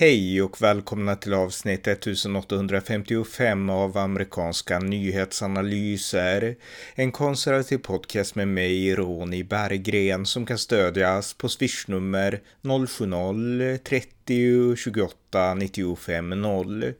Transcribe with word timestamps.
Hej 0.00 0.42
och 0.42 0.62
välkomna 0.62 1.16
till 1.16 1.34
avsnitt 1.34 1.86
1855 1.86 3.70
av 3.70 3.98
amerikanska 3.98 4.78
nyhetsanalyser. 4.78 6.56
En 6.94 7.12
konservativ 7.12 7.78
podcast 7.78 8.34
med 8.34 8.48
mig, 8.48 8.94
Ronny 8.94 9.42
Berggren, 9.42 10.26
som 10.26 10.46
kan 10.46 10.58
stödjas 10.58 11.34
på 11.34 11.48
swishnummer 11.48 12.40
070-30 12.62 14.76
28 14.76 15.54
95 15.54 16.28
0. 16.28 16.92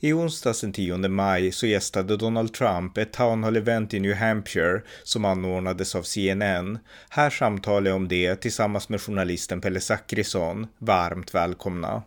I 0.00 0.12
onsdags 0.12 0.60
den 0.60 0.72
10 0.72 0.96
maj 0.96 1.52
så 1.52 1.66
gästade 1.66 2.16
Donald 2.16 2.54
Trump 2.54 2.98
ett 2.98 3.12
town 3.12 3.44
hall-event 3.44 3.94
i 3.94 4.00
New 4.00 4.14
Hampshire 4.14 4.82
som 5.02 5.24
anordnades 5.24 5.94
av 5.94 6.02
CNN. 6.02 6.78
Här 7.08 7.30
samtalar 7.30 7.90
jag 7.90 7.96
om 7.96 8.08
det 8.08 8.36
tillsammans 8.36 8.88
med 8.88 9.00
journalisten 9.00 9.60
Pelle 9.60 9.80
Zackrisson. 9.80 10.66
Varmt 10.78 11.34
välkomna! 11.34 12.02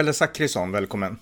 Pelle 0.00 0.12
Zackrisson, 0.12 0.72
välkommen. 0.72 1.18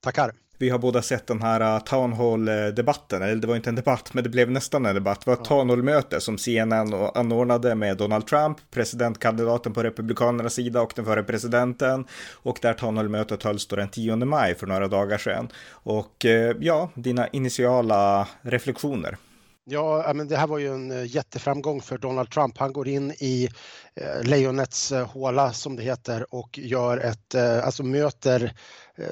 Tackar. 0.00 0.32
Vi 0.58 0.70
har 0.70 0.78
båda 0.78 1.02
sett 1.02 1.26
den 1.26 1.42
här 1.42 1.76
uh, 1.76 1.82
Town 1.82 2.12
Hall-debatten, 2.12 3.22
eller 3.22 3.36
det 3.36 3.46
var 3.46 3.56
inte 3.56 3.68
en 3.68 3.74
debatt, 3.74 4.14
men 4.14 4.24
det 4.24 4.30
blev 4.30 4.50
nästan 4.50 4.86
en 4.86 4.94
debatt. 4.94 5.20
Det 5.20 5.30
var 5.30 5.34
ett 5.34 5.44
Town 5.44 5.70
Hall-möte 5.70 6.20
som 6.20 6.38
CNN 6.38 6.94
anordnade 7.14 7.74
med 7.74 7.96
Donald 7.96 8.26
Trump, 8.26 8.58
presidentkandidaten 8.70 9.72
på 9.72 9.82
Republikanernas 9.82 10.54
sida 10.54 10.82
och 10.82 10.92
den 10.96 11.04
förre 11.04 11.22
presidenten. 11.22 12.04
Och 12.32 12.58
där 12.62 12.74
Town 12.74 12.96
Hall-mötet 12.96 13.42
hölls 13.42 13.66
då 13.66 13.76
den 13.76 13.88
10 13.88 14.16
maj 14.16 14.54
för 14.54 14.66
några 14.66 14.88
dagar 14.88 15.18
sedan. 15.18 15.48
Och 15.70 16.24
uh, 16.24 16.52
ja, 16.60 16.90
dina 16.94 17.28
initiala 17.28 18.28
reflektioner. 18.42 19.16
Ja, 19.64 20.12
men 20.14 20.28
det 20.28 20.36
här 20.36 20.46
var 20.46 20.58
ju 20.58 20.74
en 20.74 20.90
eh, 20.90 21.14
jätteframgång 21.16 21.80
för 21.80 21.98
Donald 21.98 22.30
Trump. 22.30 22.58
Han 22.58 22.72
går 22.72 22.88
in 22.88 23.10
i 23.10 23.48
eh, 23.94 24.22
lejonets 24.22 24.92
eh, 24.92 25.06
håla 25.06 25.52
som 25.52 25.76
det 25.76 25.82
heter 25.82 26.34
och 26.34 26.58
gör 26.58 26.98
ett, 26.98 27.34
alltså 27.34 27.82
möter 27.82 28.54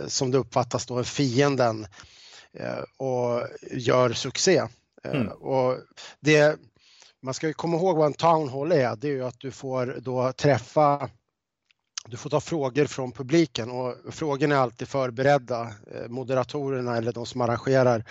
som 0.06 0.30
det 0.30 0.39
uppfattas 0.39 0.86
då 0.86 1.05
fienden 1.05 1.86
och 2.97 3.42
gör 3.70 4.12
succé. 4.12 4.62
Mm. 5.05 5.28
Och 5.28 5.78
det, 6.20 6.56
man 7.22 7.34
ska 7.34 7.46
ju 7.46 7.52
komma 7.52 7.77
ihåg 7.77 7.96
vad 7.96 8.06
en 8.06 8.12
town 8.12 8.48
hall 8.48 8.72
är. 8.72 8.96
Det 8.96 9.08
är 9.08 9.12
ju 9.12 9.24
att 9.24 9.41
du 9.41 9.50
får 9.50 9.98
då 10.00 10.33
träffa 10.33 11.11
du 12.06 12.17
får 12.17 12.30
ta 12.30 12.41
frågor 12.41 12.84
från 12.84 13.12
publiken 13.12 13.70
och 13.70 13.94
frågorna 14.11 14.55
är 14.55 14.58
alltid 14.58 14.89
förberedda. 14.89 15.72
Moderatorerna 16.08 16.96
eller 16.96 17.12
de 17.12 17.27
som 17.27 17.41
arrangerar 17.41 18.05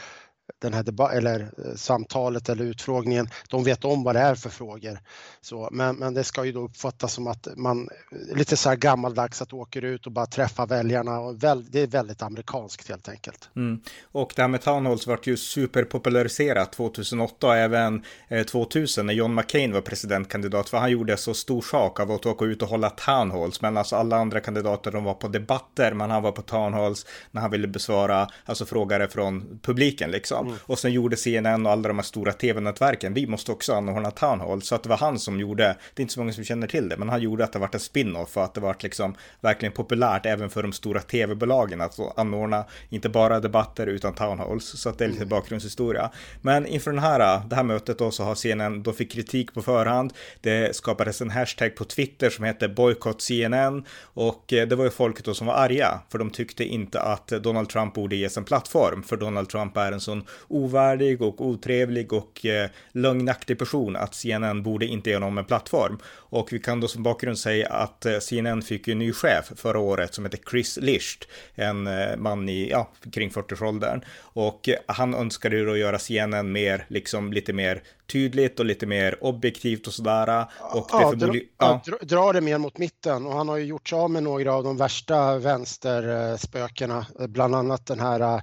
den 0.59 0.73
här 0.73 1.11
eller 1.11 1.39
eh, 1.39 1.75
samtalet 1.75 2.49
eller 2.49 2.65
utfrågningen, 2.65 3.29
de 3.49 3.63
vet 3.63 3.85
om 3.85 4.03
vad 4.03 4.15
det 4.15 4.19
är 4.19 4.35
för 4.35 4.49
frågor. 4.49 4.99
Så, 5.41 5.69
men, 5.71 5.95
men 5.95 6.13
det 6.13 6.23
ska 6.23 6.45
ju 6.45 6.51
då 6.51 6.61
uppfattas 6.61 7.13
som 7.13 7.27
att 7.27 7.47
man, 7.55 7.89
eh, 8.11 8.37
lite 8.37 8.57
så 8.57 8.69
här 8.69 8.75
gammaldags 8.75 9.41
att 9.41 9.53
åker 9.53 9.81
ut 9.81 10.05
och 10.05 10.11
bara 10.11 10.25
träffar 10.25 10.67
väljarna 10.67 11.19
och 11.19 11.43
väl, 11.43 11.65
det 11.71 11.81
är 11.81 11.87
väldigt 11.87 12.21
amerikanskt 12.21 12.89
helt 12.89 13.09
enkelt. 13.09 13.49
Mm. 13.55 13.81
Och 14.11 14.33
det 14.35 14.41
här 14.41 14.49
med 14.49 14.61
Town 14.61 14.97
vart 15.07 15.27
ju 15.27 15.37
superpopulariserat 15.37 16.71
2008 16.71 17.47
och 17.47 17.55
även 17.55 18.03
eh, 18.27 18.43
2000 18.43 19.05
när 19.05 19.13
John 19.13 19.35
McCain 19.35 19.73
var 19.73 19.81
presidentkandidat 19.81 20.69
för 20.69 20.77
han 20.77 20.91
gjorde 20.91 21.17
så 21.17 21.33
stor 21.33 21.61
sak 21.61 21.99
av 21.99 22.11
att 22.11 22.25
åka 22.25 22.45
ut 22.45 22.61
och 22.61 22.69
hålla 22.69 22.89
Town 22.89 23.51
men 23.61 23.77
alltså 23.77 23.95
alla 23.95 24.15
andra 24.17 24.39
kandidater 24.39 24.91
de 24.91 25.03
var 25.03 25.13
på 25.13 25.27
debatter 25.27 25.93
men 25.93 26.09
han 26.09 26.23
var 26.23 26.31
på 26.31 26.41
Town 26.41 26.95
när 27.31 27.41
han 27.41 27.51
ville 27.51 27.67
besvara 27.67 28.27
alltså 28.45 28.65
frågare 28.65 29.07
från 29.07 29.59
publiken 29.61 30.11
liksom. 30.11 30.38
Mm. 30.47 30.59
Och 30.65 30.79
sen 30.79 30.93
gjorde 30.93 31.17
CNN 31.17 31.65
och 31.65 31.71
alla 31.71 31.87
de 31.87 31.97
här 31.97 32.03
stora 32.03 32.33
tv-nätverken, 32.33 33.13
vi 33.13 33.27
måste 33.27 33.51
också 33.51 33.73
anordna 33.73 34.11
Town 34.11 34.39
Hall. 34.39 34.61
Så 34.61 34.75
att 34.75 34.83
det 34.83 34.89
var 34.89 34.97
han 34.97 35.19
som 35.19 35.39
gjorde, 35.39 35.63
det 35.93 36.01
är 36.01 36.01
inte 36.01 36.13
så 36.13 36.19
många 36.19 36.33
som 36.33 36.43
känner 36.43 36.67
till 36.67 36.89
det, 36.89 36.97
men 36.97 37.09
han 37.09 37.21
gjorde 37.21 37.43
att 37.43 37.53
det 37.53 37.59
vart 37.59 37.73
en 37.73 37.79
spin-off 37.79 38.37
och 38.37 38.43
att 38.43 38.53
det 38.53 38.61
vart 38.61 38.83
liksom 38.83 39.15
verkligen 39.41 39.73
populärt 39.73 40.25
även 40.25 40.49
för 40.49 40.63
de 40.63 40.73
stora 40.73 41.01
tv-bolagen 41.01 41.81
att 41.81 41.99
anordna 42.17 42.65
inte 42.89 43.09
bara 43.09 43.39
debatter 43.39 43.87
utan 43.87 44.13
Town 44.13 44.39
Halls. 44.39 44.65
Så 44.65 44.89
att 44.89 44.97
det 44.97 45.03
är 45.03 45.09
lite 45.09 45.21
mm. 45.21 45.29
bakgrundshistoria. 45.29 46.11
Men 46.41 46.65
inför 46.65 46.91
den 46.91 46.99
här, 46.99 47.41
det 47.49 47.55
här 47.55 47.63
mötet 47.63 47.97
då 47.97 48.11
så 48.11 48.23
har 48.23 48.35
CNN, 48.35 48.83
då 48.83 48.93
fick 48.93 49.11
kritik 49.11 49.53
på 49.53 49.61
förhand. 49.61 50.13
Det 50.41 50.75
skapades 50.75 51.21
en 51.21 51.29
hashtag 51.29 51.75
på 51.75 51.83
Twitter 51.85 52.29
som 52.29 52.45
hette 52.45 52.69
Boycott 52.69 53.21
CNN 53.21 53.85
och 54.01 54.53
eh, 54.53 54.67
det 54.67 54.75
var 54.75 54.83
ju 54.83 54.91
folket 54.91 55.25
då 55.25 55.33
som 55.33 55.47
var 55.47 55.53
arga 55.53 55.99
för 56.09 56.17
de 56.17 56.29
tyckte 56.29 56.63
inte 56.63 57.01
att 57.01 57.27
Donald 57.27 57.69
Trump 57.69 57.93
borde 57.93 58.15
ges 58.15 58.37
en 58.37 58.43
plattform 58.43 59.03
för 59.03 59.17
Donald 59.17 59.49
Trump 59.49 59.77
är 59.77 59.91
en 59.91 60.01
sån 60.01 60.23
ovärdig 60.47 61.21
och 61.21 61.45
otrevlig 61.45 62.13
och 62.13 62.45
eh, 62.45 62.69
lögnaktig 62.91 63.59
person 63.59 63.95
att 63.95 64.15
CNN 64.15 64.63
borde 64.63 64.85
inte 64.85 65.09
ge 65.09 65.15
honom 65.15 65.37
en 65.37 65.45
plattform. 65.45 65.99
Och 66.29 66.53
vi 66.53 66.59
kan 66.59 66.79
då 66.79 66.87
som 66.87 67.03
bakgrund 67.03 67.39
säga 67.39 67.67
att 67.69 68.05
eh, 68.05 68.19
CNN 68.19 68.61
fick 68.61 68.87
ju 68.87 68.91
en 68.91 68.99
ny 68.99 69.13
chef 69.13 69.51
förra 69.55 69.79
året 69.79 70.13
som 70.13 70.25
heter 70.25 70.39
Chris 70.49 70.77
Licht, 70.81 71.27
en 71.55 71.87
eh, 71.87 72.17
man 72.17 72.49
i, 72.49 72.69
ja, 72.69 72.89
kring 73.13 73.29
40-årsåldern. 73.29 74.01
Och 74.19 74.69
eh, 74.69 74.75
han 74.87 75.13
önskade 75.13 75.55
ju 75.55 75.65
då 75.65 75.77
göra 75.77 75.99
CNN 75.99 76.51
mer, 76.51 76.85
liksom 76.87 77.33
lite 77.33 77.53
mer 77.53 77.83
tydligt 78.11 78.59
och 78.59 78.65
lite 78.65 78.85
mer 78.85 79.23
objektivt 79.23 79.87
och 79.87 79.93
sådär. 79.93 80.45
Och 80.73 80.89
ja, 80.91 81.11
det 81.11 81.25
dra, 81.25 81.35
ja. 81.57 81.81
dra, 81.85 81.97
dra 82.01 82.33
det 82.33 82.41
mer 82.41 82.57
mot 82.57 82.77
mitten 82.77 83.25
och 83.25 83.33
han 83.33 83.49
har 83.49 83.57
ju 83.57 83.65
gjort 83.65 83.89
sig 83.89 83.99
av 83.99 84.11
med 84.11 84.23
några 84.23 84.53
av 84.53 84.63
de 84.63 84.77
värsta 84.77 85.37
vänsterspökena, 85.37 87.05
bland 87.27 87.55
annat 87.55 87.85
den 87.85 87.99
här 87.99 88.41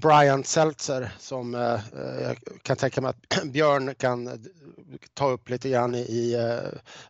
Brian 0.00 0.44
Seltzer 0.44 1.10
som 1.18 1.54
uh, 1.54 1.80
jag 2.22 2.36
kan 2.62 2.76
tänka 2.76 3.00
mig 3.00 3.10
att 3.10 3.44
Björn 3.52 3.94
kan 3.94 4.44
ta 5.14 5.30
upp 5.30 5.48
lite 5.48 5.68
grann 5.68 5.94
i 5.94 6.36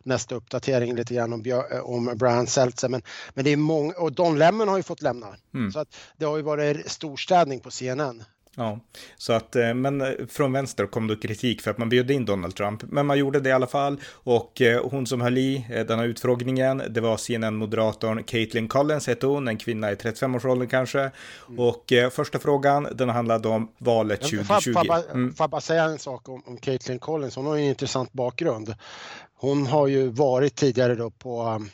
nästa 0.03 0.35
uppdatering 0.35 0.95
lite 0.95 1.13
grann 1.13 1.33
om, 1.33 1.41
Björn, 1.41 1.81
om 1.81 2.17
Brian 2.17 2.47
Seltzer. 2.47 2.89
Men, 2.89 3.01
men 3.33 3.45
det 3.45 3.51
är 3.51 3.57
många, 3.57 3.93
och 3.93 4.11
Don 4.11 4.39
Lemon 4.39 4.67
har 4.67 4.77
ju 4.77 4.83
fått 4.83 5.01
lämna. 5.01 5.35
Mm. 5.53 5.71
Så 5.71 5.79
att 5.79 5.95
det 6.17 6.25
har 6.25 6.37
ju 6.37 6.43
varit 6.43 6.91
storstädning 6.91 7.59
på 7.59 7.71
CNN. 7.71 8.23
Ja, 8.55 8.79
så 9.17 9.33
att, 9.33 9.55
eh, 9.55 9.73
men 9.73 10.01
eh, 10.01 10.07
från 10.29 10.53
vänster 10.53 10.85
kom 10.85 11.07
då 11.07 11.15
kritik 11.15 11.61
för 11.61 11.71
att 11.71 11.77
man 11.77 11.89
bjöd 11.89 12.11
in 12.11 12.25
Donald 12.25 12.55
Trump. 12.55 12.83
Men 12.83 13.05
man 13.05 13.17
gjorde 13.17 13.39
det 13.39 13.49
i 13.49 13.51
alla 13.51 13.67
fall. 13.67 13.99
Och 14.11 14.61
eh, 14.61 14.89
hon 14.89 15.07
som 15.07 15.21
höll 15.21 15.37
i 15.37 15.65
den 15.87 15.99
här 15.99 16.05
utfrågningen, 16.05 16.83
det 16.89 17.01
var 17.01 17.17
CNN-moderatorn 17.17 18.23
Caitlin 18.23 18.67
Collins 18.67 19.07
hette 19.07 19.27
hon, 19.27 19.47
en 19.47 19.57
kvinna 19.57 19.91
i 19.91 19.95
35-årsåldern 19.95 20.67
kanske. 20.67 20.99
Mm. 20.99 21.59
Och 21.59 21.93
första 22.11 22.39
frågan, 22.39 22.87
den 22.95 23.09
handlade 23.09 23.47
om 23.47 23.71
valet 23.77 24.21
2020. 24.21 24.73
Får 24.73 24.85
jag, 24.85 25.09
mm. 25.11 25.33
får 25.33 25.43
jag 25.43 25.49
bara 25.49 25.61
säga 25.61 25.83
en 25.83 25.99
sak 25.99 26.29
om, 26.29 26.43
om 26.45 26.57
Caitlin 26.57 26.99
Collins? 26.99 27.35
Hon 27.35 27.45
har 27.45 27.57
en 27.57 27.63
intressant 27.63 28.13
bakgrund. 28.13 28.75
Hon 29.35 29.67
har 29.67 29.87
ju 29.87 30.07
varit 30.07 30.55
tidigare 30.55 30.95
då 30.95 31.09
på 31.09 31.65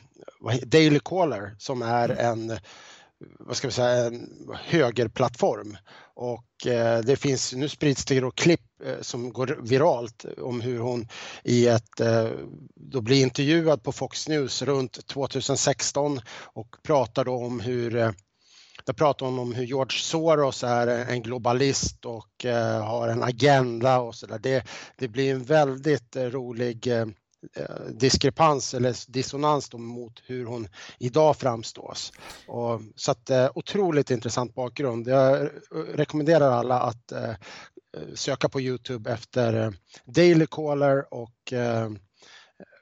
Daily 0.66 1.00
Caller 1.06 1.56
som 1.58 1.82
är 1.82 2.09
mm. 2.09 2.50
en 2.50 2.59
vad 3.40 3.58
ska 3.58 3.68
vi 3.68 3.74
säga, 3.74 4.06
en 4.06 4.30
högerplattform. 4.64 5.78
Och 6.19 6.67
eh, 6.67 7.00
det 7.00 7.16
finns, 7.16 7.53
nu 7.53 7.69
sprids 7.69 8.05
det 8.05 8.19
då 8.19 8.31
klipp 8.31 8.61
eh, 8.85 9.01
som 9.01 9.33
går 9.33 9.59
viralt 9.61 10.25
om 10.38 10.61
hur 10.61 10.79
hon 10.79 11.07
i 11.44 11.67
ett, 11.67 12.00
eh, 12.00 12.29
då 12.75 13.01
blir 13.01 13.22
intervjuad 13.22 13.83
på 13.83 13.91
Fox 13.91 14.28
News 14.28 14.61
runt 14.61 15.07
2016 15.07 16.19
och 16.44 16.75
pratar 16.83 17.25
då 17.25 17.35
om 17.35 17.59
hur 17.59 17.91
där 18.85 18.94
pratar 18.94 19.25
hon 19.25 19.39
om 19.39 19.53
hur 19.53 19.66
George 19.66 20.00
Soros 20.00 20.63
är 20.63 20.88
en 20.88 21.22
globalist 21.22 22.05
och 22.05 22.45
har 22.84 23.07
en 23.07 23.23
agenda 23.23 23.99
och 23.99 24.16
så 24.16 24.28
där. 24.28 24.39
Det, 24.39 24.63
det 24.97 25.07
blir 25.07 25.34
en 25.34 25.44
väldigt 25.44 26.16
rolig 26.16 26.88
Eh, 27.56 27.85
diskrepans 27.94 28.74
eller 28.74 29.12
dissonans 29.12 29.74
mot 29.74 30.22
hur 30.25 30.46
hon 30.46 30.68
idag 31.00 31.38
framstås. 31.38 32.13
Och, 32.47 32.81
så 32.96 33.12
att 33.12 33.30
eh, 33.30 33.50
otroligt 33.56 34.12
intressant 34.12 34.56
bakgrund. 34.56 35.08
Jag 35.08 35.50
rekommenderar 35.94 36.52
alla 36.52 36.80
att 36.80 37.12
eh, 37.12 37.34
söka 38.13 38.50
på 38.50 38.62
Youtube 38.62 39.12
efter 39.12 39.74
Daily 40.05 40.47
Caller 40.52 41.14
och 41.14 41.53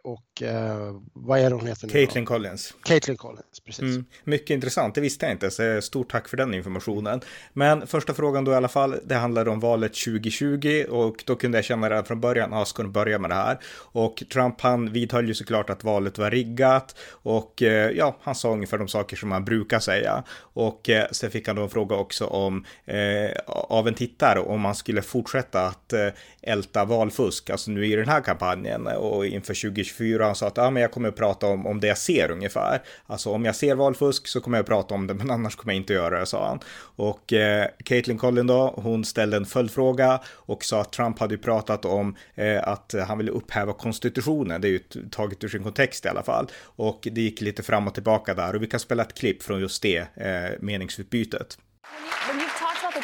och 0.06 0.42
eh, 0.42 0.96
vad 1.14 1.40
är 1.40 1.50
det 1.50 1.56
hon 1.56 1.68
heter 1.68 1.88
nu? 1.88 1.94
Caitlin 1.94 2.26
Collins. 2.26 2.74
Caitlin 2.84 3.18
Collins, 3.18 3.60
precis. 3.66 3.82
Mm, 3.82 4.06
mycket 4.24 4.50
intressant, 4.50 4.96
det 4.96 5.02
visste 5.02 5.26
jag 5.26 5.34
inte, 5.34 5.52
så 5.52 5.82
stort 5.82 6.12
tack 6.12 6.28
för 6.28 6.38
den 6.38 6.54
informationen. 6.54 7.22
Men 7.54 7.88
första 7.88 8.14
frågan 8.14 8.46
då 8.46 8.52
i 8.52 8.56
alla 8.56 8.68
fall, 8.68 8.96
det 9.04 9.16
handlade 9.16 9.50
om 9.50 9.60
valet 9.60 9.94
2020 9.94 10.86
och 10.90 11.24
då 11.26 11.36
kunde 11.36 11.58
jag 11.58 11.66
känna 11.66 11.90
redan 11.90 12.06
från 12.06 12.22
början, 12.22 12.52
ja, 12.52 12.66
ska 12.66 12.84
du 12.84 12.90
börja 12.90 13.20
med 13.20 13.30
det 13.30 13.36
här? 13.36 13.58
Och 13.76 14.24
Trump 14.34 14.62
han 14.62 14.92
vidhöll 14.92 15.28
ju 15.28 15.34
såklart 15.34 15.70
att 15.70 15.84
valet 15.84 16.18
var 16.18 16.32
riggat 16.32 16.96
och 17.10 17.62
eh, 17.62 17.92
ja, 17.92 18.18
han 18.22 18.36
sa 18.36 18.52
ungefär 18.52 18.78
de 18.78 18.88
saker 18.88 19.18
som 19.18 19.32
han 19.32 19.46
brukar 19.46 19.80
säga. 19.80 20.24
Och 20.38 20.90
eh, 20.90 21.06
sen 21.12 21.32
fick 21.32 21.48
han 21.48 21.56
då 21.56 21.64
en 21.64 21.70
fråga 21.70 21.96
också 21.96 22.26
om, 22.26 22.66
eh, 22.86 23.32
av 23.48 23.88
en 23.88 23.94
tittare, 23.94 24.40
om 24.40 24.62
man 24.62 24.76
skulle 24.76 25.02
fortsätta 25.02 25.68
att 25.68 25.94
eh, 25.94 26.08
älta 26.42 26.86
valfusk, 26.86 27.50
alltså 27.50 27.72
nu 27.72 27.86
i 27.86 27.96
den 27.96 28.08
här 28.08 28.22
kampanjen 28.22 28.88
och 28.88 29.26
inför 29.26 29.54
2024 29.54 29.95
TV24 29.96 30.20
och 30.20 30.26
han 30.26 30.36
sa 30.36 30.48
att 30.48 30.58
ah, 30.58 30.70
men 30.70 30.82
jag 30.82 30.92
kommer 30.92 31.10
att 31.10 31.16
prata 31.16 31.48
om, 31.48 31.68
om 31.68 31.80
det 31.80 31.88
jag 31.88 31.98
ser 31.98 32.32
ungefär. 32.32 32.82
Alltså 33.06 33.30
om 33.30 33.46
jag 33.46 33.56
ser 33.56 33.76
valfusk 33.76 34.28
så 34.28 34.42
kommer 34.42 34.58
jag 34.58 34.64
att 34.64 34.70
prata 34.70 34.96
om 34.96 35.08
det, 35.08 35.14
men 35.14 35.32
annars 35.32 35.56
kommer 35.56 35.74
jag 35.74 35.82
inte 35.82 35.94
göra 35.94 36.20
det, 36.20 36.26
sa 36.26 36.48
han. 36.48 36.60
Och 36.96 37.34
eh, 37.34 37.68
Caitlin 37.86 38.18
Collin 38.18 38.48
då, 38.48 38.74
hon 38.78 39.06
ställde 39.06 39.38
en 39.38 39.46
följdfråga 39.46 40.20
och 40.28 40.64
sa 40.64 40.82
att 40.82 40.92
Trump 40.92 41.20
hade 41.20 41.38
pratat 41.38 41.86
om 41.86 42.16
eh, 42.36 42.68
att 42.68 42.96
han 43.08 43.18
ville 43.18 43.32
upphäva 43.32 43.74
konstitutionen. 43.74 44.62
Det 44.62 44.68
är 44.68 44.72
ju 44.72 44.80
taget 45.12 45.44
ur 45.44 45.48
sin 45.48 45.64
kontext 45.64 46.06
i 46.06 46.08
alla 46.08 46.24
fall. 46.24 46.48
Och 46.62 47.08
det 47.12 47.22
gick 47.22 47.42
lite 47.42 47.64
fram 47.64 47.88
och 47.88 47.94
tillbaka 47.94 48.34
där 48.34 48.56
och 48.56 48.64
vi 48.64 48.68
kan 48.68 48.80
spela 48.80 49.04
ett 49.04 49.14
klipp 49.14 49.44
från 49.44 49.60
just 49.60 49.82
det 49.82 49.98
eh, 49.98 50.52
meningsutbytet. 50.60 51.58
Mm. 52.32 52.45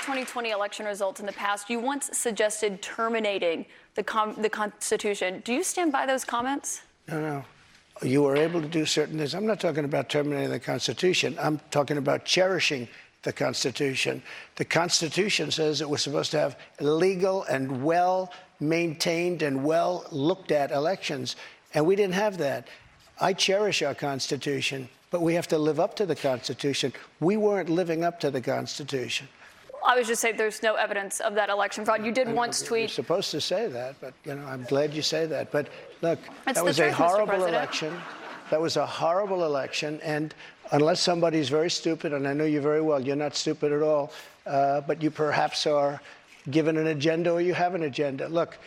2020 0.01 0.49
election 0.49 0.85
results 0.85 1.19
in 1.19 1.25
the 1.25 1.31
past, 1.33 1.69
you 1.69 1.79
once 1.79 2.09
suggested 2.17 2.81
terminating 2.81 3.65
the, 3.95 4.33
the 4.37 4.49
Constitution. 4.49 5.41
Do 5.45 5.53
you 5.53 5.63
stand 5.63 5.91
by 5.91 6.05
those 6.05 6.25
comments? 6.25 6.81
No, 7.07 7.21
no. 7.21 7.45
You 8.01 8.23
were 8.23 8.35
able 8.35 8.61
to 8.61 8.67
do 8.67 8.85
certain 8.85 9.19
things. 9.19 9.35
I'm 9.35 9.45
not 9.45 9.59
talking 9.59 9.85
about 9.85 10.09
terminating 10.09 10.49
the 10.49 10.59
Constitution. 10.59 11.37
I'm 11.39 11.59
talking 11.69 11.97
about 11.97 12.25
cherishing 12.25 12.87
the 13.21 13.31
Constitution. 13.31 14.23
The 14.55 14.65
Constitution 14.65 15.51
says 15.51 15.77
that 15.79 15.87
we're 15.87 15.97
supposed 15.97 16.31
to 16.31 16.39
have 16.39 16.57
legal 16.79 17.43
and 17.43 17.83
well 17.83 18.33
maintained 18.59 19.43
and 19.43 19.63
well 19.63 20.05
looked 20.11 20.51
at 20.51 20.71
elections, 20.71 21.35
and 21.75 21.85
we 21.85 21.95
didn't 21.95 22.15
have 22.15 22.39
that. 22.39 22.67
I 23.19 23.33
cherish 23.33 23.83
our 23.83 23.93
Constitution, 23.93 24.89
but 25.11 25.21
we 25.21 25.35
have 25.35 25.47
to 25.49 25.59
live 25.59 25.79
up 25.79 25.95
to 25.97 26.07
the 26.07 26.15
Constitution. 26.15 26.91
We 27.19 27.37
weren't 27.37 27.69
living 27.69 28.03
up 28.03 28.19
to 28.21 28.31
the 28.31 28.41
Constitution. 28.41 29.27
I 29.85 29.97
was 29.97 30.07
just 30.07 30.21
saying 30.21 30.37
there's 30.37 30.61
no 30.61 30.75
evidence 30.75 31.19
of 31.19 31.33
that 31.35 31.49
election 31.49 31.85
fraud. 31.85 32.05
You 32.05 32.11
did 32.11 32.27
I 32.27 32.33
once 32.33 32.61
tweet. 32.61 32.81
You're 32.81 32.89
supposed 32.89 33.31
to 33.31 33.41
say 33.41 33.67
that, 33.67 33.95
but 33.99 34.13
you 34.25 34.35
know, 34.35 34.45
I'm 34.45 34.63
glad 34.63 34.93
you 34.93 35.01
say 35.01 35.25
that. 35.25 35.51
But 35.51 35.67
look, 36.01 36.19
it's 36.47 36.57
that 36.57 36.65
was 36.65 36.77
truth, 36.77 36.91
a 36.91 36.93
horrible 36.93 37.45
election. 37.45 37.93
That 38.49 38.61
was 38.61 38.77
a 38.77 38.85
horrible 38.85 39.45
election, 39.45 39.99
and 40.03 40.35
unless 40.71 40.99
somebody's 40.99 41.49
very 41.49 41.69
stupid, 41.69 42.13
and 42.13 42.27
I 42.27 42.33
know 42.33 42.45
you 42.45 42.61
very 42.61 42.81
well, 42.81 43.01
you're 43.01 43.15
not 43.15 43.35
stupid 43.35 43.71
at 43.71 43.81
all, 43.81 44.11
uh, 44.45 44.81
but 44.81 45.01
you 45.01 45.09
perhaps 45.09 45.65
are 45.65 46.01
given 46.49 46.77
an 46.77 46.87
agenda 46.87 47.31
or 47.31 47.41
you 47.41 47.53
have 47.53 47.75
an 47.75 47.83
agenda. 47.83 48.27
Look, 48.27 48.57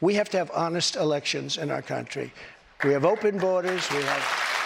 we 0.00 0.14
have 0.14 0.30
to 0.30 0.38
have 0.38 0.50
honest 0.52 0.96
elections 0.96 1.58
in 1.58 1.70
our 1.70 1.82
country. 1.82 2.32
We 2.84 2.92
have 2.92 3.04
open 3.04 3.38
borders. 3.38 3.90
We 3.90 4.02
have 4.02 4.57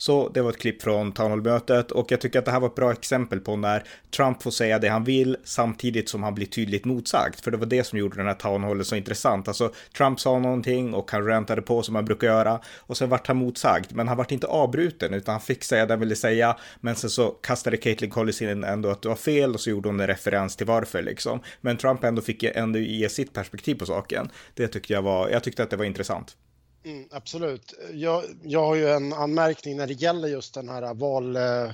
Så 0.00 0.28
det 0.28 0.42
var 0.42 0.50
ett 0.50 0.58
klipp 0.58 0.82
från 0.82 1.12
Townhall-mötet 1.12 1.90
och 1.90 2.12
jag 2.12 2.20
tycker 2.20 2.38
att 2.38 2.44
det 2.44 2.50
här 2.50 2.60
var 2.60 2.68
ett 2.68 2.74
bra 2.74 2.92
exempel 2.92 3.40
på 3.40 3.56
när 3.56 3.84
Trump 4.16 4.42
får 4.42 4.50
säga 4.50 4.78
det 4.78 4.88
han 4.88 5.04
vill 5.04 5.36
samtidigt 5.44 6.08
som 6.08 6.22
han 6.22 6.34
blir 6.34 6.46
tydligt 6.46 6.84
motsagt. 6.84 7.40
För 7.40 7.50
det 7.50 7.56
var 7.56 7.66
det 7.66 7.84
som 7.84 7.98
gjorde 7.98 8.16
den 8.16 8.26
här 8.26 8.34
Townhallen 8.34 8.84
så 8.84 8.96
intressant. 8.96 9.48
Alltså 9.48 9.72
Trump 9.96 10.20
sa 10.20 10.38
någonting 10.38 10.94
och 10.94 11.10
han 11.10 11.26
rantade 11.26 11.62
på 11.62 11.82
som 11.82 11.94
han 11.94 12.04
brukar 12.04 12.26
göra 12.26 12.60
och 12.78 12.96
sen 12.96 13.08
vart 13.08 13.26
han 13.26 13.36
motsagd. 13.36 13.92
Men 13.92 14.08
han 14.08 14.16
vart 14.16 14.32
inte 14.32 14.46
avbruten 14.46 15.14
utan 15.14 15.32
han 15.32 15.40
fick 15.40 15.64
säga 15.64 15.86
det 15.86 15.92
han 15.92 16.00
ville 16.00 16.16
säga. 16.16 16.56
Men 16.80 16.94
sen 16.94 17.10
så 17.10 17.28
kastade 17.28 17.76
Caitlin 17.76 18.10
Collins 18.10 18.42
in 18.42 18.64
ändå 18.64 18.88
att 18.88 19.02
det 19.02 19.08
var 19.08 19.16
fel 19.16 19.54
och 19.54 19.60
så 19.60 19.70
gjorde 19.70 19.88
hon 19.88 20.00
en 20.00 20.06
referens 20.06 20.56
till 20.56 20.66
varför 20.66 21.02
liksom. 21.02 21.40
Men 21.60 21.76
Trump 21.76 22.04
ändå 22.04 22.22
fick 22.22 22.42
ändå 22.42 22.78
ge 22.78 23.08
sitt 23.08 23.32
perspektiv 23.32 23.74
på 23.74 23.86
saken. 23.86 24.30
Det 24.54 24.68
tyckte 24.68 24.92
jag 24.92 25.02
var, 25.02 25.28
jag 25.28 25.42
tyckte 25.42 25.62
att 25.62 25.70
det 25.70 25.76
var 25.76 25.84
intressant. 25.84 26.36
Mm, 26.84 27.08
absolut. 27.10 27.74
Jag, 27.92 28.24
jag 28.42 28.66
har 28.66 28.74
ju 28.74 28.88
en 28.88 29.12
anmärkning 29.12 29.76
när 29.76 29.86
det 29.86 29.92
gäller 29.92 30.28
just 30.28 30.54
den 30.54 30.68
här 30.68 30.94
val, 30.94 31.36
eh, 31.36 31.70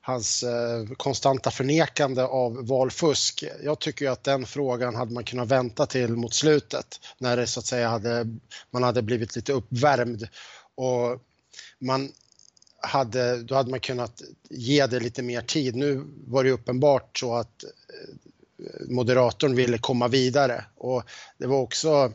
hans 0.00 0.42
eh, 0.42 0.84
konstanta 0.96 1.50
förnekande 1.50 2.22
av 2.22 2.66
valfusk. 2.66 3.44
Jag 3.62 3.78
tycker 3.78 4.04
ju 4.04 4.12
att 4.12 4.24
den 4.24 4.46
frågan 4.46 4.94
hade 4.94 5.12
man 5.12 5.24
kunnat 5.24 5.48
vänta 5.48 5.86
till 5.86 6.16
mot 6.16 6.34
slutet 6.34 7.00
när 7.18 7.36
det 7.36 7.46
så 7.46 7.60
att 7.60 7.66
säga 7.66 7.88
hade, 7.88 8.26
man 8.70 8.82
hade 8.82 9.02
blivit 9.02 9.36
lite 9.36 9.52
uppvärmd 9.52 10.28
och 10.74 11.20
man 11.78 12.12
hade, 12.82 13.42
då 13.42 13.54
hade 13.54 13.70
man 13.70 13.80
kunnat 13.80 14.22
ge 14.50 14.86
det 14.86 15.00
lite 15.00 15.22
mer 15.22 15.40
tid. 15.40 15.76
Nu 15.76 16.04
var 16.26 16.44
det 16.44 16.50
uppenbart 16.50 17.18
så 17.18 17.34
att 17.34 17.64
eh, 17.64 18.88
moderatorn 18.88 19.54
ville 19.54 19.78
komma 19.78 20.08
vidare 20.08 20.64
och 20.76 21.02
det 21.38 21.46
var 21.46 21.58
också 21.58 22.12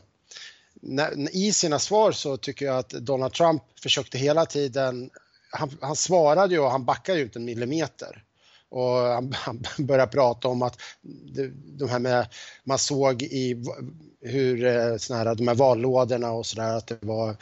i 1.32 1.52
sina 1.52 1.78
svar 1.78 2.12
så 2.12 2.36
tycker 2.36 2.66
jag 2.66 2.78
att 2.78 2.90
Donald 2.90 3.32
Trump 3.32 3.62
försökte 3.82 4.18
hela 4.18 4.46
tiden, 4.46 5.10
han, 5.50 5.70
han 5.80 5.96
svarade 5.96 6.54
ju 6.54 6.60
och 6.60 6.70
han 6.70 6.84
backade 6.84 7.18
ju 7.18 7.24
inte 7.24 7.38
en 7.38 7.44
millimeter. 7.44 8.24
Och 8.68 8.88
han, 8.88 9.32
han 9.36 9.62
började 9.78 10.12
prata 10.12 10.48
om 10.48 10.62
att 10.62 10.78
de 11.78 11.88
här 11.88 11.98
med, 11.98 12.26
man 12.64 12.78
såg 12.78 13.22
i 13.22 13.64
hur 14.20 14.64
eh, 14.64 14.96
såna 14.96 15.18
här, 15.18 15.34
de 15.34 15.48
här 15.48 15.54
vallådorna 15.54 16.32
och 16.32 16.46
sådär 16.46 16.76
att 16.76 16.86
det 16.86 16.98
var 17.00 17.36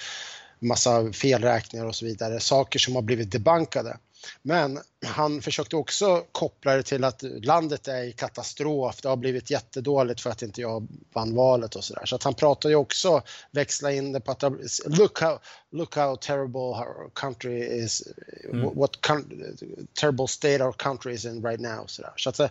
massa 0.58 1.12
felräkningar 1.12 1.86
och 1.86 1.94
så 1.94 2.04
vidare, 2.04 2.40
saker 2.40 2.78
som 2.78 2.94
har 2.94 3.02
blivit 3.02 3.32
debankade. 3.32 3.96
Men 4.42 4.80
han 5.06 5.42
försökte 5.42 5.76
också 5.76 6.24
koppla 6.32 6.76
det 6.76 6.82
till 6.82 7.04
att 7.04 7.22
landet 7.22 7.88
är 7.88 8.02
i 8.02 8.12
katastrof. 8.12 9.00
Det 9.02 9.08
har 9.08 9.16
blivit 9.16 9.50
jättedåligt 9.50 10.20
för 10.20 10.30
att 10.30 10.42
inte 10.42 10.60
jag 10.60 10.88
vann 11.12 11.34
valet 11.34 11.76
och 11.76 11.84
sådär. 11.84 12.06
Så 12.06 12.16
att 12.16 12.22
han 12.22 12.34
pratade 12.34 12.72
ju 12.72 12.76
också, 12.76 13.22
växla 13.50 13.92
in 13.92 14.12
det 14.12 14.20
på 14.20 14.32
att 14.32 14.42
look 14.86 15.20
how, 15.20 15.38
look 15.70 15.96
how 15.96 16.16
terrible 16.16 16.60
our 16.60 17.10
country 17.14 17.82
is, 17.84 18.02
mm. 18.52 18.78
what 18.78 18.90
terrible 20.00 20.26
state 20.28 20.64
our 20.64 20.72
country 20.72 21.14
is 21.14 21.24
in 21.24 21.46
right 21.46 21.60
now. 21.60 21.86
Så, 21.86 22.02
så 22.16 22.30
att 22.30 22.40
eh, 22.40 22.50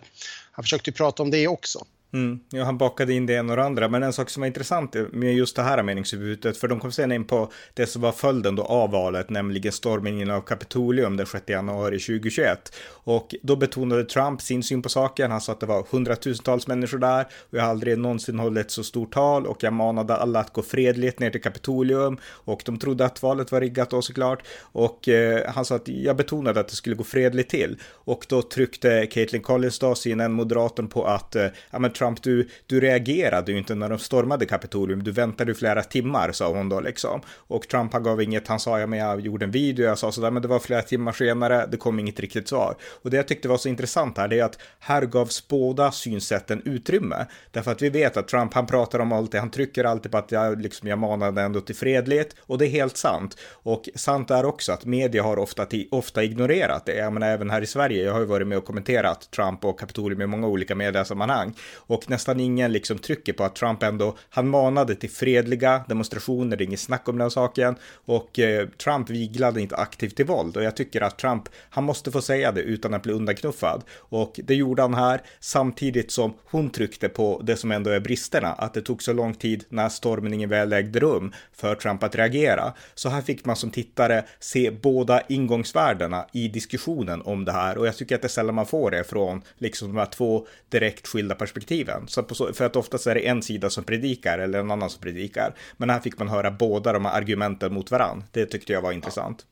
han 0.52 0.64
försökte 0.64 0.92
prata 0.92 1.22
om 1.22 1.30
det 1.30 1.48
också. 1.48 1.86
Mm. 2.12 2.40
Ja, 2.50 2.64
han 2.64 2.78
bakade 2.78 3.12
in 3.12 3.26
det 3.26 3.32
ena 3.32 3.52
och 3.52 3.56
det 3.56 3.64
andra. 3.64 3.88
Men 3.88 4.02
en 4.02 4.12
sak 4.12 4.30
som 4.30 4.40
var 4.40 4.46
intressant 4.46 4.96
med 5.12 5.34
just 5.34 5.56
det 5.56 5.62
här 5.62 5.82
meningsutbytet, 5.82 6.56
för 6.56 6.68
de 6.68 6.80
kom 6.80 6.92
sen 6.92 7.12
in 7.12 7.24
på 7.24 7.52
det 7.74 7.86
som 7.86 8.02
var 8.02 8.12
följden 8.12 8.56
då 8.56 8.62
av 8.62 8.90
valet, 8.90 9.30
nämligen 9.30 9.72
stormningen 9.72 10.30
av 10.30 10.40
Kapitolium 10.40 11.16
den 11.16 11.26
6 11.26 11.48
januari 11.48 11.98
2021. 11.98 12.72
Och 12.88 13.34
då 13.42 13.56
betonade 13.56 14.04
Trump 14.04 14.42
sin 14.42 14.62
syn 14.62 14.82
på 14.82 14.88
saken. 14.88 15.30
Han 15.30 15.40
sa 15.40 15.52
att 15.52 15.60
det 15.60 15.66
var 15.66 15.86
hundratusentals 15.90 16.66
människor 16.66 16.98
där 16.98 17.26
och 17.50 17.58
jag 17.58 17.62
har 17.62 17.70
aldrig 17.70 17.98
någonsin 17.98 18.38
hållit 18.38 18.66
ett 18.66 18.70
så 18.70 18.84
stort 18.84 19.14
tal 19.14 19.46
och 19.46 19.62
jag 19.62 19.72
manade 19.72 20.16
alla 20.16 20.40
att 20.40 20.52
gå 20.52 20.62
fredligt 20.62 21.18
ner 21.18 21.30
till 21.30 21.42
Kapitolium 21.42 22.18
och 22.24 22.62
de 22.64 22.78
trodde 22.78 23.04
att 23.04 23.22
valet 23.22 23.52
var 23.52 23.60
riggat 23.60 23.90
då 23.90 24.02
såklart. 24.02 24.42
Och 24.60 25.08
eh, 25.08 25.52
han 25.52 25.64
sa 25.64 25.74
att 25.74 25.88
jag 25.88 26.16
betonade 26.16 26.60
att 26.60 26.68
det 26.68 26.76
skulle 26.76 26.96
gå 26.96 27.04
fredligt 27.04 27.50
till 27.50 27.78
och 27.84 28.26
då 28.28 28.42
tryckte 28.42 29.06
Caitlin 29.06 29.42
Collins 29.42 29.78
då, 29.78 29.94
CNN 29.94 30.32
moderatorn 30.32 30.88
på 30.88 31.04
att 31.04 31.36
eh, 31.36 31.46
ja, 31.70 31.78
men 31.78 31.92
Trump, 32.00 32.22
du, 32.22 32.48
du 32.66 32.80
reagerade 32.80 33.52
ju 33.52 33.58
inte 33.58 33.74
när 33.74 33.88
de 33.88 33.98
stormade 33.98 34.46
Kapitolium, 34.46 35.02
du 35.02 35.10
väntade 35.10 35.54
flera 35.54 35.82
timmar, 35.82 36.32
sa 36.32 36.48
hon 36.48 36.68
då 36.68 36.80
liksom. 36.80 37.20
Och 37.28 37.68
Trump 37.68 37.92
han 37.92 38.02
gav 38.02 38.22
inget, 38.22 38.48
han 38.48 38.60
sa 38.60 38.80
ja 38.80 38.86
men 38.86 38.98
jag 38.98 39.20
gjorde 39.20 39.44
en 39.44 39.50
video, 39.50 39.86
jag 39.86 39.98
sa 39.98 40.12
sådär, 40.12 40.30
men 40.30 40.42
det 40.42 40.48
var 40.48 40.58
flera 40.58 40.82
timmar 40.82 41.12
senare, 41.12 41.66
det 41.66 41.76
kom 41.76 41.98
inget 41.98 42.20
riktigt 42.20 42.48
svar. 42.48 42.76
Och 43.02 43.10
det 43.10 43.16
jag 43.16 43.28
tyckte 43.28 43.48
var 43.48 43.56
så 43.56 43.68
intressant 43.68 44.18
här, 44.18 44.28
det 44.28 44.38
är 44.38 44.44
att 44.44 44.58
här 44.78 45.02
gavs 45.02 45.48
båda 45.48 45.92
synsätten 45.92 46.62
utrymme. 46.64 47.26
Därför 47.50 47.72
att 47.72 47.82
vi 47.82 47.90
vet 47.90 48.16
att 48.16 48.28
Trump, 48.28 48.54
han 48.54 48.66
pratar 48.66 48.98
om 48.98 49.12
allt 49.12 49.32
det, 49.32 49.38
han 49.38 49.50
trycker 49.50 49.84
alltid 49.84 50.12
på 50.12 50.18
att 50.18 50.32
jag, 50.32 50.60
liksom, 50.60 50.88
jag 50.88 50.98
manade 50.98 51.42
ändå 51.42 51.60
till 51.60 51.76
fredlighet, 51.76 52.36
och 52.40 52.58
det 52.58 52.66
är 52.66 52.70
helt 52.70 52.96
sant. 52.96 53.36
Och 53.50 53.88
sant 53.94 54.30
är 54.30 54.44
också 54.44 54.72
att 54.72 54.84
media 54.84 55.22
har 55.22 55.38
ofta, 55.38 55.66
ofta 55.90 56.24
ignorerat 56.24 56.86
det, 56.86 56.96
jag 56.96 57.12
menar 57.12 57.28
även 57.28 57.50
här 57.50 57.62
i 57.62 57.66
Sverige, 57.66 58.04
jag 58.04 58.12
har 58.12 58.20
ju 58.20 58.26
varit 58.26 58.46
med 58.46 58.58
och 58.58 58.64
kommenterat 58.64 59.30
Trump 59.30 59.64
och 59.64 59.80
Kapitolium 59.80 60.22
i 60.22 60.26
många 60.26 60.46
olika 60.46 60.74
mediesammanhang. 60.74 61.54
Och 61.90 62.10
nästan 62.10 62.40
ingen 62.40 62.72
liksom 62.72 62.98
trycker 62.98 63.32
på 63.32 63.44
att 63.44 63.56
Trump 63.56 63.82
ändå, 63.82 64.16
han 64.30 64.48
manade 64.48 64.94
till 64.94 65.10
fredliga 65.10 65.84
demonstrationer, 65.88 66.56
det 66.56 66.64
är 66.64 66.66
inget 66.66 66.80
snack 66.80 67.08
om 67.08 67.18
den 67.18 67.30
saken. 67.30 67.76
Och 68.04 68.38
eh, 68.38 68.68
Trump 68.68 69.10
viglade 69.10 69.60
inte 69.60 69.76
aktivt 69.76 70.16
till 70.16 70.26
våld. 70.26 70.56
Och 70.56 70.62
jag 70.62 70.76
tycker 70.76 71.00
att 71.00 71.18
Trump, 71.18 71.48
han 71.70 71.84
måste 71.84 72.10
få 72.10 72.22
säga 72.22 72.52
det 72.52 72.60
utan 72.60 72.94
att 72.94 73.02
bli 73.02 73.12
undanknuffad. 73.12 73.84
Och 73.98 74.40
det 74.44 74.54
gjorde 74.54 74.82
han 74.82 74.94
här, 74.94 75.20
samtidigt 75.40 76.10
som 76.10 76.34
hon 76.44 76.70
tryckte 76.70 77.08
på 77.08 77.40
det 77.44 77.56
som 77.56 77.72
ändå 77.72 77.90
är 77.90 78.00
bristerna, 78.00 78.48
att 78.48 78.74
det 78.74 78.82
tog 78.82 79.02
så 79.02 79.12
lång 79.12 79.34
tid 79.34 79.64
när 79.68 79.88
stormningen 79.88 80.50
väl 80.50 80.72
ägde 80.72 81.00
rum 81.00 81.32
för 81.52 81.74
Trump 81.74 82.02
att 82.02 82.14
reagera. 82.14 82.72
Så 82.94 83.08
här 83.08 83.22
fick 83.22 83.44
man 83.44 83.56
som 83.56 83.70
tittare 83.70 84.24
se 84.40 84.70
båda 84.70 85.22
ingångsvärdena 85.28 86.26
i 86.32 86.48
diskussionen 86.48 87.22
om 87.22 87.44
det 87.44 87.52
här. 87.52 87.78
Och 87.78 87.86
jag 87.86 87.96
tycker 87.96 88.14
att 88.14 88.22
det 88.22 88.26
är 88.26 88.28
sällan 88.28 88.54
man 88.54 88.66
får 88.66 88.90
det 88.90 89.04
från 89.04 89.42
liksom 89.58 89.88
de 89.88 89.96
här 89.96 90.06
två 90.06 90.46
direkt 90.68 91.06
skilda 91.06 91.34
perspektiven 91.34 91.79
kyrkan. 91.84 92.08
Så, 92.08 92.34
så 92.34 92.52
för 92.52 92.64
att 92.64 92.76
oftast 92.76 93.06
är 93.06 93.14
det 93.14 93.28
en 93.28 93.42
sida 93.42 93.70
som 93.70 93.84
predikar 93.84 94.38
eller 94.38 94.58
en 94.58 94.70
annan 94.70 94.90
som 94.90 95.00
predikar. 95.00 95.54
Men 95.76 95.90
här 95.90 96.00
fick 96.00 96.18
man 96.18 96.28
höra 96.28 96.50
båda 96.50 96.92
de 96.92 97.04
här 97.04 97.12
argumenten 97.12 97.74
mot 97.74 97.90
varann. 97.90 98.24
Det 98.32 98.46
tyckte 98.46 98.72
jag 98.72 98.82
var 98.82 98.92
intressant. 98.92 99.46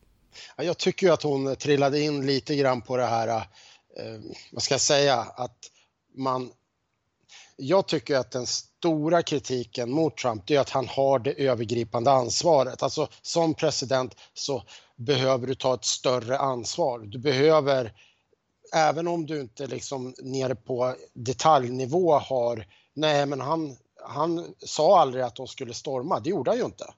Ja, 0.56 0.64
jag 0.64 0.78
tycker 0.78 1.06
ju 1.06 1.12
att 1.12 1.22
hon 1.22 1.56
trillade 1.56 2.00
in 2.00 2.26
lite 2.26 2.56
grann 2.56 2.82
på 2.82 2.96
det 2.96 3.06
här, 3.06 3.28
eh, 3.28 3.44
vad 4.52 4.62
ska 4.62 4.74
jag 4.74 4.80
säga, 4.80 5.16
att 5.16 5.58
man 6.16 6.50
jag 7.60 7.86
tycker 7.86 8.16
att 8.16 8.30
den 8.30 8.46
stora 8.46 9.22
kritiken 9.22 9.90
mot 9.90 10.16
Trump 10.16 10.42
det 10.46 10.56
är 10.56 10.60
att 10.60 10.70
han 10.70 10.88
har 10.88 11.18
det 11.18 11.32
övergripande 11.32 12.10
ansvaret. 12.10 12.82
Alltså 12.82 13.08
som 13.22 13.54
president 13.54 14.14
så 14.34 14.62
behöver 14.96 15.46
du 15.46 15.54
ta 15.54 15.74
ett 15.74 15.84
större 15.84 16.38
ansvar. 16.38 16.98
Du 16.98 17.18
behöver 17.18 17.92
även 18.74 19.08
om 19.08 19.26
du 19.26 19.40
inte 19.40 19.66
liksom 19.66 20.14
nere 20.18 20.54
på 20.54 20.94
detaljnivå 21.14 22.18
har, 22.18 22.66
nej 22.94 23.26
men 23.26 23.40
han, 23.40 23.76
han 24.02 24.54
sa 24.58 25.00
aldrig 25.00 25.24
att 25.24 25.36
de 25.36 25.46
skulle 25.46 25.74
storma, 25.74 26.20
det 26.20 26.30
gjorde 26.30 26.50
han 26.50 26.58
ju 26.58 26.64
inte. 26.64 26.94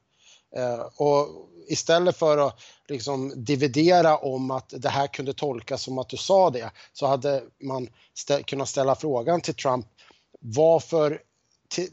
Eh, 0.56 0.80
och 0.96 1.28
istället 1.68 2.16
för 2.16 2.38
att 2.38 2.60
liksom 2.88 3.44
dividera 3.44 4.16
om 4.16 4.50
att 4.50 4.74
det 4.76 4.88
här 4.88 5.06
kunde 5.06 5.32
tolkas 5.34 5.82
som 5.82 5.98
att 5.98 6.08
du 6.08 6.16
sa 6.16 6.50
det 6.50 6.70
så 6.92 7.06
hade 7.06 7.42
man 7.62 7.88
stä 8.14 8.42
kunnat 8.42 8.68
ställa 8.68 8.94
frågan 8.94 9.40
till 9.40 9.54
Trump 9.54 9.86
varför 10.40 11.22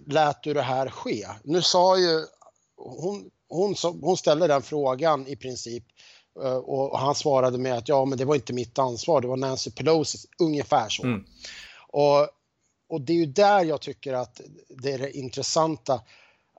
lät 0.05 0.43
du 0.43 0.53
det 0.53 0.61
här 0.61 0.89
ske? 0.89 1.27
Nu 1.43 1.61
sa 1.61 1.97
ju 1.97 2.25
hon, 2.77 3.29
hon, 3.49 3.75
hon 4.01 4.17
ställde 4.17 4.47
den 4.47 4.61
frågan 4.61 5.27
i 5.27 5.35
princip 5.35 5.83
eh, 5.83 5.91
och 6.63 6.99
han 6.99 7.15
svarade 7.15 7.57
med 7.57 7.73
att 7.73 7.89
ja, 7.89 8.05
men 8.05 8.17
det 8.17 8.25
var 8.25 8.35
inte 8.35 8.53
mitt 8.53 8.79
ansvar, 8.79 9.21
det 9.21 9.27
var 9.27 9.37
Nancy 9.37 9.71
Pelosi, 9.71 10.17
ungefär 10.39 10.89
så. 10.89 11.03
Mm. 11.03 11.25
Och, 11.87 12.27
och 12.89 13.01
det 13.01 13.13
är 13.13 13.17
ju 13.17 13.25
där 13.25 13.63
jag 13.63 13.81
tycker 13.81 14.13
att 14.13 14.41
det 14.69 14.91
är 14.91 14.97
det 14.97 15.17
intressanta 15.17 16.01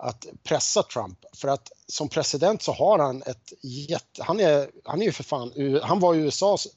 att 0.01 0.27
pressa 0.43 0.83
Trump. 0.83 1.19
För 1.37 1.49
att 1.49 1.73
som 1.87 2.09
president 2.09 2.63
så 2.63 2.73
har 2.73 2.99
han 2.99 3.23
ett 3.23 3.53
jätte... 3.63 4.23
Han 4.23 4.41
är, 4.41 4.71
han 4.85 5.01
är 5.01 5.05
ju 5.05 5.13
för 5.13 5.25
fan... 5.25 5.81
Han 5.83 6.01
var 6.01 6.15
USAs 6.15 6.69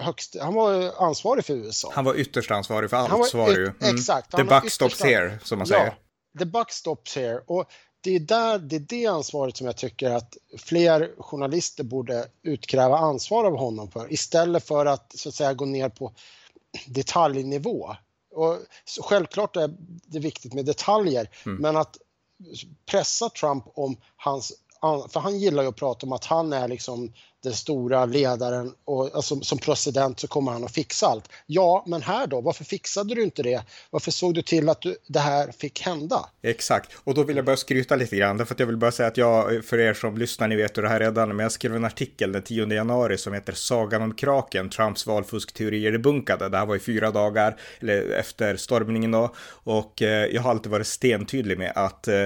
högst... 0.00 0.36
Han 0.40 0.54
var 0.54 1.02
ansvarig 1.02 1.44
för 1.44 1.54
USA. 1.54 1.90
Han 1.94 2.04
var 2.04 2.14
ytterst 2.14 2.50
ansvarig 2.50 2.90
för 2.90 2.96
allt, 2.96 3.10
han 3.10 3.18
var, 3.18 3.26
så 3.26 3.38
var 3.38 3.46
det 3.46 3.54
ju. 3.54 3.66
Mm. 3.80 3.96
Exakt. 3.96 4.36
The 4.36 4.44
buck 4.44 4.70
stops 4.70 5.02
here, 5.02 5.38
som 5.42 5.58
man 5.58 5.66
säger. 5.66 5.86
Ja, 5.86 6.38
the 6.38 6.44
buck 6.44 6.72
stops 6.72 7.16
here. 7.16 7.40
Och 7.46 7.64
det 8.00 8.10
är, 8.10 8.20
där, 8.20 8.58
det 8.58 8.76
är 8.76 8.80
det 8.80 9.06
ansvaret 9.06 9.56
som 9.56 9.66
jag 9.66 9.76
tycker 9.76 10.10
att 10.10 10.36
fler 10.58 11.14
journalister 11.18 11.84
borde 11.84 12.28
utkräva 12.42 12.98
ansvar 12.98 13.44
av 13.44 13.56
honom 13.56 13.90
för 13.90 14.12
istället 14.12 14.64
för 14.64 14.86
att 14.86 15.12
så 15.16 15.28
att 15.28 15.34
säga 15.34 15.54
gå 15.54 15.64
ner 15.64 15.88
på 15.88 16.12
detaljnivå. 16.86 17.96
Och 18.34 18.58
självklart 19.02 19.56
är 19.56 19.74
det 20.06 20.18
viktigt 20.18 20.54
med 20.54 20.64
detaljer, 20.64 21.30
mm. 21.46 21.58
men 21.62 21.76
att 21.76 21.96
pressa 22.86 23.30
Trump 23.30 23.64
om 23.74 23.96
hans 24.16 24.52
för 25.08 25.20
han 25.20 25.38
gillar 25.38 25.62
ju 25.62 25.68
att 25.68 25.76
prata 25.76 26.06
om 26.06 26.12
att 26.12 26.24
han 26.24 26.52
är 26.52 26.68
liksom 26.68 27.12
den 27.42 27.52
stora 27.52 28.06
ledaren 28.06 28.72
och 28.84 29.14
alltså, 29.14 29.40
som 29.40 29.58
president 29.58 30.20
så 30.20 30.28
kommer 30.28 30.52
han 30.52 30.64
att 30.64 30.72
fixa 30.72 31.06
allt. 31.06 31.28
Ja, 31.46 31.84
men 31.86 32.02
här 32.02 32.26
då? 32.26 32.40
Varför 32.40 32.64
fixade 32.64 33.14
du 33.14 33.22
inte 33.22 33.42
det? 33.42 33.62
Varför 33.90 34.10
såg 34.10 34.34
du 34.34 34.42
till 34.42 34.68
att 34.68 34.80
du, 34.80 34.96
det 35.06 35.18
här 35.18 35.52
fick 35.52 35.80
hända? 35.80 36.28
Exakt, 36.42 36.90
och 37.04 37.14
då 37.14 37.22
vill 37.22 37.36
jag 37.36 37.44
bara 37.44 37.56
skryta 37.56 37.96
lite 37.96 38.16
grann, 38.16 38.36
därför 38.36 38.54
att 38.54 38.60
jag 38.60 38.66
vill 38.66 38.76
bara 38.76 38.92
säga 38.92 39.08
att 39.08 39.16
jag, 39.16 39.64
för 39.64 39.78
er 39.78 39.94
som 39.94 40.18
lyssnar, 40.18 40.48
ni 40.48 40.56
vet 40.56 40.78
hur 40.78 40.82
det 40.82 40.88
här 40.88 41.00
redan, 41.00 41.28
men 41.28 41.38
jag 41.38 41.52
skrev 41.52 41.76
en 41.76 41.84
artikel 41.84 42.32
den 42.32 42.42
10 42.42 42.66
januari 42.74 43.18
som 43.18 43.32
heter 43.32 43.52
Sagan 43.52 44.02
om 44.02 44.14
kraken, 44.14 44.70
Trumps 44.70 45.06
valfuskteorier 45.06 45.92
debunkade. 45.92 46.48
Det 46.48 46.58
här 46.58 46.66
var 46.66 46.76
i 46.76 46.80
fyra 46.80 47.10
dagar, 47.10 47.56
eller 47.80 48.10
efter 48.10 48.56
stormningen 48.56 49.10
då, 49.10 49.34
och 49.48 50.02
eh, 50.02 50.26
jag 50.26 50.42
har 50.42 50.50
alltid 50.50 50.72
varit 50.72 50.86
stentydlig 50.86 51.58
med 51.58 51.72
att 51.74 52.08
eh, 52.08 52.24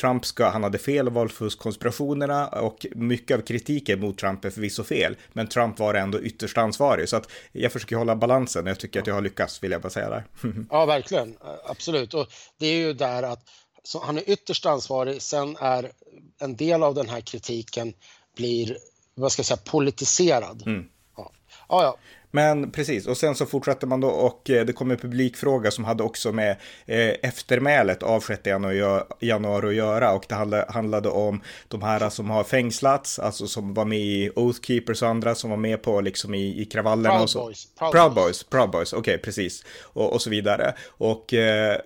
Trump 0.00 0.26
ska, 0.26 0.48
han 0.48 0.62
hade 0.62 0.78
fel 0.78 1.10
valfuskkonspirationerna 1.10 2.46
och 2.46 2.86
mycket 2.94 3.38
av 3.38 3.42
kritiken 3.42 4.00
mot 4.00 4.18
Trump 4.18 4.39
är 4.48 4.50
förvisso 4.50 4.84
fel, 4.84 5.16
men 5.32 5.46
Trump 5.46 5.78
var 5.78 5.94
ändå 5.94 6.20
ytterst 6.20 6.58
ansvarig. 6.58 7.08
Så 7.08 7.16
att 7.16 7.30
jag 7.52 7.72
försöker 7.72 7.96
hålla 7.96 8.16
balansen. 8.16 8.66
Jag 8.66 8.78
tycker 8.80 9.00
att 9.00 9.06
jag 9.06 9.14
har 9.14 9.22
lyckats, 9.22 9.62
vill 9.62 9.70
jag 9.70 9.82
bara 9.82 9.90
säga 9.90 10.10
där. 10.10 10.24
ja, 10.70 10.86
verkligen. 10.86 11.36
Absolut. 11.64 12.14
Och 12.14 12.26
det 12.58 12.66
är 12.66 12.78
ju 12.78 12.92
där 12.92 13.22
att 13.22 13.48
han 14.02 14.18
är 14.18 14.30
ytterst 14.30 14.66
ansvarig. 14.66 15.22
Sen 15.22 15.56
är 15.60 15.90
en 16.40 16.56
del 16.56 16.82
av 16.82 16.94
den 16.94 17.08
här 17.08 17.20
kritiken 17.20 17.92
blir, 18.36 18.76
vad 19.14 19.32
ska 19.32 19.40
jag 19.40 19.46
säga, 19.46 19.60
politiserad. 19.64 20.62
Mm. 20.66 20.88
Ja. 21.16 21.32
Ja, 21.68 21.82
ja. 21.82 21.96
Men 22.30 22.70
precis, 22.70 23.06
och 23.06 23.16
sen 23.16 23.34
så 23.34 23.46
fortsatte 23.46 23.86
man 23.86 24.00
då 24.00 24.08
och 24.08 24.50
eh, 24.50 24.64
det 24.64 24.72
kom 24.72 24.90
en 24.90 24.96
publikfråga 24.96 25.70
som 25.70 25.84
hade 25.84 26.02
också 26.02 26.32
med 26.32 26.50
eh, 26.86 27.14
eftermälet 27.22 28.02
av 28.02 28.20
6 28.20 28.40
januari 29.20 29.68
att 29.68 29.74
göra 29.74 30.12
och 30.12 30.24
det 30.28 30.64
handlade 30.68 31.08
om 31.08 31.40
de 31.68 31.82
här 31.82 32.10
som 32.10 32.30
har 32.30 32.44
fängslats, 32.44 33.18
alltså 33.18 33.46
som 33.46 33.74
var 33.74 33.84
med 33.84 33.98
i 33.98 34.30
Oath 34.36 34.60
Keepers 34.60 35.02
och 35.02 35.08
andra 35.08 35.34
som 35.34 35.50
var 35.50 35.56
med 35.56 35.82
på 35.82 36.00
liksom 36.00 36.34
i, 36.34 36.62
i 36.62 36.64
kravallerna. 36.64 37.14
Proud 37.14 37.22
och 37.22 37.30
så. 37.30 37.44
Boys. 37.44 37.68
Proud, 37.78 37.92
Proud 37.92 38.14
Boys. 38.14 38.42
Proud 38.42 38.70
Boys, 38.70 38.92
okej, 38.92 39.14
okay, 39.14 39.18
precis. 39.24 39.64
Och, 39.80 40.12
och 40.12 40.22
så 40.22 40.30
vidare. 40.30 40.74
Och 40.88 41.34
eh, 41.34 41.80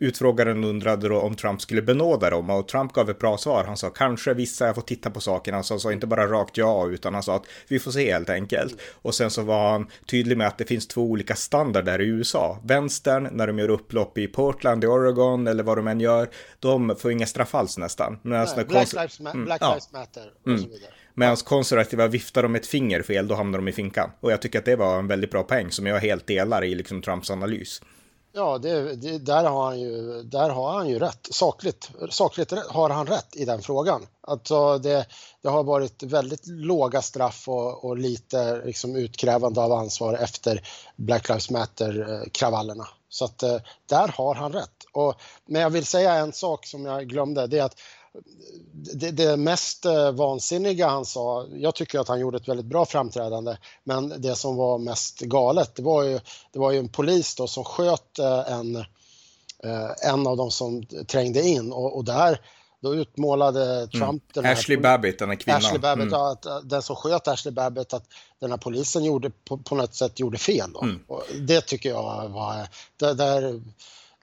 utfrågaren 0.00 0.64
undrade 0.64 1.08
då 1.08 1.20
om 1.20 1.34
Trump 1.34 1.60
skulle 1.60 1.82
benåda 1.82 2.30
dem 2.30 2.50
och 2.50 2.68
Trump 2.68 2.92
gav 2.92 3.10
ett 3.10 3.18
bra 3.18 3.38
svar. 3.38 3.64
Han 3.64 3.76
sa 3.76 3.90
kanske 3.90 4.34
vissa, 4.34 4.66
jag 4.66 4.74
får 4.74 4.82
titta 4.82 5.10
på 5.10 5.20
sakerna. 5.20 5.56
Han 5.56 5.80
sa 5.80 5.92
inte 5.92 6.06
bara 6.06 6.26
rakt 6.26 6.56
ja, 6.56 6.88
utan 6.88 7.14
han 7.14 7.22
sa 7.22 7.36
att 7.36 7.44
vi 7.68 7.78
får 7.78 7.90
se 7.90 8.12
helt 8.12 8.30
enkelt. 8.30 8.80
Och 9.02 9.14
sen 9.14 9.30
så 9.30 9.42
var 9.42 9.70
han 9.70 9.85
tydlig 10.06 10.38
med 10.38 10.46
att 10.46 10.58
det 10.58 10.64
finns 10.64 10.86
två 10.86 11.02
olika 11.02 11.34
standarder 11.34 12.00
i 12.00 12.06
USA. 12.06 12.58
Vänstern, 12.64 13.28
när 13.32 13.46
de 13.46 13.58
gör 13.58 13.70
upplopp 13.70 14.18
i 14.18 14.26
Portland, 14.26 14.84
i 14.84 14.86
Oregon 14.86 15.46
eller 15.46 15.62
vad 15.62 15.78
de 15.78 15.86
än 15.86 16.00
gör, 16.00 16.28
de 16.60 16.96
får 16.98 17.12
inga 17.12 17.26
straff 17.26 17.54
alls 17.54 17.78
nästan. 17.78 18.18
Nej, 18.22 18.46
Black, 18.68 18.92
lives, 18.92 19.20
ma 19.20 19.30
mm, 19.30 19.44
Black 19.44 19.62
ja. 19.62 19.70
lives, 19.70 19.92
Matter 19.92 20.32
och 20.42 20.48
mm. 20.48 20.60
så 20.60 20.68
vidare. 20.68 20.90
Medan 21.14 21.36
konservativa 21.36 22.06
viftar 22.06 22.42
de 22.42 22.54
ett 22.54 22.66
finger 22.66 23.02
fel, 23.02 23.28
då 23.28 23.34
hamnar 23.34 23.58
de 23.58 23.68
i 23.68 23.72
finkan. 23.72 24.10
Och 24.20 24.32
jag 24.32 24.42
tycker 24.42 24.58
att 24.58 24.64
det 24.64 24.76
var 24.76 24.98
en 24.98 25.06
väldigt 25.06 25.30
bra 25.30 25.42
poäng 25.42 25.70
som 25.70 25.86
jag 25.86 26.00
helt 26.00 26.26
delar 26.26 26.64
i 26.64 26.74
liksom 26.74 27.02
Trumps 27.02 27.30
analys. 27.30 27.82
Ja, 28.36 28.58
det, 28.58 28.96
det, 28.96 29.18
där, 29.18 29.44
har 29.44 29.64
han 29.64 29.80
ju, 29.80 30.22
där 30.22 30.50
har 30.50 30.72
han 30.72 30.88
ju 30.88 30.98
rätt. 30.98 31.28
Sakligt, 31.30 31.90
sakligt 32.10 32.52
har 32.68 32.90
han 32.90 33.06
rätt 33.06 33.36
i 33.36 33.44
den 33.44 33.62
frågan. 33.62 34.06
Alltså 34.20 34.78
det, 34.78 35.06
det 35.42 35.48
har 35.48 35.64
varit 35.64 36.02
väldigt 36.02 36.46
låga 36.46 37.02
straff 37.02 37.48
och, 37.48 37.84
och 37.84 37.98
lite 37.98 38.62
liksom 38.64 38.96
utkrävande 38.96 39.60
av 39.60 39.72
ansvar 39.72 40.14
efter 40.14 40.68
Black 40.96 41.28
Lives 41.28 41.50
Matter-kravallerna. 41.50 42.88
Så 43.08 43.24
att 43.24 43.42
eh, 43.42 43.56
där 43.88 44.08
har 44.08 44.34
han 44.34 44.52
rätt. 44.52 44.86
Och, 44.92 45.14
men 45.46 45.62
jag 45.62 45.70
vill 45.70 45.86
säga 45.86 46.14
en 46.14 46.32
sak 46.32 46.66
som 46.66 46.84
jag 46.84 47.08
glömde, 47.08 47.46
det 47.46 47.58
är 47.58 47.64
att 47.64 47.80
det, 48.72 49.10
det, 49.10 49.36
mest 49.36 49.84
eh, 49.84 50.12
vansinniga 50.12 50.88
han 50.88 51.04
sa, 51.04 51.46
jag 51.52 51.74
tycker 51.74 51.98
att 51.98 52.08
han 52.08 52.20
gjorde 52.20 52.36
ett 52.36 52.48
väldigt 52.48 52.66
bra 52.66 52.86
framträdande, 52.86 53.56
men 53.84 54.22
det 54.22 54.34
som 54.34 54.56
var 54.56 54.78
mest 54.78 55.20
galet, 55.20 55.74
det 55.74 55.82
var 55.82 56.02
ju, 56.02 56.20
det 56.52 56.58
var 56.58 56.72
ju 56.72 56.78
en 56.78 56.88
polis 56.88 57.34
då 57.34 57.46
som 57.46 57.64
sköt 57.64 58.18
eh, 58.18 58.52
en, 58.52 58.76
eh, 58.76 60.10
en 60.12 60.26
av 60.26 60.36
dem 60.36 60.50
som 60.50 60.86
trängde 60.86 61.42
in 61.42 61.72
och, 61.72 61.96
och 61.96 62.04
där 62.04 62.40
då 62.80 62.94
utmålade 62.94 63.64
mm. 63.64 63.88
Trump 63.88 64.02
mm. 64.02 64.20
den 64.34 64.44
här... 64.44 64.52
Ashley 64.52 64.76
Babbitt, 64.76 65.18
den 65.18 65.28
här 65.28 65.36
kvinnan. 65.36 65.58
Ashley 65.58 65.78
Babbitt, 65.78 66.12
mm. 66.12 66.20
att, 66.20 66.46
den 66.64 66.82
som 66.82 66.96
sköt 66.96 67.28
Ashley 67.28 67.54
Babbitt, 67.54 67.92
att 67.92 68.04
den 68.40 68.50
här 68.50 68.58
polisen 68.58 69.04
gjorde 69.04 69.30
på, 69.30 69.58
på 69.58 69.74
något 69.74 69.94
sätt 69.94 70.20
gjorde 70.20 70.38
fel. 70.38 70.72
Då. 70.72 70.82
Mm. 70.82 71.00
det 71.46 71.60
tycker 71.60 71.88
jag 71.88 72.28
var... 72.28 72.68
Det, 72.96 73.14
där, 73.14 73.60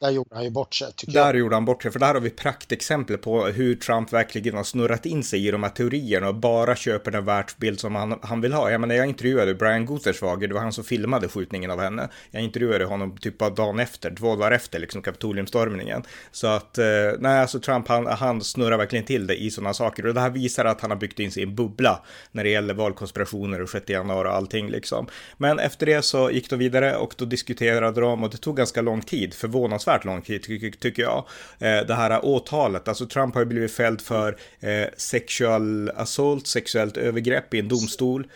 där 0.03 0.11
gjorde 0.11 0.35
han 0.35 0.43
ju 0.43 0.49
bort 0.49 0.75
sig. 0.75 0.87
Där 1.07 1.19
jag. 1.19 1.35
gjorde 1.35 1.55
han 1.55 1.65
bort 1.65 1.83
sig, 1.83 1.91
för 1.91 1.99
där 1.99 2.13
har 2.13 2.21
vi 2.21 2.29
praktexempel 2.29 3.17
på 3.17 3.45
hur 3.45 3.75
Trump 3.75 4.13
verkligen 4.13 4.55
har 4.55 4.63
snurrat 4.63 5.05
in 5.05 5.23
sig 5.23 5.47
i 5.47 5.51
de 5.51 5.63
här 5.63 5.69
teorierna 5.69 6.27
och 6.27 6.35
bara 6.35 6.75
köper 6.75 7.11
den 7.11 7.25
världsbild 7.25 7.79
som 7.79 7.95
han, 7.95 8.19
han 8.21 8.41
vill 8.41 8.53
ha. 8.53 8.71
Jag 8.71 8.81
menar, 8.81 8.95
jag 8.95 9.07
intervjuade 9.07 9.55
Brian 9.55 9.85
Guterswager, 9.85 10.47
det 10.47 10.53
var 10.53 10.61
han 10.61 10.73
som 10.73 10.83
filmade 10.83 11.27
skjutningen 11.27 11.71
av 11.71 11.79
henne. 11.79 12.09
Jag 12.31 12.43
intervjuade 12.43 12.85
honom 12.85 13.17
typ 13.17 13.37
bara 13.37 13.49
dagen 13.49 13.79
efter, 13.79 14.15
två 14.15 14.35
dagar 14.35 14.51
efter 14.51 14.79
liksom 14.79 15.01
Kapitoliumstormningen. 15.01 16.03
Så 16.31 16.47
att, 16.47 16.77
eh, 16.77 16.85
nej, 17.19 17.39
alltså 17.39 17.59
Trump, 17.59 17.87
han, 17.87 18.07
han 18.07 18.41
snurrar 18.41 18.77
verkligen 18.77 19.05
till 19.05 19.27
det 19.27 19.35
i 19.35 19.51
sådana 19.51 19.73
saker 19.73 20.05
och 20.05 20.13
det 20.13 20.21
här 20.21 20.29
visar 20.29 20.65
att 20.65 20.81
han 20.81 20.91
har 20.91 20.97
byggt 20.97 21.19
in 21.19 21.31
sig 21.31 21.43
i 21.43 21.45
en 21.45 21.55
bubbla 21.55 22.03
när 22.31 22.43
det 22.43 22.49
gäller 22.49 22.73
valkonspirationer 22.73 23.61
och 23.61 23.69
6 23.69 23.89
januari 23.89 24.27
och 24.27 24.33
allting 24.33 24.69
liksom. 24.69 25.07
Men 25.37 25.59
efter 25.59 25.85
det 25.85 26.01
så 26.01 26.31
gick 26.31 26.49
de 26.49 26.55
vidare 26.55 26.95
och 26.95 27.13
då 27.17 27.25
diskuterade 27.25 28.01
de 28.01 28.23
och 28.23 28.29
det 28.29 28.37
tog 28.37 28.57
ganska 28.57 28.81
lång 28.81 29.01
tid, 29.01 29.33
förvånansvärt 29.33 29.92
fruktansvärt 29.93 30.05
lång 30.05 30.21
tid 30.21 30.79
tycker 30.79 31.03
jag. 31.03 31.25
Eh, 31.59 31.87
det 31.87 31.93
här 31.93 32.25
åtalet, 32.25 32.87
alltså 32.87 33.05
Trump 33.05 33.33
har 33.33 33.41
ju 33.41 33.45
blivit 33.45 33.71
fälld 33.71 34.01
för 34.01 34.37
eh, 34.59 34.87
sexual 34.97 35.89
assault, 35.89 36.47
sexuellt 36.47 36.97
övergrepp 36.97 37.53
i 37.53 37.59
en 37.59 37.67
domstol 37.67 38.21
eh, 38.21 38.27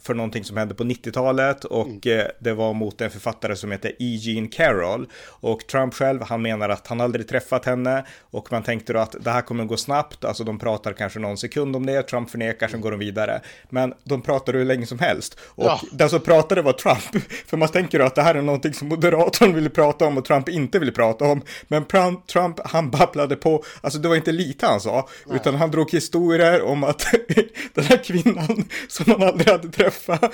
för 0.00 0.14
någonting 0.14 0.44
som 0.44 0.56
hände 0.56 0.74
på 0.74 0.84
90-talet 0.84 1.64
och 1.64 2.06
mm. 2.06 2.20
eh, 2.20 2.26
det 2.38 2.52
var 2.52 2.72
mot 2.72 3.00
en 3.00 3.10
författare 3.10 3.56
som 3.56 3.72
heter 3.72 3.90
E. 3.90 3.94
Jean 3.98 4.48
Carroll. 4.48 5.06
Och 5.24 5.66
Trump 5.66 5.94
själv, 5.94 6.22
han 6.22 6.42
menar 6.42 6.68
att 6.68 6.86
han 6.86 7.00
aldrig 7.00 7.28
träffat 7.28 7.64
henne 7.64 8.04
och 8.20 8.52
man 8.52 8.62
tänkte 8.62 8.92
då 8.92 8.98
att 8.98 9.16
det 9.20 9.30
här 9.30 9.42
kommer 9.42 9.64
gå 9.64 9.76
snabbt, 9.76 10.24
alltså 10.24 10.44
de 10.44 10.58
pratar 10.58 10.92
kanske 10.92 11.18
någon 11.18 11.36
sekund 11.36 11.76
om 11.76 11.86
det, 11.86 12.02
Trump 12.02 12.30
förnekar, 12.30 12.68
sen 12.68 12.80
går 12.80 12.90
de 12.90 13.00
vidare. 13.00 13.40
Men 13.70 13.94
de 14.04 14.22
pratar 14.22 14.52
hur 14.52 14.64
länge 14.64 14.86
som 14.86 14.98
helst 14.98 15.38
och 15.44 15.64
ja. 15.64 15.80
den 15.92 16.10
som 16.10 16.20
pratade 16.20 16.62
var 16.62 16.72
Trump, 16.72 17.24
för 17.46 17.56
man 17.56 17.68
tänker 17.68 17.98
då 17.98 18.04
att 18.04 18.14
det 18.14 18.22
här 18.22 18.34
är 18.34 18.42
någonting 18.42 18.74
som 18.74 18.88
Moderaterna 18.88 19.52
ville 19.52 19.70
prata 19.70 20.06
om 20.06 20.18
och 20.18 20.24
Trump 20.24 20.48
inte 20.48 20.78
ville 20.78 20.92
prata 20.92 21.24
om. 21.24 21.42
Men 21.68 21.84
Trump, 22.32 22.60
han 22.64 22.90
babblade 22.90 23.36
på, 23.36 23.64
alltså 23.80 23.98
det 23.98 24.08
var 24.08 24.16
inte 24.16 24.32
lite 24.32 24.66
han 24.66 24.80
sa, 24.80 25.08
Nej. 25.26 25.36
utan 25.36 25.54
han 25.54 25.70
drog 25.70 25.90
historier 25.90 26.62
om 26.62 26.84
att 26.84 27.06
den 27.74 27.84
här 27.84 28.04
kvinnan 28.04 28.64
som 28.88 29.04
han 29.08 29.22
aldrig 29.22 29.41
aldrig 29.48 29.62
hade 29.62 29.76
träffat. 29.76 30.32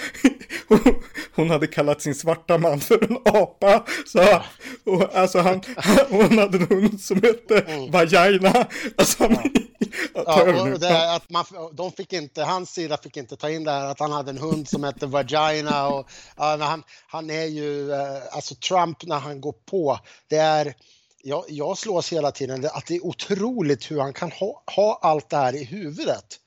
Hon 1.34 1.50
hade 1.50 1.66
kallat 1.66 2.02
sin 2.02 2.14
svarta 2.14 2.58
man 2.58 2.80
för 2.80 3.04
en 3.04 3.16
apa. 3.24 3.84
Så, 4.06 4.42
och, 4.84 5.16
alltså 5.16 5.38
han, 5.38 5.60
hon 6.08 6.38
hade 6.38 6.58
en 6.58 6.66
hund 6.66 7.00
som 7.00 7.22
hette 7.22 7.58
mm. 7.58 7.90
Vagina. 7.90 8.66
Alltså, 8.96 9.22
han, 9.22 9.52
ja, 10.14 10.62
och 10.62 10.80
det, 10.80 11.14
att 11.14 11.30
man, 11.30 11.44
de 11.72 11.92
fick 11.92 12.12
inte, 12.12 12.42
hans 12.42 12.70
sida 12.70 12.96
fick 12.96 13.16
inte 13.16 13.36
ta 13.36 13.50
in 13.50 13.64
det 13.64 13.70
här 13.70 13.86
att 13.86 14.00
han 14.00 14.12
hade 14.12 14.30
en 14.30 14.38
hund 14.38 14.68
som 14.68 14.84
hette 14.84 15.06
Vagina. 15.06 15.88
Och, 15.88 16.10
ja, 16.36 16.56
han, 16.60 16.82
han 17.06 17.30
är 17.30 17.46
ju, 17.46 17.92
eh, 17.92 18.22
alltså 18.32 18.54
Trump 18.54 19.06
när 19.06 19.18
han 19.18 19.40
går 19.40 19.54
på, 19.70 19.98
det 20.28 20.36
är 20.36 20.74
jag, 21.22 21.44
jag 21.48 21.78
slås 21.78 22.12
hela 22.12 22.30
tiden 22.30 22.68
att 22.72 22.86
det 22.86 22.96
är 22.96 23.06
otroligt 23.06 23.90
hur 23.90 24.00
han 24.00 24.12
kan 24.12 24.32
ha, 24.32 24.62
ha 24.76 24.98
allt 25.02 25.30
det 25.30 25.36
här 25.36 25.54
i 25.54 25.64
huvudet. 25.64 26.40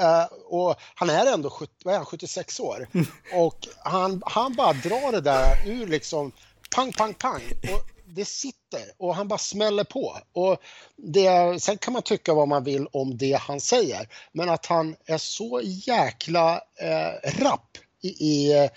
Uh, 0.00 0.24
och 0.44 0.76
han 0.94 1.10
är 1.10 1.26
ändå 1.26 1.50
70, 1.50 1.88
är 1.88 1.96
han, 1.96 2.06
76 2.06 2.60
år 2.60 2.88
och 3.34 3.68
han, 3.84 4.22
han 4.26 4.54
bara 4.54 4.72
drar 4.72 5.12
det 5.12 5.20
där 5.20 5.68
ur 5.68 5.86
liksom 5.86 6.32
pang, 6.74 6.92
pang, 6.92 7.14
pang. 7.14 7.42
Och 7.72 7.90
det 8.06 8.24
sitter 8.24 8.82
och 8.98 9.14
han 9.14 9.28
bara 9.28 9.38
smäller 9.38 9.84
på. 9.84 10.18
Och 10.32 10.56
det, 10.96 11.62
sen 11.62 11.78
kan 11.78 11.92
man 11.92 12.02
tycka 12.02 12.34
vad 12.34 12.48
man 12.48 12.64
vill 12.64 12.86
om 12.92 13.18
det 13.18 13.32
han 13.40 13.60
säger, 13.60 14.08
men 14.32 14.48
att 14.48 14.66
han 14.66 14.96
är 15.06 15.18
så 15.18 15.60
jäkla 15.64 16.60
eh, 16.80 17.30
rapp 17.40 17.78
i, 18.02 18.08
i 18.08 18.68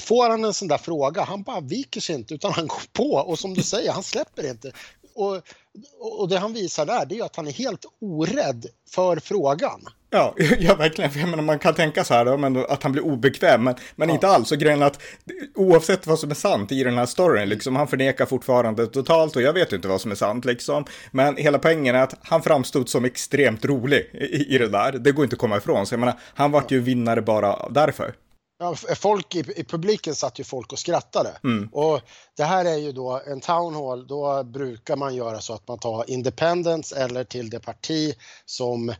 Får 0.00 0.30
han 0.30 0.44
en 0.44 0.54
sån 0.54 0.68
där 0.68 0.78
fråga, 0.78 1.22
han 1.22 1.42
bara 1.42 1.60
viker 1.60 2.00
sig 2.00 2.14
inte 2.14 2.34
utan 2.34 2.52
han 2.52 2.66
går 2.66 2.82
på 2.92 3.12
och 3.12 3.38
som 3.38 3.54
du 3.54 3.62
säger, 3.62 3.92
han 3.92 4.02
släpper 4.02 4.50
inte. 4.50 4.72
Och, 5.14 5.40
och 6.00 6.28
det 6.28 6.38
han 6.38 6.52
visar 6.52 6.86
där, 6.86 7.06
det 7.06 7.18
är 7.18 7.24
att 7.24 7.36
han 7.36 7.46
är 7.46 7.52
helt 7.52 7.84
orädd 8.00 8.66
för 8.90 9.16
frågan. 9.16 9.88
Ja, 10.14 10.34
ja 10.58 10.74
verkligen. 10.74 11.10
Jag 11.18 11.28
menar, 11.28 11.42
man 11.42 11.58
kan 11.58 11.74
tänka 11.74 12.04
så 12.04 12.14
här 12.14 12.24
då, 12.24 12.36
men 12.36 12.56
att 12.56 12.82
han 12.82 12.92
blir 12.92 13.04
obekväm, 13.04 13.64
men, 13.64 13.74
men 13.96 14.08
ja. 14.08 14.14
inte 14.14 14.28
alls. 14.28 14.52
Och 14.52 14.58
grejen 14.58 14.82
att 14.82 15.02
oavsett 15.54 16.06
vad 16.06 16.18
som 16.18 16.30
är 16.30 16.34
sant 16.34 16.72
i 16.72 16.84
den 16.84 16.98
här 16.98 17.06
storyn, 17.06 17.48
liksom, 17.48 17.76
han 17.76 17.88
förnekar 17.88 18.26
fortfarande 18.26 18.86
totalt 18.86 19.36
och 19.36 19.42
jag 19.42 19.52
vet 19.52 19.72
inte 19.72 19.88
vad 19.88 20.00
som 20.00 20.10
är 20.10 20.14
sant 20.14 20.44
liksom. 20.44 20.84
Men 21.10 21.36
hela 21.36 21.58
poängen 21.58 21.94
är 21.94 22.02
att 22.02 22.14
han 22.22 22.42
framstod 22.42 22.88
som 22.88 23.04
extremt 23.04 23.64
rolig 23.64 24.10
i, 24.12 24.54
i 24.54 24.58
det 24.58 24.68
där. 24.68 24.92
Det 24.92 25.12
går 25.12 25.24
inte 25.24 25.34
att 25.34 25.40
komma 25.40 25.56
ifrån. 25.56 25.86
Så 25.86 25.94
jag 25.94 26.00
menar, 26.00 26.18
han 26.34 26.50
vart 26.50 26.70
ju 26.70 26.80
vinnare 26.80 27.22
bara 27.22 27.68
därför. 27.68 28.14
Ja, 28.58 28.74
folk 28.96 29.34
i, 29.34 29.38
i, 29.56 29.64
publiken 29.64 30.14
satt 30.14 30.40
ju 30.40 30.44
folk 30.44 30.72
och 30.72 30.78
skrattade. 30.78 31.30
Mm. 31.44 31.68
Och 31.72 32.00
det 32.36 32.44
här 32.44 32.64
är 32.64 32.76
ju 32.76 32.92
då 32.92 33.22
en 33.26 33.40
town 33.40 33.74
hall, 33.74 34.06
då 34.06 34.44
brukar 34.44 34.96
man 34.96 35.14
göra 35.14 35.40
så 35.40 35.54
att 35.54 35.68
man 35.68 35.78
tar 35.78 36.10
independence 36.10 36.96
eller 36.96 37.24
till 37.24 37.50
det 37.50 37.60
parti 37.60 38.14
som 38.46 38.94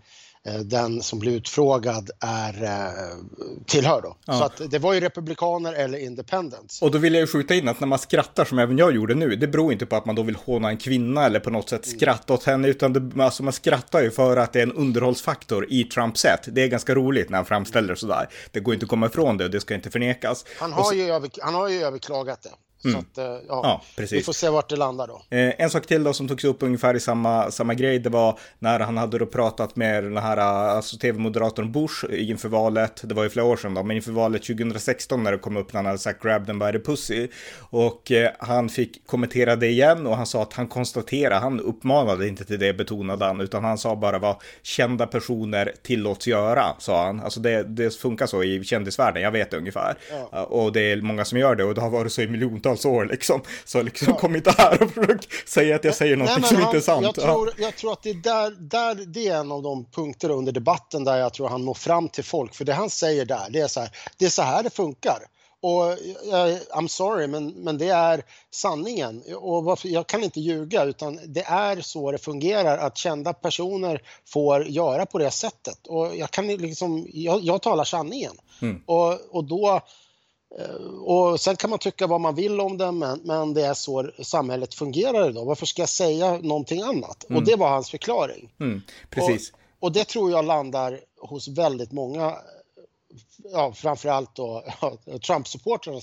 den 0.65 1.03
som 1.03 1.19
blir 1.19 1.33
utfrågad 1.33 2.11
är, 2.21 2.65
eh, 2.65 2.91
tillhör 3.67 4.03
då. 4.03 4.17
Ja. 4.27 4.39
Så 4.39 4.45
att 4.45 4.71
det 4.71 4.79
var 4.79 4.95
ju 4.95 5.01
republikaner 5.01 5.73
eller 5.73 5.99
independents. 5.99 6.83
Och 6.83 6.91
då 6.91 6.99
vill 6.99 7.15
jag 7.15 7.21
ju 7.21 7.27
skjuta 7.27 7.55
in 7.55 7.69
att 7.69 7.81
när 7.81 7.87
man 7.87 7.99
skrattar 7.99 8.45
som 8.45 8.59
även 8.59 8.79
jag 8.79 8.95
gjorde 8.95 9.15
nu, 9.15 9.37
det 9.37 9.47
beror 9.47 9.73
inte 9.73 9.87
på 9.87 9.97
att 9.97 10.07
man 10.07 10.15
då 10.15 10.23
vill 10.23 10.37
håna 10.37 10.69
en 10.69 10.77
kvinna 10.77 11.27
eller 11.27 11.41
på 11.41 11.51
något 11.51 11.69
sätt 11.69 11.87
mm. 11.87 11.99
skratta 11.99 12.35
åt 12.35 12.45
henne, 12.45 12.69
utan 12.69 12.93
det, 12.93 13.25
alltså 13.25 13.43
man 13.43 13.53
skrattar 13.53 14.03
ju 14.03 14.11
för 14.11 14.37
att 14.37 14.53
det 14.53 14.59
är 14.59 14.63
en 14.63 14.73
underhållsfaktor 14.73 15.67
i 15.71 15.85
Trumps 15.85 16.21
sätt. 16.21 16.41
Det 16.47 16.63
är 16.63 16.69
ganska 16.69 16.95
roligt 16.95 17.31
när 17.31 17.39
han 17.39 17.47
framställer 17.47 17.89
det 17.89 17.97
sådär. 17.97 18.29
Det 18.51 18.61
går 18.61 18.75
inte 18.75 18.85
att 18.85 18.91
komma 18.91 19.07
ifrån 19.07 19.37
det 19.37 19.45
och 19.45 19.51
det 19.51 19.61
ska 19.61 19.75
inte 19.75 19.91
förnekas. 19.91 20.45
Han 20.59 20.73
har, 20.73 20.85
så... 20.85 20.95
ju, 20.95 21.03
över, 21.03 21.31
han 21.41 21.55
har 21.55 21.69
ju 21.69 21.83
överklagat 21.83 22.43
det. 22.43 22.51
Mm. 22.85 22.95
Så 22.95 22.99
att, 22.99 23.19
eh, 23.19 23.25
ja, 23.25 23.41
ja, 23.49 23.83
precis. 23.97 24.19
Vi 24.19 24.23
får 24.23 24.33
se 24.33 24.49
vart 24.49 24.69
det 24.69 24.77
landar 24.77 25.07
då. 25.07 25.23
Eh, 25.37 25.53
en 25.59 25.71
sak 25.71 25.87
till 25.87 26.05
då 26.05 26.13
som 26.13 26.29
togs 26.29 26.45
upp 26.45 26.63
ungefär 26.63 26.95
i 26.95 27.01
samma, 27.01 27.51
samma 27.51 27.75
grej, 27.75 27.99
det 27.99 28.11
var 28.11 28.39
när 28.59 28.81
han 28.81 28.97
hade 28.97 29.19
då 29.19 29.27
pratat 29.27 29.77
med 29.77 30.05
den 30.05 30.17
här 30.17 30.37
alltså 30.37 30.97
tv-moderatorn 30.97 31.73
Bush 31.73 32.05
inför 32.11 32.49
valet, 32.49 33.01
det 33.05 33.15
var 33.15 33.23
ju 33.23 33.31
flera 33.31 33.47
år 33.47 33.57
sedan 33.57 33.75
då, 33.75 33.83
men 33.83 33.97
inför 33.97 34.13
valet 34.13 34.43
2016 34.43 35.23
när 35.23 35.33
det 35.33 35.39
kom 35.39 35.57
upp 35.57 35.73
när 35.73 35.79
han 35.79 35.87
hade 35.87 35.99
sagt 35.99 36.23
grab 36.23 36.47
them 36.47 36.59
by 36.59 36.73
the 36.73 36.79
pussy. 36.79 37.29
Och 37.59 38.13
eh, 38.13 38.31
han 38.39 38.69
fick 38.69 39.07
kommentera 39.07 39.57
det 39.57 39.69
igen 39.69 40.07
och 40.07 40.17
han 40.17 40.27
sa 40.27 40.43
att 40.43 40.53
han 40.53 40.67
konstaterade, 40.67 41.35
han 41.35 41.61
uppmanade 41.61 42.29
inte 42.29 42.45
till 42.45 42.59
det 42.59 42.73
betonade 42.73 43.25
han, 43.25 43.41
utan 43.41 43.65
han 43.65 43.79
sa 43.79 43.97
bara 43.97 44.19
vad 44.19 44.37
kända 44.63 45.07
personer 45.07 45.73
tillåts 45.83 46.27
göra, 46.27 46.65
sa 46.79 47.07
han. 47.07 47.21
Alltså 47.21 47.41
det, 47.41 47.63
det 47.63 47.97
funkar 47.97 48.27
så 48.27 48.43
i 48.43 48.65
kändisvärlden, 48.65 49.23
jag 49.23 49.31
vet 49.31 49.51
det 49.51 49.57
ungefär. 49.57 49.95
Ja. 50.33 50.45
Och 50.45 50.73
det 50.73 50.93
är 50.93 50.97
många 50.97 51.25
som 51.25 51.39
gör 51.39 51.55
det 51.55 51.65
och 51.65 51.75
det 51.75 51.81
har 51.81 51.91
varit 51.91 52.13
så 52.13 52.23
i 52.23 52.29
miljontals 52.29 52.74
hundratals 52.75 52.85
år 52.85 53.05
liksom. 53.05 53.43
Så 53.65 53.83
liksom 53.83 54.09
ja. 54.11 54.19
kom 54.19 54.37
inte 54.37 54.51
här 54.51 54.83
och 54.83 54.91
försök 54.91 55.49
säga 55.49 55.77
att 55.77 55.85
jag 55.85 55.95
säger 55.95 56.17
något 56.17 56.47
som 56.47 56.61
inte 56.61 56.77
är 56.77 56.81
sant. 56.81 57.05
Jag 57.05 57.15
tror, 57.15 57.53
jag 57.59 57.77
tror 57.77 57.93
att 57.93 58.03
det 58.03 58.11
är 58.11 58.15
där, 58.15 58.51
där, 58.51 58.95
det 58.95 59.29
är 59.29 59.37
en 59.37 59.53
av 59.53 59.63
de 59.63 59.85
punkter 59.85 60.31
under 60.31 60.53
debatten 60.53 61.05
där 61.05 61.17
jag 61.17 61.33
tror 61.33 61.49
han 61.49 61.65
når 61.65 61.75
fram 61.75 62.09
till 62.09 62.25
folk. 62.25 62.55
För 62.55 62.65
det 62.65 62.75
han 62.75 62.91
säger 62.91 63.25
där, 63.25 63.47
det 63.51 63.61
är 63.61 63.69
så 63.69 63.81
här, 63.81 63.91
det 64.19 64.25
är 64.25 64.31
så 64.31 64.43
här 64.43 64.63
det 64.63 64.71
funkar. 64.71 65.19
Och 65.65 65.99
I'm 66.73 66.89
sorry, 66.89 67.27
men, 67.27 67.49
men 67.49 67.79
det 67.79 67.89
är 67.89 68.23
sanningen. 68.51 69.23
Och 69.37 69.65
varför, 69.65 69.89
jag 69.89 70.07
kan 70.07 70.25
inte 70.25 70.41
ljuga, 70.41 70.85
utan 70.85 71.21
det 71.27 71.43
är 71.43 71.81
så 71.81 72.13
det 72.13 72.19
fungerar 72.19 72.79
att 72.79 72.97
kända 72.97 73.33
personer 73.33 74.01
får 74.27 74.67
göra 74.67 75.07
på 75.07 75.19
det 75.19 75.31
sättet. 75.31 75.87
Och 75.87 76.17
jag 76.17 76.31
kan 76.31 76.47
liksom, 76.47 77.07
jag, 77.13 77.41
jag 77.41 77.63
talar 77.63 77.85
sanningen. 77.85 78.33
Mm. 78.63 78.83
Och, 78.87 79.37
och 79.37 79.45
då 79.45 79.81
och 81.05 81.41
sen 81.41 81.57
kan 81.57 81.71
man 81.71 81.79
tycka 81.79 82.07
vad 82.07 82.21
man 82.21 82.35
vill 82.35 82.61
om 82.61 82.79
det, 82.79 82.93
men, 82.93 83.21
men 83.25 83.55
det 83.55 83.63
är 83.63 83.75
så 83.75 84.11
samhället 84.23 84.75
fungerar 84.75 85.31
idag. 85.31 85.45
Varför 85.45 85.67
ska 85.67 85.83
jag 85.83 85.89
säga 85.89 86.39
någonting 86.39 86.83
annat? 86.83 87.25
Mm. 87.25 87.37
Och 87.37 87.45
det 87.47 87.57
var 87.57 87.69
hans 87.69 87.91
förklaring. 87.91 88.55
Mm, 88.61 88.83
precis. 89.11 89.51
Och, 89.51 89.59
och, 89.81 89.93
det 89.93 90.05
tror 90.05 90.31
jag 90.31 90.45
landar 90.45 91.01
hos 91.21 91.49
väldigt 91.49 91.93
många, 91.93 92.37
ja, 93.53 93.73
framförallt 93.73 94.35
då 94.35 94.65
Trump-supportrarna 95.27 96.01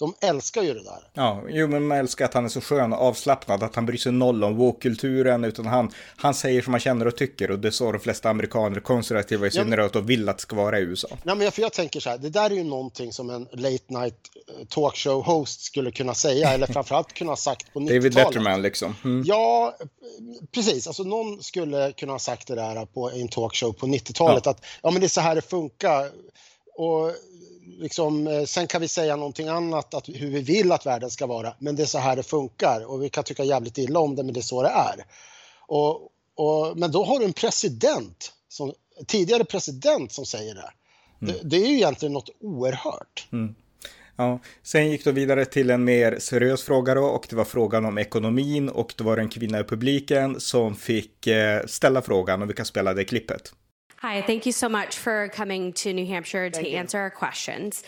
de 0.00 0.14
älskar 0.20 0.62
ju 0.62 0.74
det 0.74 0.82
där. 0.82 1.08
Ja, 1.12 1.42
jo, 1.48 1.66
men 1.66 1.86
man 1.86 1.98
älskar 1.98 2.24
att 2.24 2.34
han 2.34 2.44
är 2.44 2.48
så 2.48 2.60
skön 2.60 2.92
och 2.92 2.98
avslappnad, 2.98 3.62
att 3.62 3.74
han 3.74 3.86
bryr 3.86 3.98
sig 3.98 4.12
noll 4.12 4.44
om 4.44 4.56
woke-kulturen, 4.56 5.44
utan 5.44 5.66
han, 5.66 5.90
han 6.16 6.34
säger 6.34 6.62
som 6.62 6.72
han 6.72 6.80
känner 6.80 7.06
och 7.06 7.16
tycker, 7.16 7.50
och 7.50 7.58
det 7.58 7.68
är 7.68 7.72
så 7.72 7.92
de 7.92 7.98
flesta 7.98 8.30
amerikaner, 8.30 8.80
konservativa 8.80 9.46
i 9.46 9.50
synnerhet, 9.50 9.96
och 9.96 10.10
vill 10.10 10.28
att 10.28 10.38
det 10.38 10.42
ska 10.42 10.56
vara 10.56 10.78
i 10.78 10.82
USA. 10.82 11.08
Nej, 11.22 11.36
men 11.36 11.52
för 11.52 11.62
jag 11.62 11.72
tänker 11.72 12.00
så 12.00 12.10
här, 12.10 12.18
det 12.18 12.30
där 12.30 12.50
är 12.50 12.54
ju 12.54 12.64
någonting 12.64 13.12
som 13.12 13.30
en 13.30 13.48
late 13.52 13.84
night 13.88 14.14
eh, 14.48 14.66
talkshow-host 14.66 15.60
skulle 15.60 15.90
kunna 15.90 16.14
säga, 16.14 16.52
eller 16.52 16.66
framförallt 16.66 17.12
kunna 17.12 17.30
ha 17.30 17.36
sagt 17.36 17.72
på 17.72 17.80
90-talet. 17.80 18.02
David 18.02 18.14
Letterman 18.14 18.62
liksom. 18.62 18.96
Mm. 19.04 19.22
Ja, 19.26 19.76
precis, 20.54 20.86
alltså 20.86 21.02
någon 21.02 21.42
skulle 21.42 21.92
kunna 21.92 22.12
ha 22.12 22.18
sagt 22.18 22.48
det 22.48 22.54
där 22.54 22.86
på 22.86 23.10
en 23.10 23.28
talkshow 23.28 23.72
på 23.72 23.86
90-talet, 23.86 24.46
ja. 24.46 24.50
att 24.50 24.64
ja, 24.82 24.90
men 24.90 25.00
det 25.00 25.06
är 25.06 25.08
så 25.08 25.20
här 25.20 25.34
det 25.34 25.42
funkar. 25.42 26.10
Och 26.76 27.14
liksom, 27.78 28.26
eh, 28.26 28.44
sen 28.44 28.66
kan 28.66 28.80
vi 28.80 28.88
säga 28.88 29.16
någonting 29.16 29.48
annat, 29.48 29.94
att, 29.94 30.08
hur 30.08 30.30
vi 30.30 30.40
vill 30.40 30.72
att 30.72 30.86
världen 30.86 31.10
ska 31.10 31.26
vara, 31.26 31.54
men 31.58 31.76
det 31.76 31.82
är 31.82 31.86
så 31.86 31.98
här 31.98 32.16
det 32.16 32.22
funkar 32.22 32.90
och 32.90 33.02
vi 33.02 33.08
kan 33.08 33.24
tycka 33.24 33.44
jävligt 33.44 33.78
illa 33.78 34.00
om 34.00 34.16
det, 34.16 34.22
men 34.22 34.34
det 34.34 34.40
är 34.40 34.42
så 34.42 34.62
det 34.62 34.68
är. 34.68 35.04
Och, 35.66 36.08
och, 36.34 36.78
men 36.78 36.92
då 36.92 37.04
har 37.04 37.18
du 37.18 37.24
en 37.24 37.32
president, 37.32 38.32
som, 38.48 38.72
tidigare 39.06 39.44
president 39.44 40.12
som 40.12 40.26
säger 40.26 40.54
det. 40.54 40.70
Mm. 41.22 41.34
det. 41.34 41.48
Det, 41.48 41.56
är 41.56 41.68
ju 41.68 41.74
egentligen 41.74 42.12
något 42.12 42.30
oerhört. 42.40 43.28
Mm. 43.32 43.54
Ja, 44.16 44.40
sen 44.62 44.90
gick 44.90 45.04
det 45.04 45.12
vidare 45.12 45.44
till 45.44 45.70
en 45.70 45.84
mer 45.84 46.18
seriös 46.18 46.62
fråga 46.62 46.94
då 46.94 47.04
och 47.04 47.26
det 47.30 47.36
var 47.36 47.44
frågan 47.44 47.84
om 47.84 47.98
ekonomin 47.98 48.68
och 48.68 48.94
då 48.96 49.04
var 49.04 49.16
det 49.16 49.22
en 49.22 49.28
kvinna 49.28 49.60
i 49.60 49.64
publiken 49.64 50.40
som 50.40 50.76
fick 50.76 51.26
eh, 51.26 51.66
ställa 51.66 52.02
frågan 52.02 52.42
och 52.42 52.50
vi 52.50 52.54
kan 52.54 52.66
spela 52.66 52.94
det 52.94 53.04
klippet. 53.04 53.52
Hi, 54.02 54.22
thank 54.22 54.46
you 54.46 54.52
so 54.52 54.66
much 54.66 54.96
for 54.96 55.28
coming 55.28 55.74
to 55.74 55.92
New 55.92 56.06
Hampshire 56.06 56.48
thank 56.48 56.64
to 56.64 56.70
you. 56.70 56.78
answer 56.78 56.98
our 56.98 57.10
questions. 57.10 57.82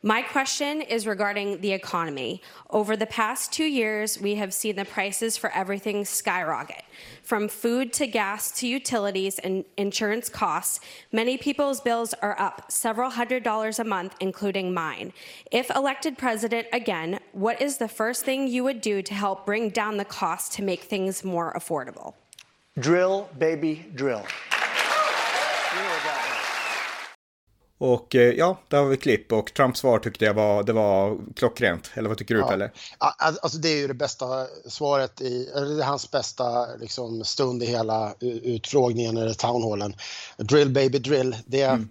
My 0.00 0.22
question 0.22 0.80
is 0.80 1.08
regarding 1.08 1.60
the 1.60 1.72
economy. 1.72 2.40
Over 2.70 2.96
the 2.96 3.06
past 3.06 3.52
two 3.52 3.64
years, 3.64 4.20
we 4.20 4.36
have 4.36 4.54
seen 4.54 4.76
the 4.76 4.84
prices 4.84 5.36
for 5.36 5.50
everything 5.50 6.04
skyrocket. 6.04 6.84
From 7.24 7.48
food 7.48 7.92
to 7.94 8.06
gas 8.06 8.52
to 8.60 8.68
utilities 8.68 9.40
and 9.40 9.64
insurance 9.76 10.28
costs, 10.28 10.78
many 11.10 11.36
people's 11.36 11.80
bills 11.80 12.14
are 12.22 12.38
up 12.38 12.70
several 12.70 13.10
hundred 13.10 13.42
dollars 13.42 13.80
a 13.80 13.84
month, 13.84 14.14
including 14.20 14.72
mine. 14.72 15.12
If 15.50 15.68
elected 15.74 16.16
president 16.16 16.68
again, 16.72 17.18
what 17.32 17.60
is 17.60 17.78
the 17.78 17.88
first 17.88 18.24
thing 18.24 18.46
you 18.46 18.62
would 18.62 18.80
do 18.80 19.02
to 19.02 19.14
help 19.14 19.44
bring 19.44 19.70
down 19.70 19.96
the 19.96 20.04
cost 20.04 20.52
to 20.52 20.62
make 20.62 20.84
things 20.84 21.24
more 21.24 21.52
affordable? 21.54 22.14
Drill, 22.78 23.28
baby, 23.36 23.86
drill. 23.96 24.24
Och 27.78 28.14
eh, 28.14 28.34
ja, 28.34 28.58
där 28.68 28.78
har 28.78 28.86
vi 28.86 28.96
klipp 28.96 29.32
och 29.32 29.54
Trumps 29.54 29.80
svar 29.80 29.98
tyckte 29.98 30.24
jag 30.24 30.34
var, 30.34 30.62
det 30.62 30.72
var 30.72 31.18
klockrent. 31.36 31.90
Eller 31.94 32.08
vad 32.08 32.18
tycker 32.18 32.34
du 32.34 32.40
ja. 32.40 32.48
Pelle? 32.48 32.70
Alltså 32.98 33.58
det 33.58 33.68
är 33.68 33.76
ju 33.76 33.86
det 33.88 33.94
bästa 33.94 34.46
svaret 34.68 35.20
i, 35.20 35.46
eller 35.46 35.76
det 35.76 35.82
är 35.82 35.86
hans 35.86 36.10
bästa 36.10 36.66
liksom, 36.76 37.24
stund 37.24 37.62
i 37.62 37.66
hela 37.66 38.14
utfrågningen 38.20 39.16
eller 39.16 39.34
townhallen. 39.34 39.94
Drill 40.36 40.70
baby 40.70 40.98
drill. 40.98 41.36
Det, 41.46 41.62
mm. 41.62 41.88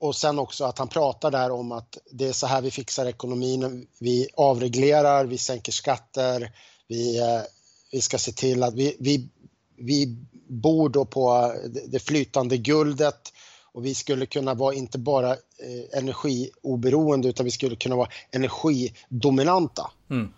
Och 0.00 0.16
sen 0.16 0.38
också 0.38 0.64
att 0.64 0.78
han 0.78 0.88
pratar 0.88 1.30
där 1.30 1.50
om 1.50 1.72
att 1.72 1.98
det 2.10 2.28
är 2.28 2.32
så 2.32 2.46
här 2.46 2.62
vi 2.62 2.70
fixar 2.70 3.06
ekonomin. 3.06 3.86
Vi 3.98 4.28
avreglerar, 4.34 5.24
vi 5.24 5.38
sänker 5.38 5.72
skatter, 5.72 6.52
vi, 6.88 7.18
eh, 7.18 7.42
vi 7.92 8.00
ska 8.00 8.18
se 8.18 8.32
till 8.32 8.62
att 8.62 8.74
vi, 8.74 8.96
vi, 9.00 9.28
vi 9.78 10.16
bor 10.48 10.88
då 10.88 11.04
på 11.04 11.54
det 11.86 11.98
flytande 11.98 12.56
guldet 12.56 13.32
och 13.74 13.84
vi 13.84 13.94
skulle 13.94 14.26
kunna 14.26 14.54
vara 14.54 14.74
inte 14.74 14.98
bara 14.98 15.30
eh, 15.30 15.98
energioberoende 15.98 17.28
utan 17.28 17.44
vi 17.44 17.50
skulle 17.50 17.76
kunna 17.76 17.96
vara 17.96 18.08
energidominanta. 18.30 19.90
Mm. 20.10 20.32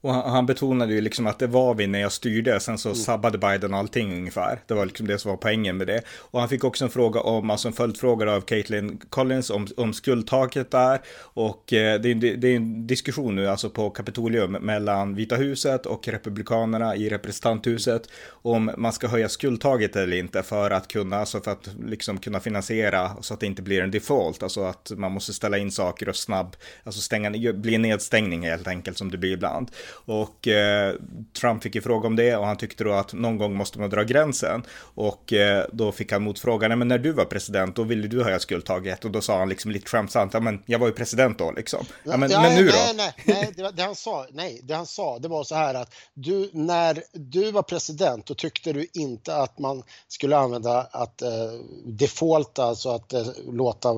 Och 0.00 0.14
han, 0.14 0.30
han, 0.30 0.46
betonade 0.46 0.94
ju 0.94 1.00
liksom 1.00 1.26
att 1.26 1.38
det 1.38 1.46
var 1.46 1.74
vi 1.74 1.86
när 1.86 2.00
jag 2.00 2.12
styrde, 2.12 2.60
sen 2.60 2.78
så 2.78 2.88
mm. 2.88 2.96
sabbade 2.96 3.38
Biden 3.38 3.74
allting 3.74 4.12
ungefär. 4.12 4.60
Det 4.66 4.74
var 4.74 4.86
liksom 4.86 5.06
det 5.06 5.18
som 5.18 5.30
var 5.30 5.36
poängen 5.36 5.76
med 5.76 5.86
det. 5.86 6.02
Och 6.18 6.40
han 6.40 6.48
fick 6.48 6.64
också 6.64 6.84
en 6.84 6.90
fråga 6.90 7.20
om, 7.20 7.50
alltså 7.50 7.68
en 7.68 7.74
följdfråga 7.74 8.32
av 8.32 8.40
Caitlin 8.40 9.00
Collins 9.10 9.50
om, 9.50 9.66
om 9.76 9.92
skuldtaket 9.92 10.70
där. 10.70 11.00
Och 11.18 11.72
eh, 11.72 12.00
det, 12.00 12.10
är, 12.10 12.36
det 12.36 12.48
är 12.48 12.56
en 12.56 12.86
diskussion 12.86 13.36
nu 13.36 13.48
alltså 13.48 13.70
på 13.70 13.90
Kapitolium 13.90 14.52
mellan 14.52 15.14
Vita 15.14 15.36
huset 15.36 15.86
och 15.86 16.08
Republikanerna 16.08 16.96
i 16.96 17.08
representanthuset 17.08 18.02
om 18.42 18.70
man 18.76 18.92
ska 18.92 19.08
höja 19.08 19.28
skuldtaget 19.28 19.96
eller 19.96 20.16
inte 20.16 20.42
för 20.42 20.70
att 20.70 20.88
kunna, 20.88 21.16
alltså 21.16 21.40
för 21.40 21.50
att 21.50 21.68
liksom 21.86 22.18
kunna 22.18 22.40
finansiera 22.40 23.10
så 23.20 23.34
att 23.34 23.40
det 23.40 23.46
inte 23.46 23.62
blir 23.62 23.82
en 23.82 23.90
default, 23.90 24.42
alltså 24.42 24.64
att 24.64 24.92
man 24.96 25.12
måste 25.12 25.32
ställa 25.32 25.58
in 25.58 25.70
saker 25.70 26.08
och 26.08 26.16
snabb, 26.16 26.56
alltså 26.84 27.00
stänga, 27.00 27.52
bli 27.52 27.78
nedstängning 27.78 28.46
helt 28.46 28.68
enkelt 28.68 28.98
som 28.98 29.10
det 29.10 29.18
blir 29.18 29.32
ibland. 29.32 29.70
Och 29.92 30.48
eh, 30.48 30.94
Trump 31.40 31.62
fick 31.62 31.74
ju 31.74 31.80
fråga 31.80 32.06
om 32.06 32.16
det 32.16 32.36
och 32.36 32.46
han 32.46 32.56
tyckte 32.56 32.84
då 32.84 32.92
att 32.92 33.12
någon 33.12 33.38
gång 33.38 33.54
måste 33.54 33.78
man 33.78 33.90
dra 33.90 34.02
gränsen. 34.02 34.62
Och 34.94 35.32
eh, 35.32 35.66
då 35.72 35.92
fick 35.92 36.12
han 36.12 36.22
motfrågan, 36.22 36.78
men 36.78 36.88
när 36.88 36.98
du 36.98 37.12
var 37.12 37.24
president 37.24 37.76
då 37.76 37.82
ville 37.82 38.08
du 38.08 38.22
höja 38.22 38.38
skuldtaget 38.38 39.04
och 39.04 39.10
då 39.10 39.20
sa 39.20 39.38
han 39.38 39.48
liksom 39.48 39.70
lite 39.70 39.90
Trump-sant, 39.90 40.34
ja 40.34 40.40
men 40.40 40.62
jag 40.66 40.78
var 40.78 40.86
ju 40.86 40.92
president 40.92 41.38
då 41.38 41.52
liksom. 41.52 41.84
Ja, 42.04 42.16
men, 42.16 42.30
ja, 42.30 42.42
men 42.42 42.54
nu 42.54 42.68
då? 42.68 42.76
Nej, 42.76 42.94
nej, 42.96 43.12
nej 43.24 43.52
det, 43.56 43.70
det, 43.70 43.82
han 43.82 43.94
sa, 43.94 44.26
nej, 44.32 44.60
det 44.62 44.74
han 44.74 44.86
sa, 44.86 45.18
det 45.18 45.28
var 45.28 45.44
så 45.44 45.54
här 45.54 45.74
att 45.74 45.94
du, 46.14 46.50
när 46.52 47.02
du 47.12 47.50
var 47.50 47.62
president 47.62 48.26
då 48.26 48.34
tyckte 48.34 48.72
du 48.72 48.86
inte 48.92 49.36
att 49.36 49.58
man 49.58 49.82
skulle 50.08 50.36
använda 50.36 50.80
att 50.80 51.22
eh, 51.22 51.52
defaulta, 51.84 52.64
alltså 52.64 52.90
att 52.90 53.12
eh, 53.12 53.26
låta, 53.52 53.88
eh, 53.88 53.96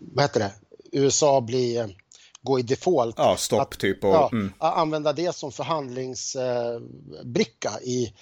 vad 0.00 0.24
heter 0.24 0.40
det, 0.40 0.52
USA 0.92 1.40
bli 1.40 1.76
eh, 1.76 1.86
gå 2.42 2.58
i 2.58 2.62
default. 2.62 3.14
Ja, 3.18 3.36
stopp 3.36 3.60
att, 3.60 3.78
typ. 3.78 4.04
Och, 4.04 4.10
ja, 4.10 4.28
mm. 4.32 4.52
Använda 4.58 5.12
det 5.12 5.36
som 5.36 5.52
förhandlingsbricka 5.52 7.70
eh, 7.82 7.88
i, 7.88 8.12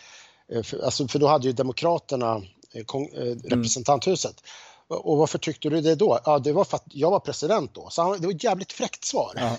eh, 0.53 0.63
för, 0.63 0.85
alltså, 0.85 1.09
för 1.09 1.19
då 1.19 1.27
hade 1.27 1.47
ju 1.47 1.53
Demokraterna 1.53 2.43
eh, 2.75 2.85
mm. 2.95 3.39
representanthuset. 3.39 4.43
Och 4.89 5.19
varför 5.19 5.39
tyckte 5.39 5.69
du 5.69 5.81
det 5.81 5.95
då? 5.95 6.19
Ja, 6.25 6.39
det 6.39 6.53
var 6.53 6.65
för 6.65 6.77
att 6.77 6.87
jag 6.87 7.11
var 7.11 7.21
president 7.21 7.75
då. 7.75 7.89
Så 7.91 8.03
han, 8.03 8.21
det 8.21 8.27
var 8.27 8.35
ett 8.35 8.45
jävligt 8.45 8.73
fräckt 8.73 9.05
svar. 9.05 9.33
Ja. 9.37 9.57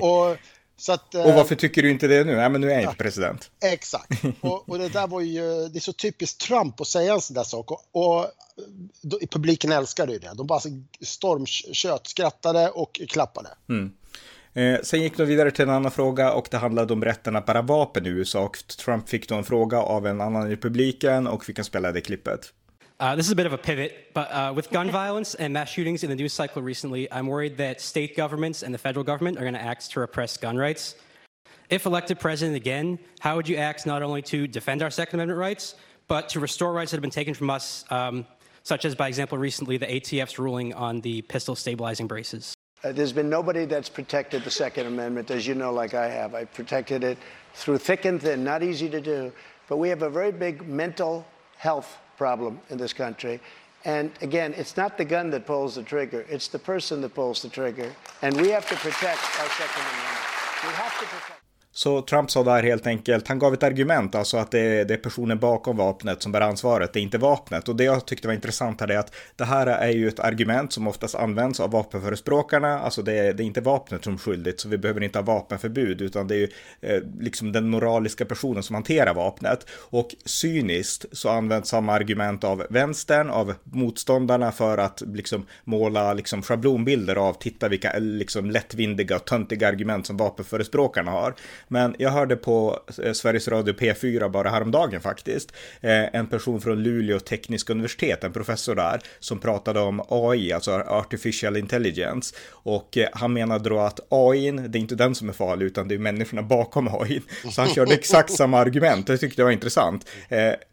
och 0.06 0.36
att, 0.92 1.14
och 1.14 1.32
varför 1.32 1.54
tycker 1.54 1.82
du 1.82 1.90
inte 1.90 2.06
det 2.06 2.24
nu? 2.24 2.36
Nej, 2.36 2.50
men 2.50 2.60
nu 2.60 2.66
är 2.66 2.74
jag 2.74 2.82
ja, 2.82 2.90
inte 2.90 3.02
president. 3.02 3.50
Exakt. 3.62 4.24
Och, 4.40 4.68
och, 4.68 4.78
det 4.78 4.88
där 4.88 5.06
var 5.06 5.20
ju, 5.20 5.68
det 5.68 5.78
är 5.78 5.80
så 5.80 5.92
typiskt 5.92 6.40
Trump 6.40 6.80
att 6.80 6.86
säga 6.86 7.14
en 7.14 7.20
sån 7.20 7.34
där 7.34 7.44
sak. 7.44 7.70
Och, 7.70 7.80
och 7.92 8.26
då, 9.02 9.18
publiken 9.30 9.72
älskade 9.72 10.12
ju 10.12 10.18
det. 10.18 10.30
De 10.34 10.46
bara 10.46 10.60
stormkött, 11.00 12.06
skrattade 12.06 12.70
och 12.70 13.00
klappade. 13.08 13.48
Mm. 13.68 13.92
Eh, 14.54 14.80
sen 14.82 15.02
gick 15.02 15.16
de 15.16 15.24
vidare 15.24 15.50
till 15.50 15.62
en 15.62 15.70
annan 15.70 15.90
fråga 15.90 16.32
och 16.32 16.48
det 16.50 16.56
handlade 16.56 16.92
om 16.92 17.04
rätten 17.04 17.36
att 17.36 17.46
bära 17.46 17.62
vapen 17.62 18.06
i 18.06 18.08
USA. 18.08 18.40
Och 18.40 18.58
Trump 18.66 19.08
fick 19.08 19.28
då 19.28 19.34
en 19.34 19.44
fråga 19.44 19.78
av 19.78 20.06
en 20.06 20.20
annan 20.20 20.48
republiken 20.48 21.26
och 21.26 21.48
vi 21.48 21.54
kan 21.54 21.64
spela 21.64 21.92
det 21.92 22.00
klippet. 22.00 22.52
Uh, 23.00 23.16
this 23.16 23.26
is 23.26 23.32
a 23.32 23.36
bit 23.36 23.44
of 23.46 23.52
a 23.52 23.58
pivot, 23.58 24.06
but 24.14 24.30
uh, 24.30 24.52
with 24.54 24.70
gun 24.70 24.88
violence 24.88 25.34
and 25.34 25.52
mass 25.52 25.68
shootings 25.68 26.04
in 26.04 26.10
the 26.10 26.14
news 26.14 26.32
cycle 26.32 26.62
recently, 26.62 27.10
I'm 27.10 27.26
worried 27.26 27.56
that 27.56 27.80
state 27.80 28.16
governments 28.16 28.62
and 28.62 28.72
the 28.72 28.78
federal 28.78 29.02
government 29.02 29.36
are 29.36 29.40
going 29.40 29.54
to 29.54 29.62
act 29.62 29.90
to 29.90 30.00
repress 30.00 30.36
gun 30.36 30.56
rights. 30.56 30.94
If 31.70 31.86
elected 31.86 32.20
president 32.20 32.56
again, 32.56 33.00
how 33.18 33.34
would 33.34 33.48
you 33.48 33.56
act 33.56 33.84
not 33.84 34.04
only 34.04 34.22
to 34.22 34.46
defend 34.46 34.80
our 34.80 34.90
Second 34.90 35.18
Amendment 35.18 35.40
rights, 35.40 35.74
but 36.06 36.28
to 36.30 36.40
restore 36.40 36.72
rights 36.72 36.92
that 36.92 36.98
have 36.98 37.02
been 37.02 37.10
taken 37.10 37.34
from 37.34 37.50
us, 37.50 37.84
um, 37.90 38.26
such 38.62 38.84
as, 38.84 38.94
by 38.94 39.08
example, 39.08 39.38
recently 39.38 39.76
the 39.76 39.86
ATF's 39.86 40.38
ruling 40.38 40.72
on 40.74 41.00
the 41.00 41.22
pistol 41.22 41.56
stabilizing 41.56 42.06
braces? 42.06 42.54
Uh, 42.84 42.92
there's 42.92 43.12
been 43.12 43.28
nobody 43.28 43.64
that's 43.64 43.88
protected 43.88 44.44
the 44.44 44.50
Second 44.52 44.86
Amendment, 44.86 45.32
as 45.32 45.48
you 45.48 45.56
know, 45.56 45.72
like 45.72 45.94
I 45.94 46.06
have. 46.08 46.32
I 46.36 46.44
protected 46.44 47.02
it 47.02 47.18
through 47.54 47.78
thick 47.78 48.04
and 48.04 48.22
thin, 48.22 48.44
not 48.44 48.62
easy 48.62 48.88
to 48.88 49.00
do. 49.00 49.32
But 49.68 49.78
we 49.78 49.88
have 49.88 50.02
a 50.02 50.10
very 50.10 50.30
big 50.30 50.68
mental 50.68 51.26
health 51.56 51.98
problem 52.16 52.60
in 52.70 52.78
this 52.78 52.92
country. 52.92 53.40
And 53.84 54.10
again, 54.22 54.54
it's 54.56 54.76
not 54.76 54.96
the 54.96 55.04
gun 55.04 55.30
that 55.30 55.46
pulls 55.46 55.74
the 55.74 55.82
trigger, 55.82 56.24
it's 56.28 56.48
the 56.48 56.58
person 56.58 57.00
that 57.02 57.14
pulls 57.14 57.42
the 57.42 57.48
trigger. 57.48 57.92
And 58.22 58.40
we 58.40 58.48
have 58.50 58.68
to 58.68 58.76
protect 58.76 59.20
our 59.40 59.48
Second 59.50 59.82
Amendment. 59.82 60.24
We 60.62 60.70
have 60.70 60.98
to 61.00 61.06
protect. 61.06 61.33
Så 61.76 62.02
Trump 62.02 62.30
sa 62.30 62.42
där 62.42 62.62
helt 62.62 62.86
enkelt, 62.86 63.28
han 63.28 63.38
gav 63.38 63.54
ett 63.54 63.62
argument, 63.62 64.14
alltså 64.14 64.36
att 64.36 64.50
det 64.50 64.60
är, 64.60 64.84
det 64.84 64.94
är 64.94 64.98
personen 64.98 65.38
bakom 65.38 65.76
vapnet 65.76 66.22
som 66.22 66.32
bär 66.32 66.40
ansvaret, 66.40 66.92
det 66.92 67.00
är 67.00 67.02
inte 67.02 67.18
vapnet. 67.18 67.68
Och 67.68 67.76
det 67.76 67.84
jag 67.84 68.06
tyckte 68.06 68.28
var 68.28 68.34
intressant 68.34 68.80
här 68.80 68.90
är 68.90 68.98
att 68.98 69.14
det 69.36 69.44
här 69.44 69.66
är 69.66 69.90
ju 69.90 70.08
ett 70.08 70.20
argument 70.20 70.72
som 70.72 70.86
oftast 70.88 71.14
används 71.14 71.60
av 71.60 71.70
vapenförespråkarna, 71.70 72.80
alltså 72.80 73.02
det 73.02 73.12
är, 73.12 73.32
det 73.32 73.42
är 73.42 73.44
inte 73.44 73.60
vapnet 73.60 74.04
som 74.04 74.14
är 74.14 74.18
skyldigt, 74.18 74.60
så 74.60 74.68
vi 74.68 74.78
behöver 74.78 75.02
inte 75.02 75.18
ha 75.18 75.24
vapenförbud, 75.24 76.02
utan 76.02 76.26
det 76.26 76.34
är 76.34 76.38
ju 76.38 76.48
eh, 76.80 77.02
liksom 77.20 77.52
den 77.52 77.68
moraliska 77.68 78.24
personen 78.24 78.62
som 78.62 78.74
hanterar 78.74 79.14
vapnet. 79.14 79.66
Och 79.70 80.14
cyniskt 80.24 81.04
så 81.12 81.28
används 81.28 81.70
samma 81.70 81.92
argument 81.92 82.44
av 82.44 82.66
vänstern, 82.70 83.30
av 83.30 83.54
motståndarna 83.64 84.52
för 84.52 84.78
att 84.78 85.02
liksom 85.06 85.46
måla 85.64 86.12
liksom 86.12 86.42
schablonbilder 86.42 87.16
av, 87.16 87.32
titta 87.32 87.68
vilka 87.68 87.90
eh, 87.90 88.00
liksom 88.00 88.50
lättvindiga 88.50 89.16
och 89.16 89.24
töntiga 89.24 89.68
argument 89.68 90.06
som 90.06 90.16
vapenförespråkarna 90.16 91.10
har. 91.10 91.34
Men 91.68 91.94
jag 91.98 92.10
hörde 92.10 92.36
på 92.36 92.80
eh, 93.02 93.12
Sveriges 93.12 93.48
Radio 93.48 93.74
P4 93.74 94.28
bara 94.28 94.50
häromdagen 94.50 95.00
faktiskt, 95.00 95.52
eh, 95.80 96.14
en 96.14 96.26
person 96.26 96.60
från 96.60 96.82
Luleå 96.82 97.18
tekniska 97.18 97.72
universitet, 97.72 98.24
en 98.24 98.32
professor 98.32 98.74
där, 98.74 99.00
som 99.20 99.38
pratade 99.38 99.80
om 99.80 100.02
AI, 100.08 100.52
alltså 100.52 100.72
artificial 100.72 101.56
intelligence. 101.56 102.34
Och 102.50 102.98
eh, 102.98 103.08
han 103.12 103.32
menade 103.32 103.68
då 103.68 103.78
att 103.78 104.00
AI, 104.08 104.50
det 104.50 104.78
är 104.78 104.80
inte 104.80 104.94
den 104.94 105.14
som 105.14 105.28
är 105.28 105.32
farlig, 105.32 105.66
utan 105.66 105.88
det 105.88 105.94
är 105.94 105.98
människorna 105.98 106.42
bakom 106.42 106.88
AI. 106.88 107.22
Så 107.50 107.60
han 107.60 107.70
körde 107.70 107.94
exakt 107.94 108.32
samma 108.36 108.58
argument, 108.58 109.06
det 109.06 109.18
tyckte 109.18 109.40
jag 109.40 109.46
var 109.46 109.52
intressant. 109.52 110.06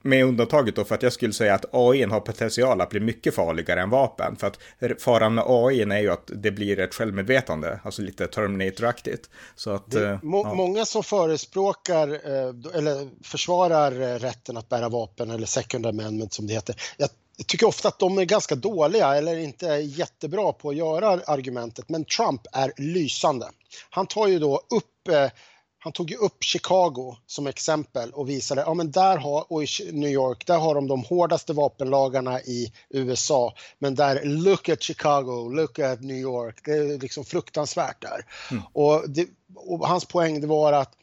Med 0.02 0.26
undantaget 0.26 0.76
då 0.76 0.84
för 0.84 0.96
att 0.96 1.04
jag 1.04 1.14
skulle 1.14 1.34
säga 1.34 1.54
att 1.54 1.66
AI 1.72 2.04
har 2.04 2.20
potential 2.20 2.82
att 2.82 2.90
bli 2.90 3.00
mycket 3.00 3.36
farligare 3.36 3.82
än 3.82 3.90
vapen. 3.90 4.36
För 4.36 4.48
att 4.48 5.02
faran 5.02 5.34
med 5.34 5.44
AI 5.48 5.82
är 5.82 6.00
ju 6.00 6.10
att 6.10 6.32
det 6.36 6.52
blir 6.52 6.80
ett 6.80 6.94
självmedvetande, 6.94 7.80
alltså 7.84 8.02
lite 8.02 8.28
Terminator-aktigt. 8.28 9.30
Så 9.56 9.72
att... 9.72 9.92
Det, 9.92 10.20
må, 10.24 10.44
ja. 10.44 10.54
Många 10.54 10.81
som 10.86 11.04
förespråkar 11.04 12.08
eh, 12.08 12.78
eller 12.78 13.24
försvarar 13.24 14.02
eh, 14.02 14.20
rätten 14.20 14.58
att 14.58 14.70
bära 14.70 14.90
vapen 14.90 15.32
eller 15.32 15.48
second 15.48 15.86
amendment 15.86 16.34
som 16.34 16.48
det 16.48 16.54
heter. 16.54 16.76
Jag 16.98 17.10
tycker 17.48 17.68
ofta 17.68 17.88
att 17.88 18.00
de 18.00 18.18
är 18.18 18.26
ganska 18.26 18.56
dåliga 18.56 19.16
eller 19.16 19.38
inte 19.38 19.66
jättebra 19.68 20.54
på 20.54 20.70
att 20.70 20.76
göra 20.76 21.08
argumentet, 21.28 21.90
men 21.90 22.06
Trump 22.06 22.42
är 22.52 22.74
lysande. 22.78 23.50
Han 23.90 24.08
tar 24.08 24.28
ju 24.28 24.40
då 24.40 24.56
upp 24.56 25.08
eh, 25.08 25.30
han 25.84 25.94
tog 25.94 26.12
ju 26.12 26.18
upp 26.18 26.44
Chicago 26.44 27.16
som 27.26 27.48
exempel 27.48 28.12
och 28.12 28.30
visade, 28.30 28.62
ja 28.62 28.74
men 28.74 28.92
där 28.92 29.18
har, 29.18 29.52
och 29.52 29.64
i 29.64 29.68
New 29.92 30.10
York, 30.10 30.48
där 30.48 30.58
har 30.58 30.76
de 30.76 30.88
de 30.88 31.04
hårdaste 31.04 31.54
vapenlagarna 31.54 32.42
i 32.42 32.74
USA. 32.90 33.54
Men 33.80 33.96
där, 33.96 34.24
look 34.24 34.70
at 34.70 34.84
Chicago, 34.84 35.50
look 35.50 35.80
at 35.80 36.02
New 36.02 36.18
York, 36.18 36.62
det 36.66 36.72
är 36.72 37.00
liksom 37.00 37.26
fruktansvärt 37.26 38.02
där. 38.02 38.26
Mm. 38.52 38.64
Och, 38.74 39.10
det, 39.10 39.28
och, 39.56 39.88
hans 39.88 40.06
poäng 40.06 40.42
det 40.42 40.48
var 40.48 40.74
att 40.74 40.94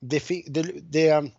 det, 0.00 0.22
det, 0.46 0.62
det, 0.82 1.30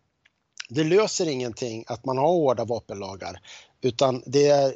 det 0.69 0.83
löser 0.83 1.29
ingenting 1.29 1.83
att 1.87 2.05
man 2.05 2.17
har 2.17 2.27
hårda 2.27 2.65
vapenlagar, 2.65 3.41
utan 3.81 4.23
det 4.25 4.47
är 4.47 4.75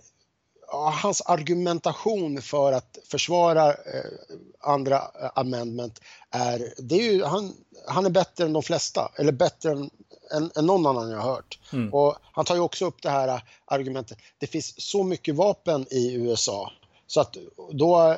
hans 0.73 1.21
argumentation 1.21 2.41
för 2.41 2.73
att 2.73 2.97
försvara 3.07 3.69
eh, 3.69 4.05
andra 4.59 4.95
eh, 4.95 5.29
amendment 5.35 5.99
är, 6.29 6.73
det 6.77 6.95
är 6.95 7.13
ju, 7.13 7.23
han, 7.23 7.53
han 7.87 8.05
är 8.05 8.09
bättre 8.09 8.45
än 8.45 8.53
de 8.53 8.63
flesta, 8.63 9.11
eller 9.15 9.31
bättre 9.31 9.71
än, 9.71 9.89
än, 10.31 10.51
än 10.55 10.65
någon 10.65 10.85
annan 10.85 11.11
jag 11.11 11.17
har 11.17 11.31
hört. 11.31 11.59
Mm. 11.73 11.93
Och 11.93 12.15
han 12.21 12.45
tar 12.45 12.55
ju 12.55 12.61
också 12.61 12.85
upp 12.85 13.01
det 13.01 13.09
här 13.09 13.41
argumentet, 13.65 14.17
det 14.37 14.47
finns 14.47 14.81
så 14.81 15.03
mycket 15.03 15.35
vapen 15.35 15.85
i 15.89 16.13
USA 16.13 16.71
så 17.07 17.21
att 17.21 17.37
då 17.71 18.17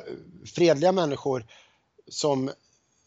fredliga 0.54 0.92
människor 0.92 1.46
som 2.08 2.50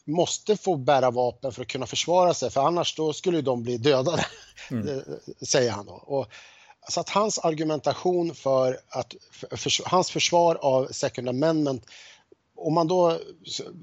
måste 0.05 0.57
få 0.57 0.75
bära 0.75 1.11
vapen 1.11 1.51
för 1.51 1.61
att 1.61 1.67
kunna 1.67 1.85
försvara 1.85 2.33
sig, 2.33 2.49
för 2.49 2.61
annars 2.61 2.95
då 2.95 3.13
skulle 3.13 3.41
de 3.41 3.63
bli 3.63 3.77
dödade, 3.77 4.25
mm. 4.71 5.01
säger 5.41 5.71
han 5.71 5.85
då. 5.85 5.93
Och 5.93 6.27
så 6.89 6.99
att 6.99 7.09
hans 7.09 7.39
argumentation 7.39 8.35
för 8.35 8.79
att 8.89 9.15
för, 9.31 9.89
hans 9.89 10.11
försvar 10.11 10.55
av 10.55 10.87
Second 10.91 11.29
Amendment 11.29 11.85
om 12.61 12.73
man 12.73 12.87
då 12.87 13.17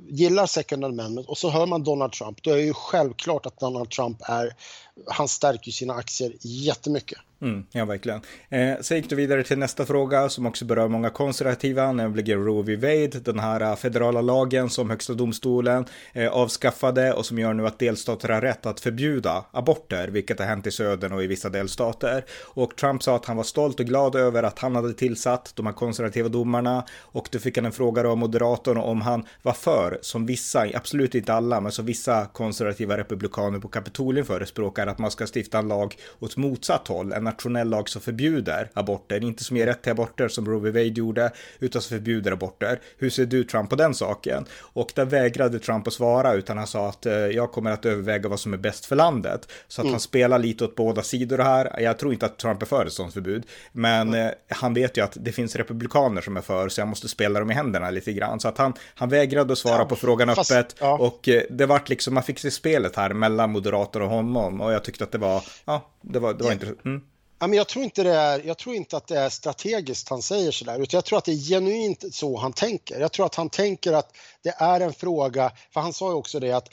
gillar 0.09 0.47
Second 0.47 0.85
Amendment 0.85 1.29
och 1.29 1.39
så 1.39 1.51
hör 1.51 1.67
man 1.67 1.85
Donald 1.85 2.13
Trump, 2.13 2.43
då 2.43 2.51
är 2.51 2.57
det 2.57 2.63
ju 2.63 2.75
självklart 2.75 3.47
att 3.47 3.61
Donald 3.61 3.91
Trump 3.91 4.19
är 4.23 4.57
han 5.07 5.29
stärker 5.29 5.71
sina 5.71 5.95
aktier 5.95 6.33
jättemycket. 6.41 7.19
Mm, 7.41 7.65
ja, 7.71 7.85
verkligen. 7.85 8.21
Eh, 8.49 8.77
sen 8.81 8.97
gick 8.97 9.11
du 9.11 9.17
vidare 9.17 9.43
till 9.43 9.59
nästa 9.59 9.87
fråga 9.87 10.29
som 10.29 10.47
också 10.47 10.65
berör 10.65 10.89
många 10.89 11.11
konservativa, 11.11 11.93
nämligen 11.93 12.45
Roe 12.45 12.63
v. 12.63 12.77
Wade, 12.77 13.21
den 13.21 13.39
här 13.39 13.61
eh, 13.61 13.77
federala 13.77 14.21
lagen 14.21 14.71
som 14.71 14.91
högsta 14.91 15.15
domstolen 15.15 15.85
eh, 16.13 16.33
avskaffade 16.33 17.13
och 17.13 17.27
som 17.27 17.39
gör 17.39 17.55
nu 17.55 17.67
att 17.67 17.79
delstater 17.79 18.29
har 18.29 18.41
rätt 18.41 18.67
att 18.67 18.81
förbjuda 18.81 19.45
aborter, 19.51 20.09
vilket 20.09 20.39
har 20.39 20.47
hänt 20.47 20.67
i 20.67 20.71
södern 20.71 21.13
och 21.13 21.25
i 21.25 21.27
vissa 21.27 21.49
delstater. 21.49 22.25
Och 22.45 22.77
Trump 22.77 23.03
sa 23.03 23.17
att 23.17 23.25
han 23.25 23.37
var 23.37 23.45
stolt 23.45 23.81
och 23.81 23.87
glad 23.87 24.17
över 24.17 24.43
att 24.43 24.59
han 24.59 24.77
hade 24.77 24.93
tillsatt 24.95 25.53
de 25.55 25.67
här 25.67 25.73
konservativa 25.73 26.29
domarna 26.29 26.85
och 27.01 27.29
då 27.33 27.39
fick 27.39 27.57
han 27.57 27.67
en 27.67 27.73
fråga 27.73 28.09
av 28.09 28.17
moderatorn 28.17 28.79
om 28.79 29.01
han 29.01 29.27
var 29.43 29.53
för, 29.53 29.99
som 30.03 30.27
vissa, 30.27 30.67
absolut 30.75 31.15
inte 31.15 31.35
alla, 31.35 31.61
men 31.61 31.73
som 31.73 31.87
vissa 31.87 32.27
konservativa 32.27 32.97
republikaner 32.97 33.59
på 33.59 33.69
Kapitolien 33.69 34.27
förespråkar, 34.27 34.86
att 34.89 34.99
man 34.99 35.11
ska 35.11 35.27
stifta 35.35 35.59
en 35.59 35.69
lag 35.69 35.97
åt 36.21 36.37
motsatt 36.37 36.89
håll, 36.89 37.13
en 37.13 37.25
nationell 37.25 37.69
lag 37.69 37.89
som 37.89 38.01
förbjuder 38.01 38.71
aborter, 38.75 39.25
inte 39.25 39.45
som 39.45 39.57
ger 39.57 39.67
rätt 39.67 39.83
till 39.83 39.93
aborter 39.93 40.29
som 40.29 40.47
Roe 40.47 40.61
v. 40.61 40.71
Wade 40.71 41.01
gjorde, 41.01 41.31
utan 41.59 41.83
som 41.83 41.97
förbjuder 41.97 42.33
aborter. 42.33 42.81
Hur 42.99 43.11
ser 43.11 43.27
du 43.27 43.45
Trump 43.45 43.71
på 43.71 43.77
den 43.77 43.95
saken? 43.95 44.45
Och 44.61 44.93
där 44.95 45.05
vägrade 45.05 45.59
Trump 45.59 45.87
att 45.87 45.93
svara, 45.93 46.35
utan 46.35 46.59
han 46.59 46.67
sa 46.67 46.89
att 46.89 47.07
eh, 47.07 47.15
jag 47.15 47.53
kommer 47.53 47.71
att 47.71 47.85
överväga 47.87 48.29
vad 48.29 48.41
som 48.41 48.53
är 48.53 48.59
bäst 48.59 48.87
för 48.87 48.97
landet. 48.97 49.49
Så 49.69 49.81
att 49.81 49.85
mm. 49.85 49.93
han 49.93 50.01
spelar 50.01 50.39
lite 50.39 50.65
åt 50.65 50.75
båda 50.75 51.03
sidor 51.03 51.39
här. 51.39 51.81
Jag 51.81 51.99
tror 51.99 52.13
inte 52.13 52.27
att 52.27 52.39
Trump 52.39 52.63
är 52.63 52.67
för 52.67 52.87
ett 52.87 52.93
sådant 52.93 53.15
förbud, 53.15 53.47
men 53.73 54.15
mm. 54.15 54.35
han 54.49 54.75
vet 54.75 54.97
ju 54.97 55.05
att 55.05 55.17
det 55.21 55.33
finns 55.33 55.57
republikaner 55.57 56.21
som 56.21 56.37
är 56.37 56.41
för, 56.41 56.69
så 56.69 56.81
jag 56.81 56.89
måste 56.89 57.09
spela 57.09 57.41
dem 57.41 57.51
i 57.51 57.55
händerna 57.55 57.91
lite 57.91 58.13
grann. 58.13 58.41
Så 58.41 58.49
att 58.49 58.59
han, 58.59 58.73
han 58.95 59.09
vägrade 59.09 59.53
att 59.53 59.59
svara 59.59 59.79
ja, 59.79 59.85
på 59.85 59.97
frågan 59.97 60.35
fast, 60.35 60.53
öppet 60.53 60.77
ja. 60.81 60.99
och 60.99 61.29
eh, 61.29 61.43
det 61.51 61.67
vart 61.67 61.89
liksom, 61.89 62.15
man 62.15 62.23
fick 62.23 62.39
se 62.39 62.51
spelet 62.51 62.97
här 62.97 63.13
mellan 63.13 63.51
moderater 63.51 64.03
och 64.03 64.09
honom 64.09 64.61
och 64.61 64.73
jag 64.77 64.85
tyckte 64.85 65.05
att 65.05 65.13
det 65.13 65.19
var, 65.19 65.45
ja, 65.65 65.91
det 66.03 66.19
var, 66.19 66.35
det 66.35 66.45
var 66.45 66.51
ja. 66.51 66.53
intressant. 66.53 66.85
Mm. 66.85 67.01
Ja, 67.39 67.47
men 67.47 67.57
jag, 67.57 67.69
tror 67.69 67.85
inte 67.85 68.03
det 68.03 68.15
är, 68.15 68.47
jag 68.47 68.59
tror 68.59 68.75
inte 68.75 68.97
att 68.97 69.07
det 69.07 69.19
är 69.19 69.29
strategiskt 69.29 70.09
han 70.09 70.23
säger 70.23 70.51
sådär, 70.51 70.75
utan 70.81 70.99
jag 70.99 71.05
tror 71.05 71.19
att 71.19 71.25
det 71.25 71.33
är 71.33 71.49
genuint 71.49 72.05
så 72.15 72.37
han 72.37 72.53
tänker. 72.53 73.01
Jag 73.01 73.13
tror 73.13 73.27
att 73.27 73.35
han 73.35 73.51
tänker 73.51 73.93
att 73.93 74.17
det 74.43 74.55
är 74.59 74.81
en 74.81 74.93
fråga, 74.93 75.53
för 75.71 75.81
han 75.81 75.93
sa 75.93 76.11
ju 76.11 76.15
också 76.15 76.41
det 76.41 76.53
att, 76.53 76.69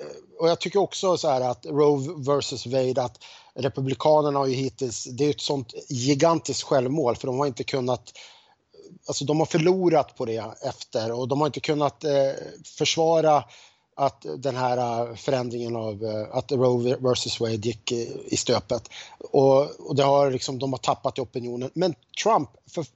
eh, 0.00 0.40
och 0.40 0.48
jag 0.48 0.60
tycker 0.60 0.78
också 0.78 1.16
så 1.16 1.28
här 1.28 1.40
att 1.40 1.66
Roe 1.66 2.24
versus 2.26 2.66
Wade, 2.66 3.02
att 3.02 3.18
Republikanerna 3.54 4.38
har 4.38 4.46
ju 4.46 4.54
hittills, 4.54 5.04
det 5.04 5.24
är 5.24 5.30
ett 5.30 5.40
sånt 5.40 5.74
gigantiskt 5.88 6.62
självmål 6.62 7.16
för 7.16 7.26
de 7.26 7.38
har 7.38 7.46
inte 7.46 7.64
kunnat 7.64 8.12
Alltså 9.06 9.24
de 9.24 9.38
har 9.38 9.46
förlorat 9.46 10.16
på 10.16 10.24
det 10.24 10.44
efter 10.62 11.12
och 11.12 11.28
de 11.28 11.40
har 11.40 11.46
inte 11.46 11.60
kunnat 11.60 12.04
eh, 12.04 12.32
försvara 12.78 13.44
att 14.00 14.26
den 14.36 14.56
här 14.56 15.08
äh, 15.08 15.14
förändringen 15.14 15.76
av 15.76 16.04
äh, 16.04 16.36
att 16.36 16.52
Roe 16.52 16.96
vs 16.96 17.40
Wade 17.40 17.54
gick 17.54 17.92
i 18.24 18.36
stöpet. 18.36 18.88
Och, 19.18 19.80
och 19.80 19.96
det 19.96 20.02
har 20.02 20.30
liksom, 20.30 20.58
de 20.58 20.72
har 20.72 20.78
tappat 20.78 21.18
i 21.18 21.20
opinionen. 21.20 21.70
Men 21.74 21.94
Trump 22.22 22.50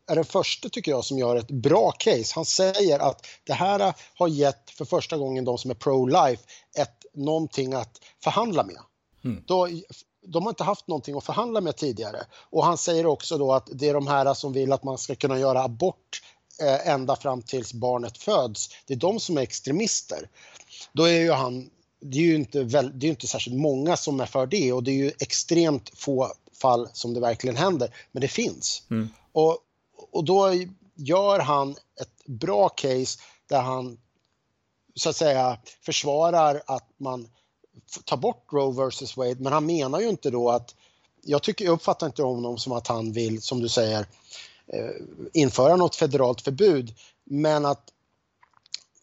är 0.07 0.15
den 0.15 0.25
första 0.25 0.69
tycker 0.69 0.91
jag 0.91 1.05
som 1.05 1.19
gör 1.19 1.37
ett 1.37 1.51
bra 1.51 1.93
case. 1.99 2.33
Han 2.35 2.45
säger 2.45 2.99
att 2.99 3.27
det 3.45 3.53
här 3.53 3.81
äh, 3.81 3.95
har 4.15 4.29
gett 4.29 4.71
för 4.71 4.85
första 4.85 5.17
gången 5.17 5.45
de 5.45 5.59
som 5.59 5.71
är 5.71 5.75
pro-life 5.75 6.43
ett, 6.79 7.05
någonting 7.15 7.75
att 7.75 8.01
förhandla 8.25 8.65
med. 8.65 8.79
Mm. 9.25 9.43
Då, 9.47 9.69
de 10.27 10.43
har 10.43 10.51
inte 10.51 10.65
haft 10.65 10.89
någonting 10.89 11.17
att 11.17 11.25
förhandla 11.25 11.61
med 11.61 11.77
tidigare. 11.77 12.27
Och 12.51 12.65
han 12.65 12.79
säger 12.79 13.07
också 13.07 13.39
då 13.39 13.53
att 13.53 13.69
det 13.73 13.89
är 13.89 13.95
de 13.95 14.07
här 14.07 14.35
som 14.35 14.53
vill 14.53 14.73
att 14.73 14.85
man 14.85 14.99
ska 14.99 15.15
kunna 15.15 15.39
göra 15.39 15.63
abort 15.63 16.23
ända 16.85 17.17
fram 17.17 17.43
tills 17.43 17.73
barnet 17.73 18.19
föds. 18.19 18.69
Det 18.87 18.95
är 18.95 18.99
de 18.99 19.21
som 19.21 19.39
är 19.39 19.43
extremister 19.43 20.29
då 20.93 21.05
är 21.05 21.21
ju 21.21 21.31
han, 21.31 21.71
det 22.01 22.19
är 22.19 22.23
ju 22.23 22.35
inte, 22.35 22.63
väl, 22.63 22.99
det 22.99 23.07
är 23.07 23.11
inte 23.11 23.27
särskilt 23.27 23.57
många 23.57 23.97
som 23.97 24.21
är 24.21 24.27
för 24.27 24.47
det 24.47 24.73
och 24.73 24.83
det 24.83 24.91
är 24.91 25.05
ju 25.05 25.13
extremt 25.19 25.91
få 25.95 26.33
fall 26.61 26.89
som 26.93 27.15
det 27.15 27.21
verkligen 27.21 27.57
händer, 27.57 27.95
men 28.13 28.21
det 28.21 28.29
finns. 28.29 28.83
Mm. 28.91 29.09
Och, 29.33 29.59
och 30.13 30.25
då 30.25 30.53
gör 30.95 31.39
han 31.39 31.71
ett 32.01 32.27
bra 32.27 32.69
case 32.69 33.19
där 33.49 33.61
han 33.61 33.99
så 34.95 35.11
att 35.11 35.17
säga 35.17 35.59
försvarar 35.81 36.63
att 36.67 36.89
man 36.97 37.29
tar 38.05 38.17
bort 38.17 38.53
Roe 38.53 38.89
vs 38.89 39.17
Wade, 39.17 39.37
men 39.39 39.53
han 39.53 39.67
menar 39.67 40.01
ju 40.01 40.09
inte 40.09 40.31
då 40.31 40.51
att 40.51 40.75
jag, 41.23 41.43
tycker, 41.43 41.65
jag 41.65 41.73
uppfattar 41.73 42.07
inte 42.07 42.23
honom 42.23 42.59
som 42.59 42.73
att 42.73 42.87
han 42.87 43.13
vill, 43.13 43.43
som 43.43 43.61
du 43.61 43.69
säger, 43.69 44.01
eh, 44.01 44.07
införa 45.33 45.77
något 45.77 45.97
federalt 45.97 46.41
förbud, 46.41 46.95
men 47.25 47.67
att 47.67 47.83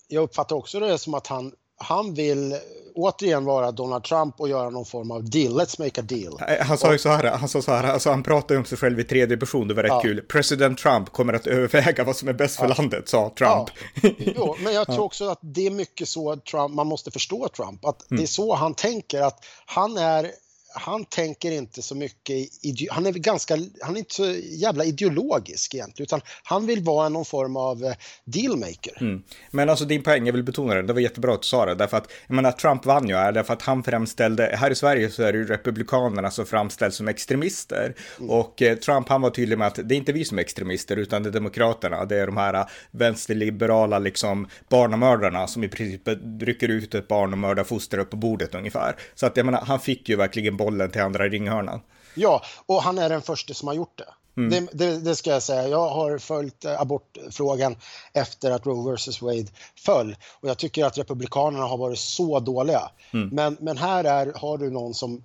jag 0.07 0.23
uppfattar 0.23 0.55
också 0.55 0.79
det 0.79 0.97
som 0.97 1.13
att 1.13 1.27
han 1.27 1.51
han 1.81 2.13
vill 2.13 2.55
återigen 2.95 3.45
vara 3.45 3.71
Donald 3.71 4.03
Trump 4.03 4.39
och 4.39 4.49
göra 4.49 4.69
någon 4.69 4.85
form 4.85 5.11
av 5.11 5.29
deal. 5.29 5.61
Let's 5.61 5.83
make 5.83 6.01
a 6.01 6.03
deal. 6.07 6.59
Han 6.61 6.77
sa 6.77 6.91
ju 6.91 6.97
så 6.97 7.09
här, 7.09 7.23
han 7.23 7.49
sa 7.49 7.61
så 7.61 7.71
här, 7.71 7.83
alltså 7.83 8.09
han 8.09 8.23
pratar 8.23 8.55
ju 8.55 8.59
om 8.59 8.65
sig 8.65 8.77
själv 8.77 8.99
i 8.99 9.03
tredje 9.03 9.37
person, 9.37 9.67
det 9.67 9.73
var 9.73 9.83
rätt 9.83 9.89
ja. 9.89 10.01
kul. 10.01 10.21
President 10.21 10.77
Trump 10.77 11.11
kommer 11.11 11.33
att 11.33 11.47
överväga 11.47 12.03
vad 12.03 12.15
som 12.15 12.27
är 12.27 12.33
bäst 12.33 12.55
för 12.55 12.67
ja. 12.67 12.75
landet, 12.77 13.09
sa 13.09 13.33
Trump. 13.37 13.69
Ja. 14.01 14.09
Jo, 14.17 14.55
men 14.63 14.73
jag 14.73 14.85
tror 14.93 15.03
också 15.03 15.29
att 15.29 15.39
det 15.41 15.65
är 15.65 15.71
mycket 15.71 16.07
så 16.07 16.35
Trump, 16.35 16.75
man 16.75 16.87
måste 16.87 17.11
förstå 17.11 17.47
Trump, 17.47 17.85
att 17.85 18.11
mm. 18.11 18.17
det 18.17 18.25
är 18.25 18.27
så 18.27 18.55
han 18.55 18.73
tänker, 18.73 19.21
att 19.21 19.45
han 19.65 19.97
är 19.97 20.31
han 20.73 21.05
tänker 21.05 21.51
inte 21.51 21.81
så 21.81 21.95
mycket, 21.95 22.49
han 22.89 23.05
är 23.05 23.11
ganska, 23.11 23.57
han 23.81 23.95
är 23.95 23.99
inte 23.99 24.15
så 24.15 24.35
jävla 24.41 24.85
ideologisk 24.85 25.73
egentligen, 25.73 26.03
utan 26.03 26.21
han 26.43 26.65
vill 26.65 26.83
vara 26.83 27.09
någon 27.09 27.25
form 27.25 27.57
av 27.57 27.83
eh, 27.83 27.93
dealmaker. 28.25 28.97
Mm. 29.01 29.23
Men 29.51 29.69
alltså 29.69 29.85
din 29.85 30.03
poäng, 30.03 30.25
jag 30.25 30.33
vill 30.33 30.43
betona 30.43 30.73
det, 30.73 30.81
det 30.81 30.93
var 30.93 30.99
jättebra 30.99 31.33
att 31.33 31.41
du 31.41 31.47
sa 31.47 31.65
det, 31.65 31.75
därför 31.75 31.97
att 31.97 32.11
jag 32.27 32.35
menar, 32.35 32.51
Trump 32.51 32.85
vann 32.85 33.07
ju 33.07 33.15
här, 33.15 33.31
därför 33.31 33.53
att 33.53 33.61
han 33.61 33.83
framställde, 33.83 34.55
här 34.59 34.71
i 34.71 34.75
Sverige 34.75 35.09
så 35.09 35.23
är 35.23 35.33
det 35.33 35.37
ju 35.37 35.45
republikanerna 35.45 36.31
som 36.31 36.45
framställs 36.45 36.95
som 36.95 37.07
extremister. 37.07 37.95
Mm. 38.19 38.29
Och 38.29 38.61
eh, 38.61 38.77
Trump 38.77 39.09
han 39.09 39.21
var 39.21 39.29
tydlig 39.29 39.57
med 39.57 39.67
att 39.67 39.79
det 39.83 39.95
är 39.95 39.97
inte 39.97 40.13
vi 40.13 40.25
som 40.25 40.37
är 40.37 40.41
extremister, 40.41 40.97
utan 40.97 41.23
det 41.23 41.29
är 41.29 41.33
demokraterna, 41.33 42.05
det 42.05 42.17
är 42.17 42.25
de 42.25 42.37
här 42.37 42.53
eh, 42.53 42.65
vänsterliberala 42.91 43.99
liksom 43.99 44.47
barnamördarna 44.69 45.47
som 45.47 45.63
i 45.63 45.67
princip 45.67 46.01
rycker 46.39 46.67
ut 46.67 46.95
ett 46.95 47.07
barn 47.07 47.31
och 47.33 47.39
mördar 47.39 47.63
foster 47.63 47.97
upp 47.97 48.09
på 48.09 48.17
bordet 48.17 48.55
ungefär. 48.55 48.95
Så 49.15 49.25
att 49.25 49.37
jag 49.37 49.45
menar, 49.45 49.61
han 49.61 49.79
fick 49.79 50.09
ju 50.09 50.15
verkligen 50.15 50.57
bollen 50.63 50.91
till 50.91 51.01
andra 51.01 51.27
ringhörnan. 51.27 51.81
Ja, 52.15 52.41
och 52.65 52.83
han 52.83 52.97
är 52.97 53.09
den 53.09 53.21
första 53.21 53.53
som 53.53 53.67
har 53.67 53.75
gjort 53.75 53.97
det. 53.97 54.13
Mm. 54.37 54.49
Det, 54.49 54.85
det, 54.85 54.99
det, 54.99 55.15
ska 55.15 55.29
jag 55.29 55.43
säga. 55.43 55.67
Jag 55.67 55.89
har 55.89 56.17
följt 56.17 56.65
eh, 56.65 56.81
abortfrågan 56.81 57.75
efter 58.13 58.51
att 58.51 58.65
Roe 58.65 58.95
vs 58.95 59.21
Wade 59.21 59.47
föll 59.75 60.15
och 60.41 60.49
jag 60.49 60.57
tycker 60.57 60.85
att 60.85 60.97
Republikanerna 60.97 61.65
har 61.65 61.77
varit 61.77 61.99
så 61.99 62.39
dåliga. 62.39 62.91
Mm. 63.13 63.29
Men, 63.29 63.57
men 63.59 63.77
här 63.77 64.03
är, 64.03 64.33
har 64.35 64.57
du 64.57 64.69
någon 64.69 64.93
som 64.93 65.23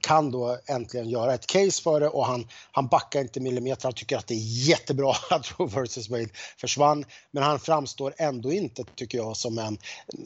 kan 0.00 0.30
då 0.30 0.58
äntligen 0.66 1.08
göra 1.08 1.34
ett 1.34 1.46
case 1.46 1.82
för 1.82 2.00
det 2.00 2.08
och 2.08 2.26
han, 2.26 2.46
han 2.72 2.86
backar 2.86 3.20
inte 3.20 3.40
millimeter. 3.40 3.84
Han 3.84 3.92
tycker 3.92 4.16
att 4.16 4.26
det 4.26 4.34
är 4.34 4.68
jättebra 4.68 5.14
att 5.30 5.58
Roe 5.58 5.66
vs 5.66 6.08
Wade 6.08 6.28
försvann, 6.60 7.04
men 7.30 7.42
han 7.42 7.58
framstår 7.58 8.14
ändå 8.18 8.52
inte, 8.52 8.84
tycker 8.94 9.18
jag, 9.18 9.36
som 9.36 9.58
en, 9.58 9.78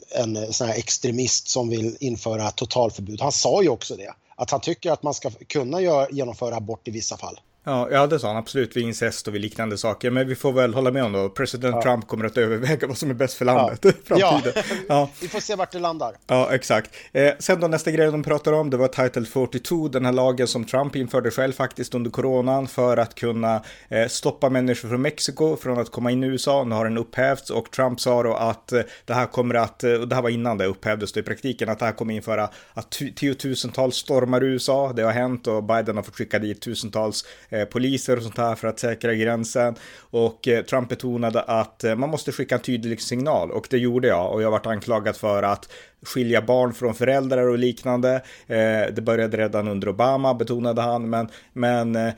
en 0.09 0.53
sån 0.53 0.67
här 0.67 0.75
extremist 0.75 1.47
som 1.47 1.69
vill 1.69 1.97
införa 1.99 2.51
totalförbud. 2.51 3.21
Han 3.21 3.31
sa 3.31 3.61
ju 3.63 3.69
också 3.69 3.95
det 3.95 4.13
att 4.41 4.51
han 4.51 4.61
tycker 4.61 4.91
att 4.91 5.03
man 5.03 5.13
ska 5.13 5.29
kunna 5.29 5.81
gör, 5.81 6.07
genomföra 6.11 6.55
abort 6.55 6.87
i 6.87 6.91
vissa 6.91 7.17
fall. 7.17 7.39
Ja, 7.63 7.87
ja, 7.91 8.07
det 8.07 8.19
sa 8.19 8.27
han 8.27 8.37
absolut 8.37 8.77
vid 8.77 8.83
incest 8.83 9.27
och 9.27 9.35
vid 9.35 9.41
liknande 9.41 9.77
saker. 9.77 10.11
Men 10.11 10.27
vi 10.27 10.35
får 10.35 10.51
väl 10.51 10.73
hålla 10.73 10.91
med 10.91 11.03
om 11.03 11.11
då. 11.11 11.29
President 11.29 11.75
ja. 11.75 11.81
Trump 11.81 12.07
kommer 12.07 12.25
att 12.25 12.37
överväga 12.37 12.87
vad 12.87 12.97
som 12.97 13.09
är 13.09 13.13
bäst 13.13 13.33
för 13.33 13.45
landet 13.45 13.79
ja. 13.81 13.91
framtiden. 14.05 14.53
Ja. 14.55 14.75
ja. 14.87 15.09
vi 15.21 15.27
får 15.27 15.39
se 15.39 15.55
vart 15.55 15.71
det 15.71 15.79
landar. 15.79 16.15
Ja, 16.27 16.53
exakt. 16.53 16.91
Eh, 17.11 17.31
sen 17.39 17.59
då 17.59 17.67
nästa 17.67 17.91
grej 17.91 18.11
de 18.11 18.23
pratar 18.23 18.53
om, 18.53 18.69
det 18.69 18.77
var 18.77 18.87
Title 18.87 19.25
42, 19.25 19.87
den 19.87 20.05
här 20.05 20.11
lagen 20.11 20.47
som 20.47 20.65
Trump 20.65 20.95
införde 20.95 21.31
själv 21.31 21.51
faktiskt 21.51 21.95
under 21.95 22.11
coronan 22.11 22.67
för 22.67 22.97
att 22.97 23.15
kunna 23.15 23.63
eh, 23.89 24.07
stoppa 24.07 24.49
människor 24.49 24.89
från 24.89 25.01
Mexiko 25.01 25.55
från 25.55 25.79
att 25.79 25.91
komma 25.91 26.11
in 26.11 26.23
i 26.23 26.27
USA. 26.27 26.63
Nu 26.63 26.75
har 26.75 26.83
den 26.83 26.97
upphävts 26.97 27.49
och 27.49 27.71
Trump 27.71 27.99
sa 27.99 28.23
då 28.23 28.33
att 28.33 28.71
eh, 28.71 28.81
det 29.05 29.13
här 29.13 29.25
kommer 29.25 29.55
att, 29.55 29.83
eh, 29.83 29.93
och 29.93 30.07
det 30.07 30.15
här 30.15 30.21
var 30.21 30.29
innan 30.29 30.57
det 30.57 30.65
upphävdes 30.65 31.13
då 31.13 31.19
i 31.19 31.23
praktiken, 31.23 31.69
att 31.69 31.79
det 31.79 31.85
här 31.85 31.91
kommer 31.91 32.13
införa 32.13 32.49
att 32.73 32.91
tiotusentals 33.15 33.95
stormar 33.95 34.43
USA. 34.43 34.93
Det 34.93 35.01
har 35.01 35.11
hänt 35.11 35.47
och 35.47 35.63
Biden 35.63 35.95
har 35.95 36.03
fått 36.03 36.15
skicka 36.15 36.39
dit 36.39 36.61
tusentals 36.61 37.25
Eh, 37.51 37.65
poliser 37.65 38.17
och 38.17 38.23
sånt 38.23 38.37
här 38.37 38.55
för 38.55 38.67
att 38.67 38.79
säkra 38.79 39.13
gränsen. 39.13 39.75
Och 39.99 40.47
eh, 40.47 40.63
Trump 40.63 40.89
betonade 40.89 41.41
att 41.41 41.83
eh, 41.83 41.95
man 41.95 42.09
måste 42.09 42.31
skicka 42.31 42.55
en 42.55 42.61
tydlig 42.61 43.01
signal 43.01 43.51
och 43.51 43.67
det 43.69 43.77
gjorde 43.77 44.07
jag 44.07 44.33
och 44.33 44.41
jag 44.41 44.51
varit 44.51 44.65
anklagad 44.65 45.15
för 45.15 45.43
att 45.43 45.69
skilja 46.05 46.41
barn 46.41 46.73
från 46.73 46.93
föräldrar 46.93 47.47
och 47.47 47.57
liknande. 47.57 48.15
Eh, 48.47 48.93
det 48.93 49.01
började 49.01 49.37
redan 49.37 49.67
under 49.67 49.89
Obama, 49.89 50.33
betonade 50.33 50.81
han, 50.81 51.09
men, 51.09 51.29
men 51.53 51.95
eh, 51.95 52.13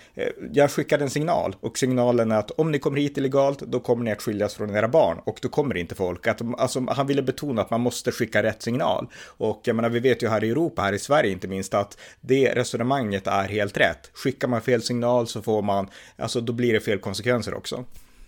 jag 0.52 0.72
skickade 0.72 1.04
en 1.04 1.10
signal 1.10 1.56
och 1.60 1.78
signalen 1.78 2.32
är 2.32 2.40
att 2.40 2.52
om 2.52 2.72
ni 2.72 2.80
kommer 2.80 3.00
hit 3.00 3.18
illegalt, 3.18 3.60
då 3.60 3.80
kommer 3.80 4.04
ni 4.04 4.12
att 4.12 4.22
skiljas 4.22 4.54
från 4.54 4.76
era 4.76 4.88
barn 4.88 5.18
och 5.24 5.40
då 5.42 5.50
kommer 5.50 5.78
inte 5.78 5.96
folk. 5.96 6.28
Att, 6.28 6.42
alltså, 6.58 6.86
han 6.90 7.08
ville 7.08 7.22
betona 7.22 7.62
att 7.62 7.70
man 7.70 7.82
måste 7.82 8.12
skicka 8.12 8.44
rätt 8.44 8.62
signal 8.62 9.08
och 9.26 9.62
jag 9.64 9.76
menar, 9.76 9.90
vi 9.90 10.00
vet 10.00 10.24
ju 10.24 10.28
här 10.28 10.44
i 10.44 10.50
Europa, 10.50 10.82
här 10.82 10.94
i 10.94 11.00
Sverige 11.00 11.32
inte 11.32 11.48
minst, 11.48 11.74
att 11.74 11.98
det 12.22 12.54
resonemanget 12.56 13.28
är 13.28 13.44
helt 13.44 13.78
rätt. 13.78 14.12
Skickar 14.14 14.48
man 14.48 14.62
fel 14.62 14.82
signal 14.82 15.28
så 15.28 15.42
får 15.42 15.62
man, 15.62 15.90
alltså 16.18 16.42
då 16.42 16.54
blir 16.54 16.74
det 16.74 16.80
fel 16.80 17.00
konsekvenser 17.00 17.54
också. 17.54 17.86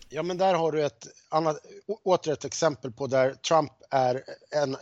Ja, 0.10 0.24
men 0.24 0.38
där 0.38 0.54
har 0.54 0.72
du 0.72 0.86
ett 0.86 1.08
annat, 1.30 1.58
åter 2.04 2.34
ett 2.34 2.46
exempel 2.46 2.92
på 2.92 3.08
där 3.08 3.34
Trump 3.34 3.72
är 3.90 4.24
en 4.64 4.78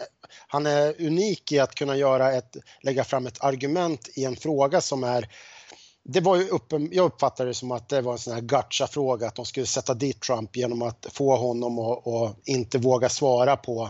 han 0.48 0.65
är 0.65 1.02
unik 1.02 1.52
i 1.52 1.60
att 1.60 1.76
kunna 1.76 1.98
göra 1.98 2.32
ett, 2.32 2.58
lägga 2.82 3.04
fram 3.04 3.28
ett 3.28 3.43
argument 3.43 4.10
i 4.13 4.26
en 4.26 4.36
fråga 4.36 4.82
som 4.82 5.04
är 5.04 5.30
det 6.06 6.22
var 6.22 6.36
ju 6.36 6.48
uppen, 6.50 6.89
jag 6.91 7.06
uppfattade 7.06 7.50
det 7.50 7.54
som 7.54 7.72
att 7.72 7.89
det 7.89 8.02
var 8.02 8.12
en 8.12 8.19
sån 8.19 8.34
här 8.34 8.41
gotcha-fråga, 8.41 9.28
att 9.28 9.36
de 9.36 9.46
skulle 9.46 9.65
sätta 9.65 9.93
dit 9.93 10.22
Trump 10.22 10.56
genom 10.56 10.82
att 10.82 11.08
få 11.12 11.36
honom 11.36 11.80
att, 11.80 12.08
att 12.08 12.48
inte 12.48 12.78
våga 12.78 13.10
svara 13.10 13.56
på 13.56 13.89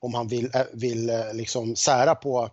om 0.00 0.14
han 0.14 0.28
vill, 0.28 0.50
vill 0.72 1.12
liksom 1.32 1.76
sära 1.76 2.14
på 2.14 2.50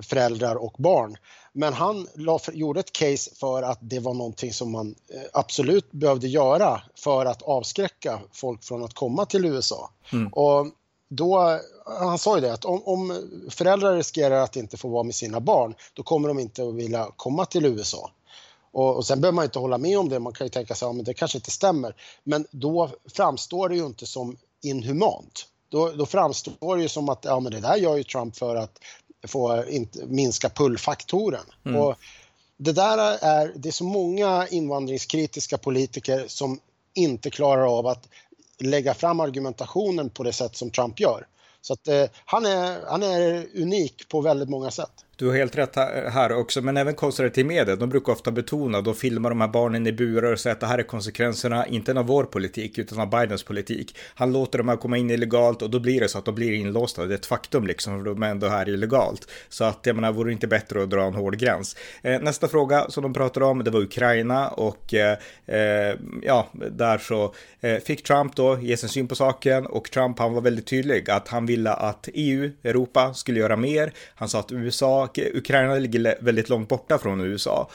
föräldrar 0.00 0.56
och 0.56 0.74
barn. 0.78 1.16
Men 1.52 1.72
han 1.72 2.08
la, 2.14 2.40
gjorde 2.52 2.80
ett 2.80 2.92
case 2.92 3.30
för 3.34 3.62
att 3.62 3.78
det 3.80 3.98
var 3.98 4.14
någonting 4.14 4.52
som 4.52 4.72
man 4.72 4.94
eh, 5.14 5.22
absolut 5.32 5.90
behövde 5.92 6.28
göra 6.28 6.82
för 6.94 7.26
att 7.26 7.42
avskräcka 7.42 8.20
folk 8.32 8.64
från 8.64 8.84
att 8.84 8.94
komma 8.94 9.26
till 9.26 9.44
USA. 9.44 9.90
Mm. 10.12 10.32
Och 10.32 10.66
då, 11.08 11.60
han 11.84 12.18
sa 12.18 12.34
ju 12.34 12.40
det 12.40 12.52
att 12.52 12.64
om, 12.64 12.82
om, 12.84 13.30
föräldrar 13.50 13.96
riskerar 13.96 14.40
att 14.40 14.56
inte 14.56 14.76
få 14.76 14.88
vara 14.88 15.02
med 15.02 15.14
sina 15.14 15.40
barn, 15.40 15.74
då 15.94 16.02
kommer 16.02 16.28
de 16.28 16.38
inte 16.38 16.62
att 16.62 16.74
vilja 16.74 17.08
komma 17.16 17.44
till 17.44 17.64
USA. 17.64 18.10
Och, 18.72 18.96
och 18.96 19.06
sen 19.06 19.20
behöver 19.20 19.34
man 19.34 19.44
inte 19.44 19.58
hålla 19.58 19.78
med 19.78 19.98
om 19.98 20.08
det, 20.08 20.18
man 20.18 20.32
kan 20.32 20.46
ju 20.46 20.50
tänka 20.50 20.74
sig 20.74 20.88
att 20.88 20.96
ja, 20.96 21.02
det 21.02 21.14
kanske 21.14 21.38
inte 21.38 21.50
stämmer. 21.50 21.94
Men 22.24 22.46
då 22.50 22.90
framstår 23.14 23.68
det 23.68 23.76
ju 23.76 23.86
inte 23.86 24.06
som 24.06 24.36
inhumant. 24.62 25.46
Då, 25.68 25.92
då 25.92 26.06
framstår 26.06 26.76
det 26.76 26.82
ju 26.82 26.88
som 26.88 27.08
att 27.08 27.24
ja, 27.24 27.40
men 27.40 27.52
det 27.52 27.60
där 27.60 27.76
gör 27.76 27.96
ju 27.96 28.04
Trump 28.04 28.36
för 28.36 28.56
att 28.56 28.78
få 29.26 29.64
inte, 29.68 30.06
minska 30.06 30.48
pullfaktoren. 30.48 31.44
Mm. 31.64 31.80
Och 31.80 31.94
det 32.56 32.72
där 32.72 32.98
är, 33.20 33.52
det 33.56 33.68
är 33.68 33.72
så 33.72 33.84
många 33.84 34.48
invandringskritiska 34.48 35.58
politiker 35.58 36.24
som 36.28 36.60
inte 36.94 37.30
klarar 37.30 37.78
av 37.78 37.86
att 37.86 38.08
lägga 38.58 38.94
fram 38.94 39.20
argumentationen 39.20 40.10
på 40.10 40.22
det 40.22 40.32
sätt 40.32 40.56
som 40.56 40.70
Trump 40.70 41.00
gör. 41.00 41.26
Så 41.60 41.72
att, 41.72 41.88
eh, 41.88 42.04
han, 42.24 42.46
är, 42.46 42.86
han 42.86 43.02
är 43.02 43.46
unik 43.54 44.08
på 44.08 44.20
väldigt 44.20 44.48
många 44.48 44.70
sätt. 44.70 45.04
Du 45.18 45.26
har 45.26 45.36
helt 45.36 45.58
rätt 45.58 45.76
här 46.12 46.32
också, 46.32 46.62
men 46.62 46.76
även 46.76 46.94
konservativ 46.94 47.46
media, 47.46 47.76
de 47.76 47.88
brukar 47.88 48.12
ofta 48.12 48.30
betona, 48.30 48.80
de 48.80 48.94
filmar 48.94 49.30
de 49.30 49.40
här 49.40 49.48
barnen 49.48 49.86
i 49.86 49.92
burar 49.92 50.32
och 50.32 50.40
säger 50.40 50.54
att 50.54 50.60
det 50.60 50.66
här 50.66 50.78
är 50.78 50.82
konsekvenserna, 50.82 51.66
inte 51.66 51.98
av 51.98 52.06
vår 52.06 52.24
politik, 52.24 52.78
utan 52.78 53.00
av 53.00 53.10
Bidens 53.10 53.42
politik. 53.42 53.96
Han 54.14 54.32
låter 54.32 54.58
dem 54.58 54.68
här 54.68 54.76
komma 54.76 54.96
in 54.96 55.10
illegalt 55.10 55.62
och 55.62 55.70
då 55.70 55.80
blir 55.80 56.00
det 56.00 56.08
så 56.08 56.18
att 56.18 56.24
de 56.24 56.34
blir 56.34 56.52
inlåsta. 56.52 57.06
Det 57.06 57.14
är 57.14 57.18
ett 57.18 57.26
faktum 57.26 57.66
liksom, 57.66 57.98
för 57.98 58.10
de 58.10 58.22
är 58.22 58.30
ändå 58.30 58.46
här 58.46 58.68
illegalt. 58.68 59.30
Så 59.48 59.64
att 59.64 59.86
jag 59.86 59.96
menar, 59.96 60.12
vore 60.12 60.28
det 60.28 60.32
inte 60.32 60.46
bättre 60.46 60.82
att 60.82 60.90
dra 60.90 61.02
en 61.02 61.14
hård 61.14 61.36
gräns? 61.36 61.76
Eh, 62.02 62.20
nästa 62.20 62.48
fråga 62.48 62.90
som 62.90 63.02
de 63.02 63.12
pratade 63.12 63.46
om, 63.46 63.64
det 63.64 63.70
var 63.70 63.80
Ukraina 63.80 64.48
och 64.48 64.94
eh, 64.94 65.18
eh, 65.46 65.96
ja, 66.22 66.48
där 66.52 66.98
så 66.98 67.34
eh, 67.60 67.76
fick 67.78 68.02
Trump 68.02 68.36
då 68.36 68.58
ge 68.60 68.76
sin 68.76 68.88
syn 68.88 69.08
på 69.08 69.14
saken 69.14 69.66
och 69.66 69.90
Trump 69.90 70.18
han 70.18 70.34
var 70.34 70.40
väldigt 70.40 70.66
tydlig 70.66 71.10
att 71.10 71.28
han 71.28 71.46
ville 71.46 71.72
att 71.72 72.08
EU, 72.14 72.50
Europa, 72.64 73.14
skulle 73.14 73.40
göra 73.40 73.56
mer. 73.56 73.92
Han 74.14 74.28
sa 74.28 74.40
att 74.40 74.52
USA 74.52 75.07
Ukraina 75.34 75.74
ligger 75.74 76.16
väldigt 76.20 76.48
långt 76.48 76.68
borta 76.68 76.98
från 76.98 77.20
USA. 77.20 77.70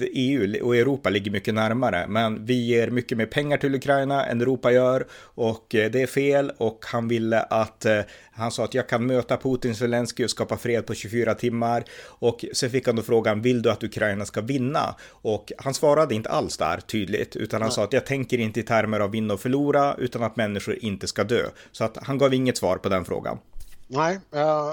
EU 0.00 0.54
eh, 0.54 0.62
och 0.62 0.76
Europa 0.76 1.10
ligger 1.10 1.30
mycket 1.30 1.54
närmare, 1.54 2.06
men 2.08 2.46
vi 2.46 2.54
ger 2.54 2.90
mycket 2.90 3.18
mer 3.18 3.26
pengar 3.26 3.56
till 3.56 3.74
Ukraina 3.74 4.26
än 4.26 4.40
Europa 4.40 4.72
gör 4.72 5.06
och 5.20 5.74
eh, 5.74 5.90
det 5.90 6.02
är 6.02 6.06
fel 6.06 6.52
och 6.58 6.84
han 6.86 7.08
ville 7.08 7.40
att 7.40 7.84
eh, 7.84 8.00
han 8.32 8.50
sa 8.50 8.64
att 8.64 8.74
jag 8.74 8.88
kan 8.88 9.06
möta 9.06 9.36
Putin, 9.36 9.74
Zelensky 9.74 10.24
och 10.24 10.30
skapa 10.30 10.56
fred 10.56 10.86
på 10.86 10.94
24 10.94 11.34
timmar 11.34 11.84
och 12.04 12.44
sen 12.52 12.70
fick 12.70 12.86
han 12.86 12.96
då 12.96 13.02
frågan 13.02 13.42
vill 13.42 13.62
du 13.62 13.70
att 13.70 13.82
Ukraina 13.82 14.24
ska 14.26 14.40
vinna? 14.40 14.94
Och 15.10 15.52
han 15.58 15.74
svarade 15.74 16.14
inte 16.14 16.28
alls 16.28 16.56
där 16.56 16.80
tydligt 16.80 17.36
utan 17.36 17.60
han 17.60 17.68
Nej. 17.68 17.74
sa 17.74 17.84
att 17.84 17.92
jag 17.92 18.06
tänker 18.06 18.38
inte 18.38 18.60
i 18.60 18.62
termer 18.62 19.00
av 19.00 19.10
vinna 19.10 19.34
och 19.34 19.40
förlora 19.40 19.94
utan 19.98 20.22
att 20.22 20.36
människor 20.36 20.78
inte 20.80 21.06
ska 21.06 21.24
dö. 21.24 21.42
Så 21.72 21.84
att 21.84 21.96
han 22.02 22.18
gav 22.18 22.34
inget 22.34 22.56
svar 22.56 22.76
på 22.76 22.88
den 22.88 23.04
frågan. 23.04 23.38
Nej, 23.86 24.20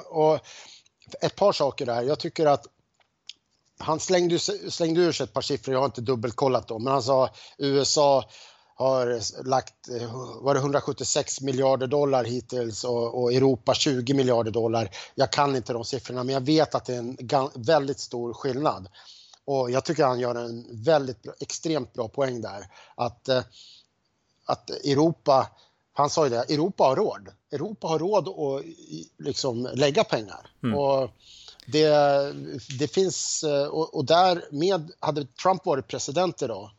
och 0.06 0.40
ett 1.22 1.36
par 1.36 1.52
saker 1.52 1.86
där. 1.86 2.02
Jag 2.02 2.20
tycker 2.20 2.46
att 2.46 2.66
han 3.78 4.00
slängde, 4.00 4.40
slängde 4.40 5.02
ur 5.02 5.12
sig 5.12 5.24
ett 5.24 5.34
par 5.34 5.42
siffror, 5.42 5.74
jag 5.74 5.80
har 5.80 5.86
inte 5.86 6.02
dubbelkollat 6.02 6.68
dem, 6.68 6.84
men 6.84 6.94
han 6.94 7.04
sa 7.04 7.30
USA 7.58 8.30
har 8.76 9.20
lagt 9.44 9.74
var 10.42 10.54
det 10.54 10.60
176 10.60 11.42
miljarder 11.42 11.88
dollar 11.88 12.24
hittills 12.24 12.84
och, 12.84 13.22
och, 13.22 13.34
Europa 13.34 13.74
20 13.74 14.14
miljarder 14.14 14.52
dollar. 14.52 14.90
Jag 15.16 15.32
kan 15.32 15.56
inte 15.56 15.74
de 15.74 15.86
siffrorna 15.86 16.24
men 16.24 16.34
jag 16.34 16.42
vet 16.42 16.76
att 16.76 16.86
det 16.86 16.96
är 16.96 17.00
en 17.00 17.18
väldigt 17.56 18.00
stor 18.00 18.34
skillnad. 18.34 18.88
Och 19.46 19.72
jag 19.72 19.86
tycker 19.86 20.04
han 20.04 20.20
gör 20.20 20.36
en 20.36 20.84
väldigt 20.84 21.26
extremt 21.40 21.94
bra 21.94 22.08
poäng 22.08 22.42
där. 22.42 22.68
Att, 22.96 23.30
eh, 23.30 23.44
att 24.46 24.70
Europa 24.70 25.48
han 25.98 26.10
sa 26.10 26.24
ju 26.24 26.30
det, 26.30 26.54
Europa 26.54 26.84
har 26.84 26.96
råd. 26.96 27.28
Europa 27.52 27.88
har 27.88 28.00
råd 28.00 28.28
att 28.28 28.66
liksom 29.26 29.70
lägga 29.74 30.04
pengar. 30.04 30.50
Mm. 30.64 30.80
Och 30.80 31.12
det, 31.66 31.90
det 32.80 32.88
finns, 32.88 33.46
och, 33.72 33.96
och 33.96 34.06
därmed, 34.06 34.92
hade 35.00 35.26
Trump 35.26 35.66
varit 35.66 35.88
president 35.88 36.42
idag 36.42 36.70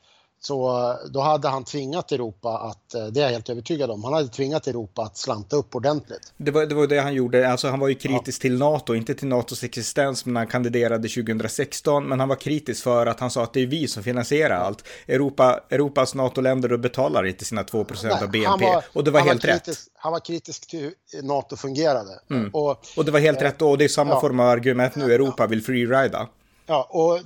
så 0.40 0.94
då 1.11 1.20
hade 1.20 1.49
han 1.49 1.64
tvingat 1.64 2.12
Europa 2.12 2.49
att, 2.49 2.94
eh, 2.94 3.07
det 3.07 3.20
är 3.20 3.25
jag 3.25 3.31
helt 3.31 3.49
övertygad 3.49 3.90
om, 3.90 4.05
han 4.05 4.12
hade 4.12 4.29
tvingat 4.29 4.66
Europa 4.66 5.03
att 5.03 5.16
slanta 5.16 5.57
upp 5.57 5.75
ordentligt. 5.75 6.33
Det 6.37 6.51
var 6.51 6.66
det, 6.66 6.75
var 6.75 6.87
det 6.87 6.99
han 6.99 7.14
gjorde, 7.14 7.51
alltså 7.51 7.68
han 7.68 7.81
var 7.81 7.88
ju 7.88 7.94
kritisk 7.94 8.40
ja. 8.40 8.42
till 8.42 8.59
NATO, 8.59 8.94
inte 8.94 9.14
till 9.14 9.29
NATOs 9.29 9.64
existens 9.64 10.27
när 10.27 10.40
han 10.40 10.46
kandiderade 10.46 11.09
2016, 11.09 12.09
men 12.09 12.20
han 12.20 12.29
var 12.29 12.37
kritisk 12.37 12.83
för 12.83 13.07
att 13.07 13.20
han 13.20 13.31
sa 13.31 13.42
att 13.42 13.53
det 13.53 13.61
är 13.61 13.66
vi 13.66 13.88
som 13.88 14.03
finansierar 14.03 14.57
allt. 14.57 14.85
Europa, 15.09 15.61
Europas 15.70 16.14
NATO-länder 16.14 16.77
betalar 16.77 17.27
inte 17.27 17.44
sina 17.44 17.64
2 17.64 17.85
procent 17.85 18.22
av 18.22 18.31
BNP, 18.31 18.64
var, 18.64 18.85
och 18.92 19.05
det 19.05 19.11
var 19.11 19.20
helt 19.20 19.44
var 19.44 19.51
kritisk, 19.51 19.81
rätt. 19.81 19.92
Han 19.94 20.12
var 20.12 20.20
kritisk 20.20 20.70
till 20.70 20.81
hur 20.81 21.22
NATO 21.22 21.57
fungerade. 21.57 22.20
Mm. 22.31 22.51
Och, 22.53 22.87
och 22.96 23.05
det 23.05 23.11
var 23.11 23.20
helt 23.20 23.40
eh, 23.40 23.44
rätt 23.44 23.62
och 23.62 23.79
det 23.79 23.85
är 23.85 23.88
samma 23.88 24.11
ja. 24.11 24.20
form 24.20 24.40
av 24.40 24.46
argument 24.46 24.96
nu, 24.96 25.14
Europa 25.14 25.46
vill 25.46 25.62
freerida. 25.62 26.29
Ja, 26.66 26.83
och 26.90 27.20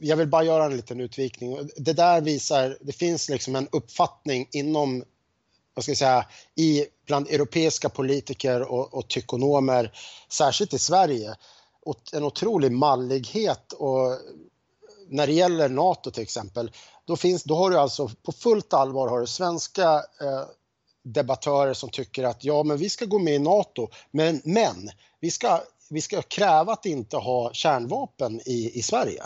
jag 0.00 0.16
vill 0.16 0.28
bara 0.28 0.42
göra 0.42 0.64
en 0.64 0.76
liten 0.76 1.00
utvikning. 1.00 1.70
Det 1.76 1.92
där 1.92 2.20
visar, 2.20 2.78
det 2.80 2.92
finns 2.92 3.28
liksom 3.28 3.56
en 3.56 3.68
uppfattning 3.72 4.48
inom, 4.52 5.04
vad 5.74 5.82
ska 5.82 5.90
jag 5.90 5.98
säga, 5.98 6.26
i, 6.54 6.86
bland 7.06 7.28
europeiska 7.28 7.88
politiker 7.88 8.62
och, 8.72 8.94
och 8.94 9.08
tykonomer, 9.08 9.92
särskilt 10.28 10.74
i 10.74 10.78
Sverige, 10.78 11.34
en 12.12 12.24
otrolig 12.24 12.72
mallighet 12.72 13.72
och 13.72 14.18
när 15.08 15.26
det 15.26 15.32
gäller 15.32 15.68
NATO 15.68 16.10
till 16.10 16.22
exempel, 16.22 16.70
då, 17.04 17.16
finns, 17.16 17.44
då 17.44 17.54
har 17.54 17.70
du 17.70 17.78
alltså 17.78 18.10
på 18.22 18.32
fullt 18.32 18.74
allvar 18.74 19.08
har 19.08 19.20
du 19.20 19.26
svenska 19.26 19.94
eh, 19.94 20.44
debattörer 21.02 21.74
som 21.74 21.90
tycker 21.90 22.24
att 22.24 22.44
ja, 22.44 22.62
men 22.62 22.76
vi 22.76 22.88
ska 22.88 23.04
gå 23.04 23.18
med 23.18 23.34
i 23.34 23.38
NATO, 23.38 23.88
men, 24.10 24.42
men 24.44 24.90
vi 25.20 25.30
ska 25.30 25.60
vi 25.90 26.00
ska 26.00 26.22
kräva 26.22 26.72
att 26.72 26.86
inte 26.86 27.16
ha 27.16 27.52
kärnvapen 27.52 28.40
i, 28.46 28.78
i 28.78 28.82
Sverige. 28.82 29.22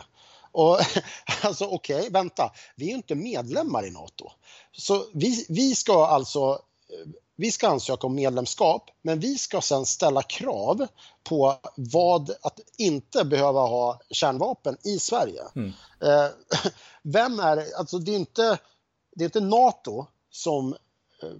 Och 0.53 0.79
alltså 1.43 1.65
okej, 1.65 1.99
okay, 1.99 2.11
vänta, 2.11 2.53
vi 2.77 2.91
är 2.91 2.95
inte 2.95 3.15
medlemmar 3.15 3.87
i 3.87 3.91
NATO. 3.91 4.31
Så 4.73 5.05
vi, 5.13 5.47
vi 5.49 5.75
ska 5.75 6.07
alltså 6.07 6.61
vi 7.37 7.51
ska 7.51 7.69
ansöka 7.69 8.07
om 8.07 8.15
medlemskap, 8.15 8.91
men 9.03 9.21
vi 9.21 9.39
ska 9.39 9.61
sen 9.61 9.87
ställa 9.87 10.23
krav 10.23 10.87
på 11.25 11.57
vad, 11.77 12.31
att 12.43 12.61
inte 12.77 13.25
behöva 13.25 13.61
ha 13.61 14.01
kärnvapen 14.11 14.77
i 14.85 14.99
Sverige. 14.99 15.43
Mm. 15.57 15.73
Eh, 16.01 16.31
vem 17.03 17.41
är 17.41 17.79
alltså 17.79 17.99
det 17.99 18.13
är 18.13 18.17
inte, 18.17 18.59
det 19.15 19.25
är 19.25 19.27
inte 19.27 19.41
NATO 19.41 20.07
som 20.31 20.77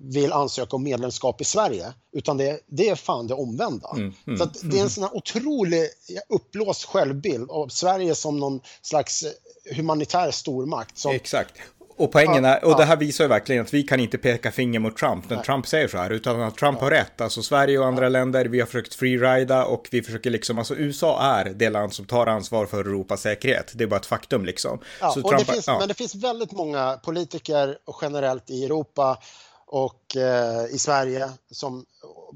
vill 0.01 0.33
ansöka 0.33 0.77
om 0.77 0.83
medlemskap 0.83 1.41
i 1.41 1.45
Sverige, 1.45 1.93
utan 2.13 2.37
det, 2.37 2.61
det 2.67 2.89
är 2.89 2.95
fan 2.95 3.27
det 3.27 3.35
omvända. 3.35 3.91
Mm, 3.97 4.15
mm, 4.27 4.39
så 4.39 4.45
det 4.45 4.61
är 4.61 4.73
en 4.73 4.79
mm. 4.79 4.89
sån 4.89 5.05
här 5.05 5.17
otrolig 5.17 5.89
uppblåst 6.29 6.85
självbild 6.85 7.51
av 7.51 7.69
Sverige 7.69 8.15
som 8.15 8.39
någon 8.39 8.61
slags 8.83 9.25
humanitär 9.77 10.31
stormakt. 10.31 10.99
Som, 10.99 11.13
Exakt. 11.13 11.53
Och 11.97 12.13
poängen 12.13 12.45
är, 12.45 12.65
och 12.65 12.77
det 12.77 12.85
här 12.85 12.97
visar 12.97 13.25
ju 13.25 13.29
verkligen 13.29 13.63
att 13.63 13.75
vi 13.75 13.83
kan 13.83 14.01
inte 14.01 14.19
peka 14.19 14.53
finger 14.53 14.79
mot 14.79 14.97
Trump 14.97 15.31
när 15.31 15.43
Trump 15.43 15.67
säger 15.67 15.89
så 15.89 15.99
här, 15.99 16.11
utan 16.11 16.43
att 16.43 16.57
Trump 16.57 16.81
har 16.81 16.91
rätt. 16.91 17.21
Alltså 17.21 17.43
Sverige 17.43 17.79
och 17.79 17.87
andra 17.87 18.09
länder, 18.09 18.45
vi 18.45 18.61
har 18.61 18.67
försökt 18.67 18.95
freerida 18.95 19.65
och 19.65 19.89
vi 19.91 20.03
försöker 20.03 20.31
liksom, 20.31 20.59
alltså 20.59 20.75
USA 20.77 21.23
är 21.23 21.45
det 21.45 21.71
land 21.71 21.93
som 21.93 22.05
tar 22.05 22.27
ansvar 22.27 22.67
för 22.67 22.81
Europas 22.81 23.21
säkerhet. 23.21 23.73
Det 23.75 23.85
är 23.85 23.89
bara 23.89 24.01
ett 24.01 24.07
faktum 24.07 24.45
liksom. 24.45 24.79
Ja, 25.01 25.13
Trump, 25.13 25.39
det 25.39 25.45
finns, 25.53 25.67
Men 25.67 25.89
det 25.89 25.95
finns 25.95 26.15
väldigt 26.15 26.53
många 26.53 27.01
politiker 27.05 27.79
och 27.85 27.99
generellt 28.03 28.51
i 28.51 28.65
Europa 28.65 29.19
och 29.75 30.17
eh, 30.17 30.75
i 30.75 30.79
Sverige 30.79 31.31
som 31.51 31.85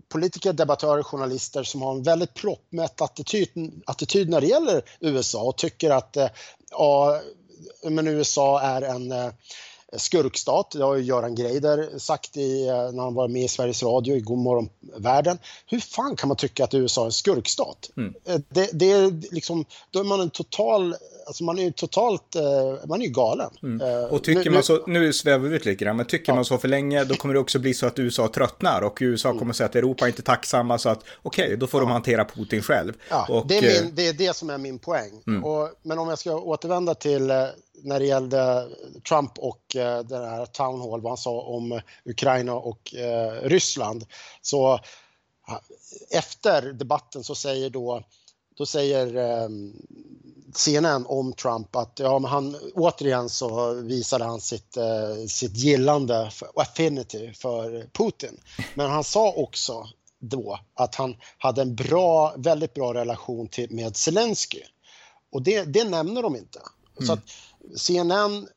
politiker, 0.08 0.52
debattörer, 0.52 1.02
journalister 1.02 1.62
som 1.62 1.82
har 1.82 1.92
en 1.92 2.02
väldigt 2.02 2.34
proppmätt 2.34 3.00
attityd, 3.00 3.82
attityd 3.86 4.28
när 4.28 4.40
det 4.40 4.46
gäller 4.46 4.82
USA 5.00 5.42
och 5.42 5.56
tycker 5.56 5.90
att 5.90 6.16
eh, 6.16 6.28
ja, 6.70 7.20
men 7.82 8.06
USA 8.06 8.60
är 8.60 8.82
en 8.82 9.12
eh, 9.12 9.30
skurkstat. 9.96 10.70
Det 10.70 10.84
har 10.84 10.96
ju 10.96 11.02
Göran 11.02 11.34
Greider 11.34 11.98
sagt 11.98 12.36
i, 12.36 12.66
eh, 12.66 12.92
när 12.92 13.02
han 13.02 13.14
var 13.14 13.28
med 13.28 13.42
i 13.42 13.48
Sveriges 13.48 13.82
Radio 13.82 14.16
i 14.16 14.20
Godmorgon 14.20 14.68
världen. 14.96 15.38
Hur 15.66 15.80
fan 15.80 16.16
kan 16.16 16.28
man 16.28 16.36
tycka 16.36 16.64
att 16.64 16.74
USA 16.74 17.00
är 17.00 17.06
en 17.06 17.12
skurkstat? 17.12 17.90
Mm. 17.96 18.14
Eh, 18.24 18.40
det, 18.48 18.70
det, 18.72 18.92
är 18.92 19.34
liksom, 19.34 19.64
då 19.90 20.00
är 20.00 20.04
man 20.04 20.20
en 20.20 20.30
total 20.30 20.96
alltså 21.28 21.44
man 21.44 21.58
är 21.58 21.62
ju 21.62 21.72
totalt, 21.72 22.36
man 22.88 23.00
är 23.00 23.04
ju 23.04 23.10
galen. 23.10 23.50
Mm. 23.62 24.10
Och 24.10 24.24
tycker 24.24 24.44
nu, 24.44 24.50
man 24.50 24.62
så, 24.62 24.86
nu 24.86 25.12
svävar 25.12 25.48
vi 25.48 25.56
ut 25.56 25.64
lite 25.64 25.84
grann, 25.84 25.96
men 25.96 26.06
tycker 26.06 26.32
ja. 26.32 26.34
man 26.34 26.44
så 26.44 26.58
för 26.58 26.68
länge 26.68 27.04
då 27.04 27.14
kommer 27.14 27.34
det 27.34 27.40
också 27.40 27.58
bli 27.58 27.74
så 27.74 27.86
att 27.86 27.98
USA 27.98 28.28
tröttnar 28.28 28.82
och 28.82 28.98
USA 29.00 29.28
mm. 29.28 29.38
kommer 29.38 29.52
säga 29.52 29.68
att 29.68 29.76
Europa 29.76 30.04
är 30.04 30.08
inte 30.08 30.22
tacksamma 30.22 30.78
så 30.78 30.88
att 30.88 31.04
okej, 31.22 31.44
okay, 31.44 31.56
då 31.56 31.66
får 31.66 31.80
ja. 31.80 31.86
de 31.86 31.92
hantera 31.92 32.24
Putin 32.24 32.62
själv. 32.62 32.92
Ja, 33.10 33.26
och, 33.28 33.46
det, 33.46 33.58
är 33.58 33.82
min, 33.82 33.94
det 33.94 34.08
är 34.08 34.12
det 34.12 34.36
som 34.36 34.50
är 34.50 34.58
min 34.58 34.78
poäng. 34.78 35.22
Mm. 35.26 35.44
Och, 35.44 35.70
men 35.82 35.98
om 35.98 36.08
jag 36.08 36.18
ska 36.18 36.36
återvända 36.36 36.94
till 36.94 37.26
när 37.82 37.98
det 37.98 38.06
gällde 38.06 38.68
Trump 39.08 39.38
och 39.38 39.62
det 40.04 40.16
här 40.16 40.46
Town 40.46 40.80
Hall, 40.80 41.00
vad 41.00 41.10
han 41.10 41.16
sa 41.16 41.40
om 41.40 41.80
Ukraina 42.04 42.54
och 42.54 42.94
Ryssland, 43.42 44.06
så 44.42 44.80
efter 46.10 46.62
debatten 46.72 47.24
så 47.24 47.34
säger 47.34 47.70
då, 47.70 48.02
då 48.56 48.66
säger 48.66 49.16
eh, 49.16 49.48
CNN 50.54 51.06
om 51.06 51.32
Trump 51.32 51.76
att 51.76 51.98
ja, 51.98 52.18
men 52.18 52.30
han, 52.30 52.56
återigen 52.74 53.28
så 53.28 53.74
visade 53.74 54.24
han 54.24 54.40
sitt, 54.40 54.76
eh, 54.76 55.26
sitt 55.28 55.56
gillande 55.56 56.30
och 56.54 56.62
affinity 56.62 57.32
för 57.32 57.90
Putin. 57.92 58.40
Men 58.74 58.90
han 58.90 59.04
sa 59.04 59.32
också 59.32 59.88
då 60.18 60.60
att 60.74 60.94
han 60.94 61.16
hade 61.38 61.62
en 61.62 61.74
bra, 61.74 62.34
väldigt 62.36 62.74
bra 62.74 62.94
relation 62.94 63.48
till, 63.48 63.70
med 63.70 63.96
Zelensky. 63.96 64.62
Och 65.32 65.42
det, 65.42 65.64
det 65.64 65.84
nämner 65.84 66.22
de 66.22 66.36
inte. 66.36 66.58
Mm. 66.58 67.06
Så 67.06 67.12
att 67.12 67.20
CNN 67.76 68.48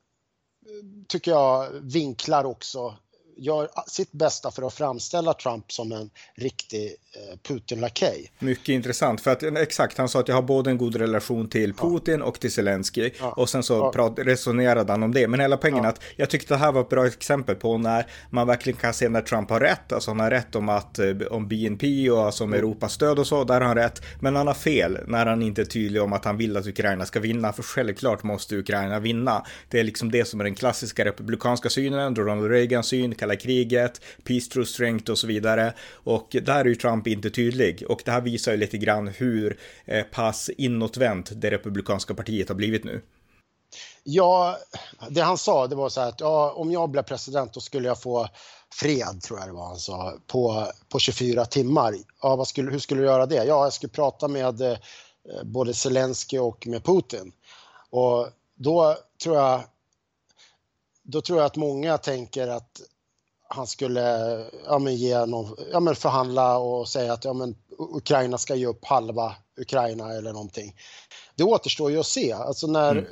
tycker 1.07 1.31
jag 1.31 1.69
vinklar 1.71 2.43
också 2.43 2.97
gör 3.37 3.69
sitt 3.87 4.11
bästa 4.11 4.51
för 4.51 4.63
att 4.63 4.73
framställa 4.73 5.33
Trump 5.33 5.71
som 5.71 5.91
en 5.91 6.09
riktig 6.35 6.95
eh, 7.10 7.10
Putin-lakej. 7.47 8.31
Mycket 8.39 8.69
intressant, 8.69 9.21
för 9.21 9.31
att 9.31 9.43
exakt, 9.43 9.97
han 9.97 10.09
sa 10.09 10.19
att 10.19 10.27
jag 10.27 10.35
har 10.35 10.41
både 10.41 10.69
en 10.69 10.77
god 10.77 10.95
relation 10.95 11.49
till 11.49 11.73
Putin 11.73 12.19
ja. 12.19 12.25
och 12.25 12.39
till 12.39 12.51
Zelensky. 12.51 13.09
Ja. 13.19 13.31
Och 13.31 13.49
sen 13.49 13.63
så 13.63 13.73
ja. 13.73 13.91
prat, 13.91 14.13
resonerade 14.17 14.91
han 14.91 15.03
om 15.03 15.13
det. 15.13 15.27
Men 15.27 15.39
hela 15.39 15.57
poängen 15.57 15.85
att 15.85 16.03
jag 16.15 16.29
tyckte 16.29 16.53
det 16.53 16.57
här 16.57 16.71
var 16.71 16.81
ett 16.81 16.89
bra 16.89 17.07
exempel 17.07 17.55
på 17.55 17.77
när 17.77 18.05
man 18.29 18.47
verkligen 18.47 18.79
kan 18.79 18.93
se 18.93 19.09
när 19.09 19.21
Trump 19.21 19.49
har 19.49 19.59
rätt. 19.59 19.91
Alltså 19.91 20.11
han 20.11 20.19
har 20.19 20.29
rätt 20.29 20.55
om 20.55 20.69
att 20.69 20.99
eh, 20.99 21.09
om 21.29 21.47
BNP 21.47 22.09
och 22.09 22.21
alltså 22.21 22.43
om 22.43 22.49
mm. 22.49 22.59
Europas 22.59 22.93
stöd 22.93 23.19
och 23.19 23.27
så, 23.27 23.43
där 23.43 23.61
har 23.61 23.67
han 23.67 23.77
rätt. 23.77 24.01
Men 24.19 24.35
han 24.35 24.47
har 24.47 24.53
fel 24.53 24.97
när 25.07 25.25
han 25.25 25.41
inte 25.41 25.61
är 25.61 25.65
tydlig 25.65 26.01
om 26.01 26.13
att 26.13 26.25
han 26.25 26.37
vill 26.37 26.57
att 26.57 26.67
Ukraina 26.67 27.05
ska 27.05 27.19
vinna, 27.19 27.53
för 27.53 27.63
självklart 27.63 28.23
måste 28.23 28.55
Ukraina 28.55 28.99
vinna. 28.99 29.45
Det 29.69 29.79
är 29.79 29.83
liksom 29.83 30.11
det 30.11 30.25
som 30.25 30.39
är 30.39 30.43
den 30.43 30.55
klassiska 30.55 31.05
republikanska 31.05 31.69
synen, 31.69 32.15
Ronald 32.15 32.51
Reagans 32.51 32.87
syn, 32.87 33.15
kalla 33.15 33.35
kriget, 33.35 34.01
peace 34.23 34.49
through 34.49 34.67
strength 34.67 35.11
och 35.11 35.17
så 35.17 35.27
vidare. 35.27 35.73
Och 35.93 36.35
där 36.41 36.59
är 36.59 36.65
ju 36.65 36.75
Trump 36.75 37.00
inte 37.07 37.29
tydlig 37.29 37.83
och 37.89 38.01
det 38.05 38.11
här 38.11 38.21
visar 38.21 38.51
ju 38.51 38.57
lite 38.57 38.77
grann 38.77 39.07
hur 39.07 39.59
eh, 39.85 40.03
pass 40.03 40.49
inåtvänt 40.49 41.31
det 41.41 41.51
republikanska 41.51 42.13
partiet 42.13 42.49
har 42.49 42.55
blivit 42.55 42.83
nu. 42.83 43.01
Ja, 44.03 44.57
det 45.09 45.21
han 45.21 45.37
sa 45.37 45.67
det 45.67 45.75
var 45.75 45.89
så 45.89 46.01
här 46.01 46.09
att 46.09 46.19
ja, 46.19 46.51
om 46.51 46.71
jag 46.71 46.89
blev 46.89 47.03
president 47.03 47.53
då 47.53 47.59
skulle 47.59 47.87
jag 47.87 48.01
få 48.01 48.27
fred, 48.73 49.21
tror 49.21 49.39
jag 49.39 49.47
det 49.47 49.53
var 49.53 49.65
han 49.65 49.77
sa, 49.77 50.13
på, 50.27 50.67
på 50.89 50.99
24 50.99 51.45
timmar. 51.45 51.93
Ja, 52.21 52.35
vad 52.35 52.47
skulle, 52.47 52.71
hur 52.71 52.79
skulle 52.79 53.01
du 53.01 53.07
göra 53.07 53.25
det? 53.25 53.35
Ja, 53.35 53.43
jag 53.63 53.73
skulle 53.73 53.91
prata 53.91 54.27
med 54.27 54.61
eh, 54.61 54.77
både 55.43 55.73
Zelensky 55.73 56.37
och 56.37 56.67
med 56.67 56.83
Putin. 56.83 57.31
Och 57.89 58.27
då 58.55 58.97
tror 59.23 59.35
jag 59.35 59.63
då 61.03 61.21
tror 61.21 61.39
jag 61.39 61.45
att 61.45 61.55
många 61.55 61.97
tänker 61.97 62.47
att 62.47 62.81
han 63.53 63.67
skulle 63.67 64.01
ja, 64.65 64.79
men 64.79 64.95
ge 64.95 65.25
någon, 65.25 65.55
ja, 65.71 65.79
men 65.79 65.95
förhandla 65.95 66.57
och 66.57 66.87
säga 66.87 67.13
att 67.13 67.25
ja, 67.25 67.33
men 67.33 67.55
Ukraina 67.77 68.37
ska 68.37 68.55
ge 68.55 68.65
upp 68.65 68.85
halva 68.85 69.35
Ukraina 69.61 70.13
eller 70.13 70.33
någonting. 70.33 70.75
Det 71.35 71.43
återstår 71.43 71.91
ju 71.91 71.99
att 71.99 72.05
se. 72.05 72.31
Alltså 72.31 72.67
när, 72.67 72.91
mm. 72.91 73.05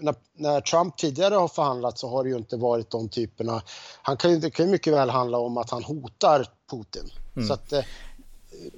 när, 0.00 0.14
när, 0.34 0.60
Trump 0.60 0.96
tidigare 0.96 1.34
har 1.34 1.48
förhandlat 1.48 1.98
så 1.98 2.08
har 2.08 2.24
det 2.24 2.30
ju 2.30 2.36
inte 2.36 2.56
varit 2.56 2.90
de 2.90 3.08
typerna. 3.08 3.62
Han 4.02 4.16
kan 4.16 4.30
ju, 4.30 4.38
det 4.38 4.50
kan 4.50 4.66
ju 4.66 4.72
mycket 4.72 4.92
väl 4.92 5.10
handla 5.10 5.38
om 5.38 5.56
att 5.56 5.70
han 5.70 5.84
hotar 5.84 6.46
Putin. 6.70 7.10
Mm. 7.36 7.48
Så 7.48 7.54
att, 7.54 7.72
eh, 7.72 7.84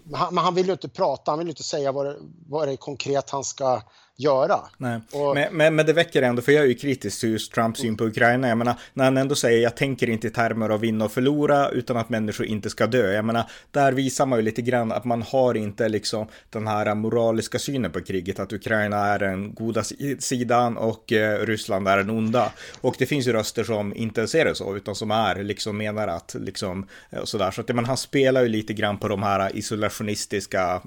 men 0.04 0.38
han 0.38 0.54
vill 0.54 0.66
ju 0.66 0.72
inte 0.72 0.88
prata, 0.88 1.30
han 1.30 1.38
vill 1.38 1.48
ju 1.48 1.52
inte 1.52 1.62
säga 1.62 1.92
vad 1.92 2.06
det, 2.06 2.16
vad 2.48 2.68
det 2.68 2.72
är 2.72 2.76
konkret 2.76 3.30
han 3.30 3.44
ska 3.44 3.82
göra. 4.18 4.60
Nej. 4.76 5.00
Och... 5.12 5.34
Men, 5.34 5.56
men, 5.56 5.74
men, 5.74 5.86
det 5.86 5.92
väcker 5.92 6.22
ändå, 6.22 6.42
för 6.42 6.52
jag 6.52 6.64
är 6.64 6.68
ju 6.68 6.74
kritisk 6.74 7.20
till 7.20 7.30
just 7.30 7.52
Trumps 7.52 7.80
syn 7.80 7.96
på 7.96 8.04
Ukraina. 8.04 8.48
Jag 8.48 8.58
menar, 8.58 8.74
när 8.94 9.04
han 9.04 9.16
ändå 9.16 9.34
säger 9.34 9.62
jag 9.62 9.76
tänker 9.76 10.10
inte 10.10 10.26
i 10.26 10.30
termer 10.30 10.68
av 10.68 10.80
vinna 10.80 11.04
och 11.04 11.12
förlora 11.12 11.68
utan 11.68 11.96
att 11.96 12.08
människor 12.08 12.46
inte 12.46 12.70
ska 12.70 12.86
dö. 12.86 13.12
Jag 13.12 13.24
menar, 13.24 13.50
där 13.70 13.92
visar 13.92 14.26
man 14.26 14.38
ju 14.38 14.42
lite 14.42 14.62
grann 14.62 14.92
att 14.92 15.04
man 15.04 15.22
har 15.22 15.54
inte 15.54 15.88
liksom 15.88 16.26
den 16.50 16.66
här 16.66 16.94
moraliska 16.94 17.58
synen 17.58 17.90
på 17.90 18.00
kriget, 18.00 18.38
att 18.38 18.52
Ukraina 18.52 19.06
är 19.06 19.18
den 19.18 19.54
goda 19.54 19.82
sidan 20.18 20.76
och 20.76 21.12
eh, 21.12 21.46
Ryssland 21.46 21.88
är 21.88 21.96
den 21.96 22.10
onda. 22.10 22.52
Och 22.80 22.94
det 22.98 23.06
finns 23.06 23.26
ju 23.26 23.32
röster 23.32 23.64
som 23.64 23.96
inte 23.96 24.28
ser 24.28 24.44
det 24.44 24.54
så, 24.54 24.76
utan 24.76 24.94
som 24.94 25.10
är 25.10 25.42
liksom 25.42 25.78
menar 25.78 26.08
att 26.08 26.36
liksom 26.38 26.86
eh, 27.10 27.24
sådär. 27.24 27.50
Så 27.50 27.60
att 27.60 27.68
men 27.68 27.84
han 27.84 27.96
spelar 27.96 28.42
ju 28.42 28.48
lite 28.48 28.72
grann 28.72 28.98
på 28.98 29.08
de 29.08 29.22
här 29.22 29.56
isolationistiska 29.56 30.82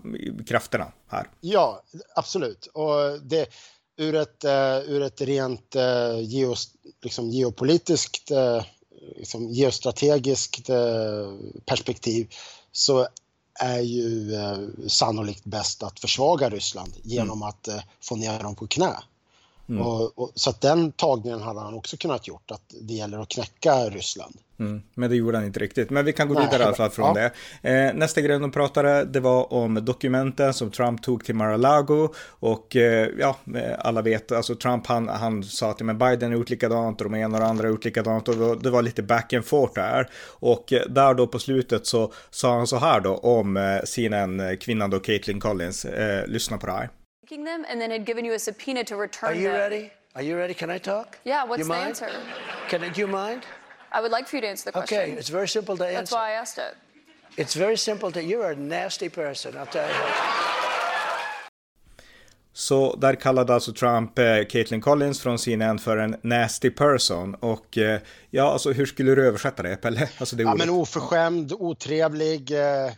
krafterna 0.48 0.86
här. 1.12 1.30
Ja, 1.42 1.84
absolut. 2.16 2.66
Och 2.66 3.22
det, 3.22 3.50
ur, 3.98 4.16
ett, 4.16 4.46
uh, 4.46 4.92
ur 4.92 5.02
ett 5.02 5.22
rent 5.22 5.76
uh, 5.76 6.20
geos, 6.20 6.70
liksom 7.02 7.30
geopolitiskt, 7.30 8.32
uh, 8.32 8.64
liksom 9.18 9.50
geostrategiskt 9.50 10.70
perspektiv 11.66 12.34
så 12.72 13.08
är 13.60 13.80
ju 13.80 14.32
sannolikt 14.88 15.44
bäst 15.44 15.84
att 15.84 16.00
försvaga 16.00 16.50
Ryssland 16.50 16.94
genom 17.04 17.38
mm. 17.38 17.48
att 17.48 17.70
få 18.02 18.16
ner 18.16 18.40
dem 18.40 18.56
på 18.56 18.68
knä. 18.68 18.96
Mm. 19.70 19.82
Och, 19.82 20.20
och, 20.20 20.32
så 20.36 20.50
att 20.50 20.62
den 20.62 20.92
tagningen 20.92 21.42
hade 21.42 21.60
han 21.60 21.74
också 21.74 21.98
kunnat 21.98 22.28
gjort, 22.28 22.52
att 22.52 22.74
det 22.82 22.94
gäller 22.94 23.20
att 23.20 23.30
knäcka 23.30 23.90
Ryssland. 23.90 24.36
Mm, 24.62 24.82
men 24.94 25.10
det 25.10 25.16
gjorde 25.16 25.38
han 25.38 25.46
inte 25.46 25.60
riktigt. 25.60 25.90
Men 25.90 26.06
vi 26.06 26.14
kan 26.14 26.28
gå 26.28 26.34
Nej, 26.34 26.44
vidare 26.44 26.64
i 26.64 26.66
alla 26.66 26.76
fall 26.76 26.90
från 26.90 27.16
ja. 27.16 27.30
det. 27.62 27.70
Eh, 27.70 27.94
nästa 27.94 28.22
grej 28.22 28.40
de 28.40 28.52
pratade, 28.52 29.06
det 29.06 29.20
var 29.20 29.54
om 29.54 29.86
dokumenten 29.86 30.54
som 30.54 30.72
Trump 30.72 31.04
tog 31.04 31.26
till 31.26 31.36
Mar-a-Lago. 31.36 32.10
Och 32.28 32.76
eh, 32.76 33.10
ja, 33.20 33.36
eh, 33.56 33.76
alla 33.80 34.02
vet, 34.02 34.32
alltså 34.32 34.56
Trump 34.56 34.88
han, 34.88 35.08
han 35.08 35.44
sa 35.44 35.70
att 35.70 35.80
men 35.80 35.98
Biden 35.98 36.32
har 36.32 36.38
gjort 36.38 36.50
likadant 36.50 37.02
och 37.02 37.12
de 37.12 37.18
ena 37.18 37.38
och 37.38 37.42
de 37.42 37.50
andra 37.50 37.64
har 37.64 37.70
gjort 37.70 37.86
likadant. 37.86 38.28
Och 38.28 38.62
det 38.62 38.70
var 38.70 38.82
lite 38.82 39.04
back 39.04 39.34
and 39.34 39.46
forth 39.46 39.74
där. 39.74 40.10
Och 40.26 40.74
eh, 40.74 40.82
där 40.90 41.14
då 41.14 41.28
på 41.28 41.40
slutet 41.40 41.88
så 41.88 42.14
sa 42.30 42.58
han 42.58 42.68
så 42.68 42.78
här 42.78 43.00
då 43.00 43.16
om 43.16 43.58
eh, 43.58 43.82
CNN, 43.86 44.58
kvinnan 44.58 44.90
då, 44.90 45.00
Caitlin 45.00 45.40
Collins. 45.40 45.86
Eh, 45.86 46.28
lyssna 46.28 46.58
på 46.58 46.66
det 46.66 46.74
här. 46.74 46.90
Them 47.30 47.66
and 47.70 47.80
then 47.80 47.92
had 47.92 48.06
given 48.06 48.26
you 48.26 48.34
a 48.34 48.40
subpoena 48.40 48.84
to 48.84 48.96
return 48.96 49.30
Are 49.30 49.34
you 49.36 49.50
them. 49.50 49.58
ready? 49.60 49.92
Are 50.16 50.22
you 50.22 50.38
ready? 50.38 50.54
Can 50.54 50.70
I 50.70 50.80
talk? 50.80 51.18
Yeah, 51.24 51.46
what's 51.46 51.60
you 51.60 51.64
the 51.64 51.70
mind? 51.70 51.88
answer? 51.90 52.10
Can 52.68 52.84
I, 52.84 52.90
do 52.90 53.02
you 53.02 53.08
mind? 53.08 53.44
I 53.94 54.02
would 54.02 54.12
like 54.12 54.28
for 54.28 54.36
you 54.38 54.42
to 54.42 54.48
answer 54.50 54.66
the 54.66 54.72
question. 54.72 55.00
Okay, 55.00 55.12
it's 55.12 55.30
very 55.30 55.48
simple 55.48 55.78
to 55.78 55.86
answer. 55.86 55.98
That's 55.98 56.12
why 56.12 56.32
I 56.32 56.42
asked 56.42 56.58
it. 56.58 56.76
It's 57.38 57.56
very 57.56 57.78
simple 57.78 58.12
to, 58.12 58.22
you're 58.22 58.52
a 58.52 58.56
nasty 58.56 59.10
person, 59.10 59.56
I'll 59.58 59.66
tell 59.66 59.88
you. 59.88 59.96
Så 62.54 62.96
där 62.96 63.16
kallade 63.16 63.54
alltså 63.54 63.74
Trump 63.74 64.20
eh, 64.20 64.26
Caitlin 64.50 64.82
Collins 64.82 65.22
från 65.22 65.40
CNN 65.40 65.80
för 65.80 65.98
en 65.98 66.16
nasty 66.22 66.70
person. 66.72 67.36
Och 67.36 67.78
eh, 67.78 68.00
ja, 68.30 68.52
alltså 68.54 68.72
hur 68.72 68.86
skulle 68.86 69.16
du 69.16 69.28
översätta 69.28 69.64
det, 69.64 69.76
Pelle? 69.76 70.10
Alltså 70.20 70.36
det 70.36 70.44
ja, 70.44 70.56
men 70.56 70.70
oförskämd, 70.70 71.54
otrevlig. 71.54 72.52
Eh 72.52 72.92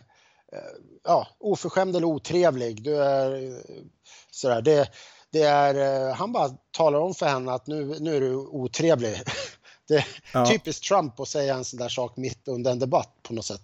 ja, 1.04 1.28
oförskämd 1.38 1.96
eller 1.96 2.06
otrevlig. 2.06 2.82
Du 2.82 3.02
är 3.02 3.44
eh, 3.44 3.58
sådär. 4.30 4.62
Det, 4.62 4.90
det 5.30 5.42
är, 5.42 6.08
eh, 6.08 6.14
han 6.14 6.32
bara 6.32 6.48
talar 6.70 6.98
om 6.98 7.14
för 7.14 7.26
henne 7.26 7.52
att 7.52 7.66
nu, 7.66 7.96
nu 8.00 8.16
är 8.16 8.20
du 8.20 8.36
otrevlig. 8.36 9.22
Det 9.88 9.94
är 9.94 10.06
ja. 10.32 10.46
typiskt 10.46 10.84
Trump 10.84 11.20
att 11.20 11.28
säga 11.28 11.54
en 11.54 11.64
sån 11.64 11.78
där 11.78 11.88
sak 11.88 12.16
mitt 12.16 12.48
under 12.48 12.70
en 12.70 12.78
debatt 12.78 13.18
på 13.22 13.34
något 13.34 13.44
sätt. 13.44 13.62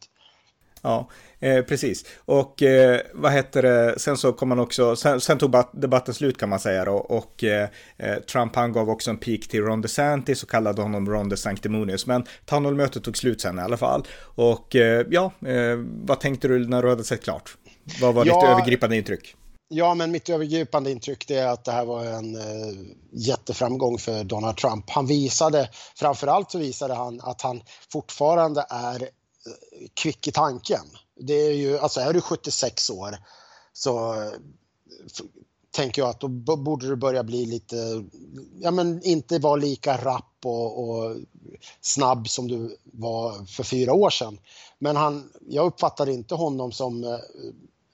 Ja, 0.82 1.08
eh, 1.40 1.64
precis. 1.64 2.04
Och 2.24 2.62
eh, 2.62 3.00
vad 3.14 3.32
heter 3.32 3.62
det, 3.62 3.94
sen 3.98 4.16
så 4.16 4.32
kom 4.32 4.48
man 4.48 4.58
också, 4.58 4.96
sen, 4.96 5.20
sen 5.20 5.38
tog 5.38 5.54
debatten 5.72 6.14
slut 6.14 6.38
kan 6.38 6.48
man 6.48 6.60
säga 6.60 6.84
då. 6.84 6.92
Och 6.92 7.44
eh, 7.44 7.68
eh, 7.96 8.16
Trump 8.16 8.56
han 8.56 8.72
gav 8.72 8.90
också 8.90 9.10
en 9.10 9.18
pik 9.18 9.48
till 9.48 9.62
Ron 9.62 9.80
DeSantis 9.80 10.42
och 10.42 10.50
kallade 10.50 10.82
honom 10.82 11.10
Ron 11.10 11.28
DeSanctimonious. 11.28 12.06
Men 12.06 12.24
Townhall-mötet 12.46 13.04
tog 13.04 13.16
slut 13.16 13.40
sen 13.40 13.58
i 13.58 13.62
alla 13.62 13.76
fall. 13.76 14.06
Och 14.22 14.76
eh, 14.76 15.06
ja, 15.10 15.32
eh, 15.46 15.76
vad 16.04 16.20
tänkte 16.20 16.48
du 16.48 16.68
när 16.68 16.82
du 16.82 16.88
hade 16.88 17.04
sett 17.04 17.24
klart? 17.24 17.56
Vad 18.00 18.14
var 18.14 18.26
ja, 18.26 18.34
ditt 18.34 18.50
övergripande 18.50 18.96
intryck? 18.96 19.36
Ja, 19.72 19.94
men 19.94 20.10
mitt 20.10 20.28
övergripande 20.28 20.90
intryck 20.90 21.30
är 21.30 21.46
att 21.46 21.64
det 21.64 21.72
här 21.72 21.84
var 21.84 22.04
en 22.04 22.38
jätteframgång 23.12 23.98
för 23.98 24.24
Donald 24.24 24.56
Trump. 24.56 24.90
Han 24.90 25.06
visade, 25.06 25.68
framförallt 25.96 26.50
så 26.50 26.58
visade 26.58 26.94
han 26.94 27.20
att 27.20 27.42
han 27.42 27.62
fortfarande 27.92 28.66
är 28.70 29.08
kvick 29.94 30.28
i 30.28 30.32
tanken. 30.32 30.84
Det 31.16 31.34
är 31.34 31.52
ju, 31.52 31.78
alltså 31.78 32.00
är 32.00 32.12
du 32.12 32.20
76 32.20 32.90
år 32.90 33.16
så 33.72 34.14
eh, 34.14 34.30
tänker 35.70 36.02
jag 36.02 36.08
att 36.08 36.20
då 36.20 36.56
borde 36.56 36.88
du 36.88 36.96
börja 36.96 37.22
bli 37.22 37.46
lite, 37.46 38.04
ja 38.60 38.70
men 38.70 39.02
inte 39.02 39.38
vara 39.38 39.56
lika 39.56 39.96
rapp 39.96 40.36
och, 40.44 40.88
och, 40.88 41.16
snabb 41.80 42.28
som 42.28 42.48
du 42.48 42.76
var 42.84 43.44
för 43.44 43.64
fyra 43.64 43.92
år 43.92 44.10
sedan. 44.10 44.38
Men 44.78 44.96
han, 44.96 45.32
jag 45.48 45.66
uppfattar 45.66 46.08
inte 46.08 46.34
honom 46.34 46.72
som 46.72 47.18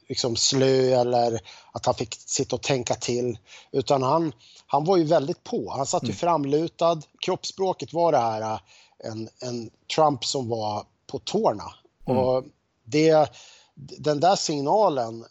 liksom 0.09 0.37
slö 0.37 1.01
eller 1.01 1.41
att 1.73 1.87
han 1.87 1.95
fick 1.95 2.15
sitta 2.15 2.57
och 2.57 2.63
tänka 2.63 2.95
till. 2.95 3.39
Utan 3.73 4.03
han, 4.03 4.33
han 4.67 4.85
var 4.85 4.97
ju 4.97 5.05
väldigt 5.05 5.45
på. 5.45 5.71
Han 5.71 5.87
satt 5.87 6.03
ju 6.03 6.07
mm. 6.07 6.17
framlutad. 6.17 7.03
Kroppsspråket 7.19 7.93
var 7.93 8.13
det 8.13 8.19
här 8.19 8.41
äh, 8.41 8.59
en, 8.99 9.29
en 9.41 9.71
Trump 9.97 10.25
som 10.25 10.49
var 10.49 10.85
på 11.07 11.19
tårna. 11.19 11.65
Mm. 12.07 12.19
Och 12.19 12.45
det, 12.85 13.31
den 13.75 14.21
där 14.21 14.37
signalen, 14.37 15.25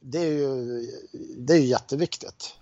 det 0.00 0.18
är 0.18 0.32
ju, 0.32 0.86
det 1.36 1.52
är 1.52 1.58
ju 1.58 1.66
jätteviktigt. 1.66 2.54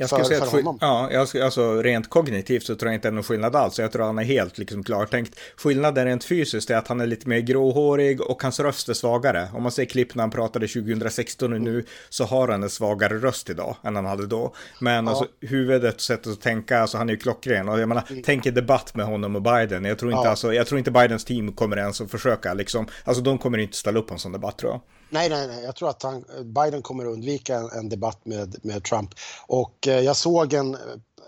Jag 0.00 0.08
skulle 0.08 0.24
för, 0.24 0.28
säga 0.28 0.42
att, 0.42 0.50
för 0.50 0.62
ja, 0.80 1.08
jag, 1.12 1.42
alltså 1.42 1.82
rent 1.82 2.10
kognitivt 2.10 2.62
så 2.62 2.74
tror 2.74 2.88
jag 2.88 2.96
inte 2.96 3.08
det 3.08 3.10
är 3.10 3.14
någon 3.14 3.24
skillnad 3.24 3.56
alls. 3.56 3.78
Jag 3.78 3.92
tror 3.92 4.04
han 4.04 4.18
är 4.18 4.22
helt 4.22 4.58
liksom 4.58 4.84
klartänkt. 4.84 5.40
Skillnaden 5.56 6.04
rent 6.04 6.24
fysiskt 6.24 6.70
är 6.70 6.76
att 6.76 6.88
han 6.88 7.00
är 7.00 7.06
lite 7.06 7.28
mer 7.28 7.38
gråhårig 7.38 8.20
och 8.20 8.42
hans 8.42 8.60
röst 8.60 8.88
är 8.88 8.94
svagare. 8.94 9.48
Om 9.54 9.62
man 9.62 9.72
ser 9.72 9.84
klipp 9.84 10.14
när 10.14 10.22
han 10.22 10.30
pratade 10.30 10.68
2016 10.68 11.52
och 11.52 11.60
nu 11.60 11.84
så 12.08 12.24
har 12.24 12.48
han 12.48 12.62
en 12.62 12.70
svagare 12.70 13.18
röst 13.18 13.50
idag 13.50 13.76
än 13.84 13.96
han 13.96 14.06
hade 14.06 14.26
då. 14.26 14.54
Men 14.80 15.04
ja. 15.04 15.10
alltså 15.10 15.26
huvudet 15.40 15.94
och 15.94 16.00
sättet 16.00 16.32
att 16.32 16.40
tänka, 16.40 16.80
alltså 16.80 16.98
han 16.98 17.08
är 17.08 17.12
ju 17.12 17.18
klockren. 17.18 17.68
Och 17.68 17.80
jag 17.80 17.88
menar, 17.88 18.04
mm. 18.10 18.22
tänk 18.22 18.46
en 18.46 18.54
debatt 18.54 18.94
med 18.94 19.06
honom 19.06 19.36
och 19.36 19.42
Biden. 19.42 19.84
Jag 19.84 19.98
tror 19.98 20.12
inte, 20.12 20.24
ja. 20.24 20.30
alltså, 20.30 20.54
jag 20.54 20.66
tror 20.66 20.78
inte 20.78 20.90
Bidens 20.90 21.24
team 21.24 21.52
kommer 21.52 21.76
ens 21.76 22.00
att 22.00 22.10
försöka 22.10 22.54
liksom. 22.54 22.86
Alltså 23.04 23.22
de 23.22 23.38
kommer 23.38 23.58
inte 23.58 23.76
ställa 23.76 23.98
upp 23.98 24.06
på 24.06 24.14
en 24.14 24.20
sån 24.20 24.32
debatt 24.32 24.58
tror 24.58 24.72
jag. 24.72 24.80
Nej, 25.10 25.28
nej, 25.28 25.46
nej. 25.46 25.64
Jag 25.64 25.76
tror 25.76 25.88
att 25.88 26.02
han, 26.02 26.24
Biden 26.44 26.82
kommer 26.82 27.06
att 27.06 27.12
undvika 27.12 27.56
en, 27.56 27.70
en 27.70 27.88
debatt 27.88 28.20
med, 28.24 28.56
med 28.62 28.84
Trump. 28.84 29.10
Och 29.46 29.88
eh, 29.88 30.00
jag 30.00 30.16
såg 30.16 30.52
en 30.52 30.74
eh, 30.74 30.80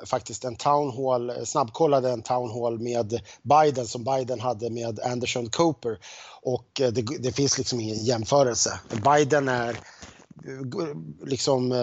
faktiskt 0.04 0.44
en 0.44 0.56
town 0.56 0.90
hall, 0.96 1.46
snabbkollade 1.46 2.10
en 2.10 2.22
town 2.22 2.50
hall 2.50 2.78
med 2.78 3.20
Biden 3.42 3.86
som 3.86 4.04
Biden 4.04 4.40
hade 4.40 4.70
med 4.70 5.00
Anderson 5.00 5.50
Cooper 5.50 5.98
och 6.42 6.80
eh, 6.80 6.92
det, 6.92 7.02
det 7.02 7.32
finns 7.32 7.58
liksom 7.58 7.80
ingen 7.80 8.04
jämförelse. 8.04 8.80
Biden 9.04 9.48
är 9.48 9.80
liksom 11.26 11.74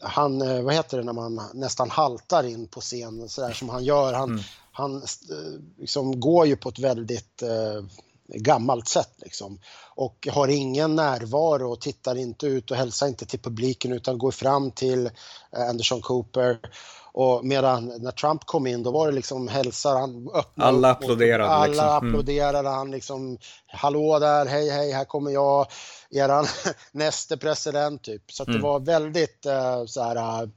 han, 0.00 0.64
vad 0.64 0.74
heter 0.74 0.98
det 0.98 1.04
när 1.04 1.12
man 1.12 1.40
nästan 1.54 1.90
haltar 1.90 2.44
in 2.46 2.66
på 2.68 2.80
scen 2.80 3.28
sådär 3.28 3.52
som 3.52 3.68
han 3.68 3.84
gör. 3.84 4.12
Han, 4.12 4.30
mm. 4.30 4.42
han 4.72 5.02
liksom 5.78 6.20
går 6.20 6.46
ju 6.46 6.56
på 6.56 6.68
ett 6.68 6.78
väldigt 6.78 7.42
gammalt 8.34 8.88
sätt 8.88 9.12
liksom. 9.16 9.58
Och 9.94 10.28
har 10.30 10.48
ingen 10.48 10.96
närvaro 10.96 11.72
och 11.72 11.80
tittar 11.80 12.16
inte 12.18 12.46
ut 12.46 12.70
och 12.70 12.76
hälsar 12.76 13.06
inte 13.06 13.26
till 13.26 13.40
publiken 13.40 13.92
utan 13.92 14.18
går 14.18 14.30
fram 14.30 14.70
till 14.70 15.06
eh, 15.56 15.68
Anderson 15.68 16.00
Cooper. 16.00 16.58
Och 17.14 17.44
medan 17.44 17.92
när 17.98 18.10
Trump 18.10 18.44
kom 18.44 18.66
in 18.66 18.82
då 18.82 18.90
var 18.90 19.06
det 19.06 19.12
liksom 19.12 19.48
hälsar, 19.48 20.00
han 20.00 20.28
Alla 20.56 20.90
applåderade. 20.90 21.50
Alla 21.50 21.66
liksom. 21.66 21.86
Mm. 21.86 21.96
applåderade, 21.96 22.68
han 22.68 22.90
liksom 22.90 23.38
hallå 23.66 24.18
där, 24.18 24.46
hej 24.46 24.70
hej, 24.70 24.92
här 24.92 25.04
kommer 25.04 25.30
jag, 25.30 25.66
eran 26.10 26.46
näste 26.92 27.36
president 27.36 28.02
typ. 28.02 28.32
Så 28.32 28.44
mm. 28.44 28.56
det 28.56 28.62
var 28.62 28.80
väldigt 28.80 29.46
uh, 29.46 29.86
så 29.86 30.02
här 30.02 30.42
uh, 30.42 30.48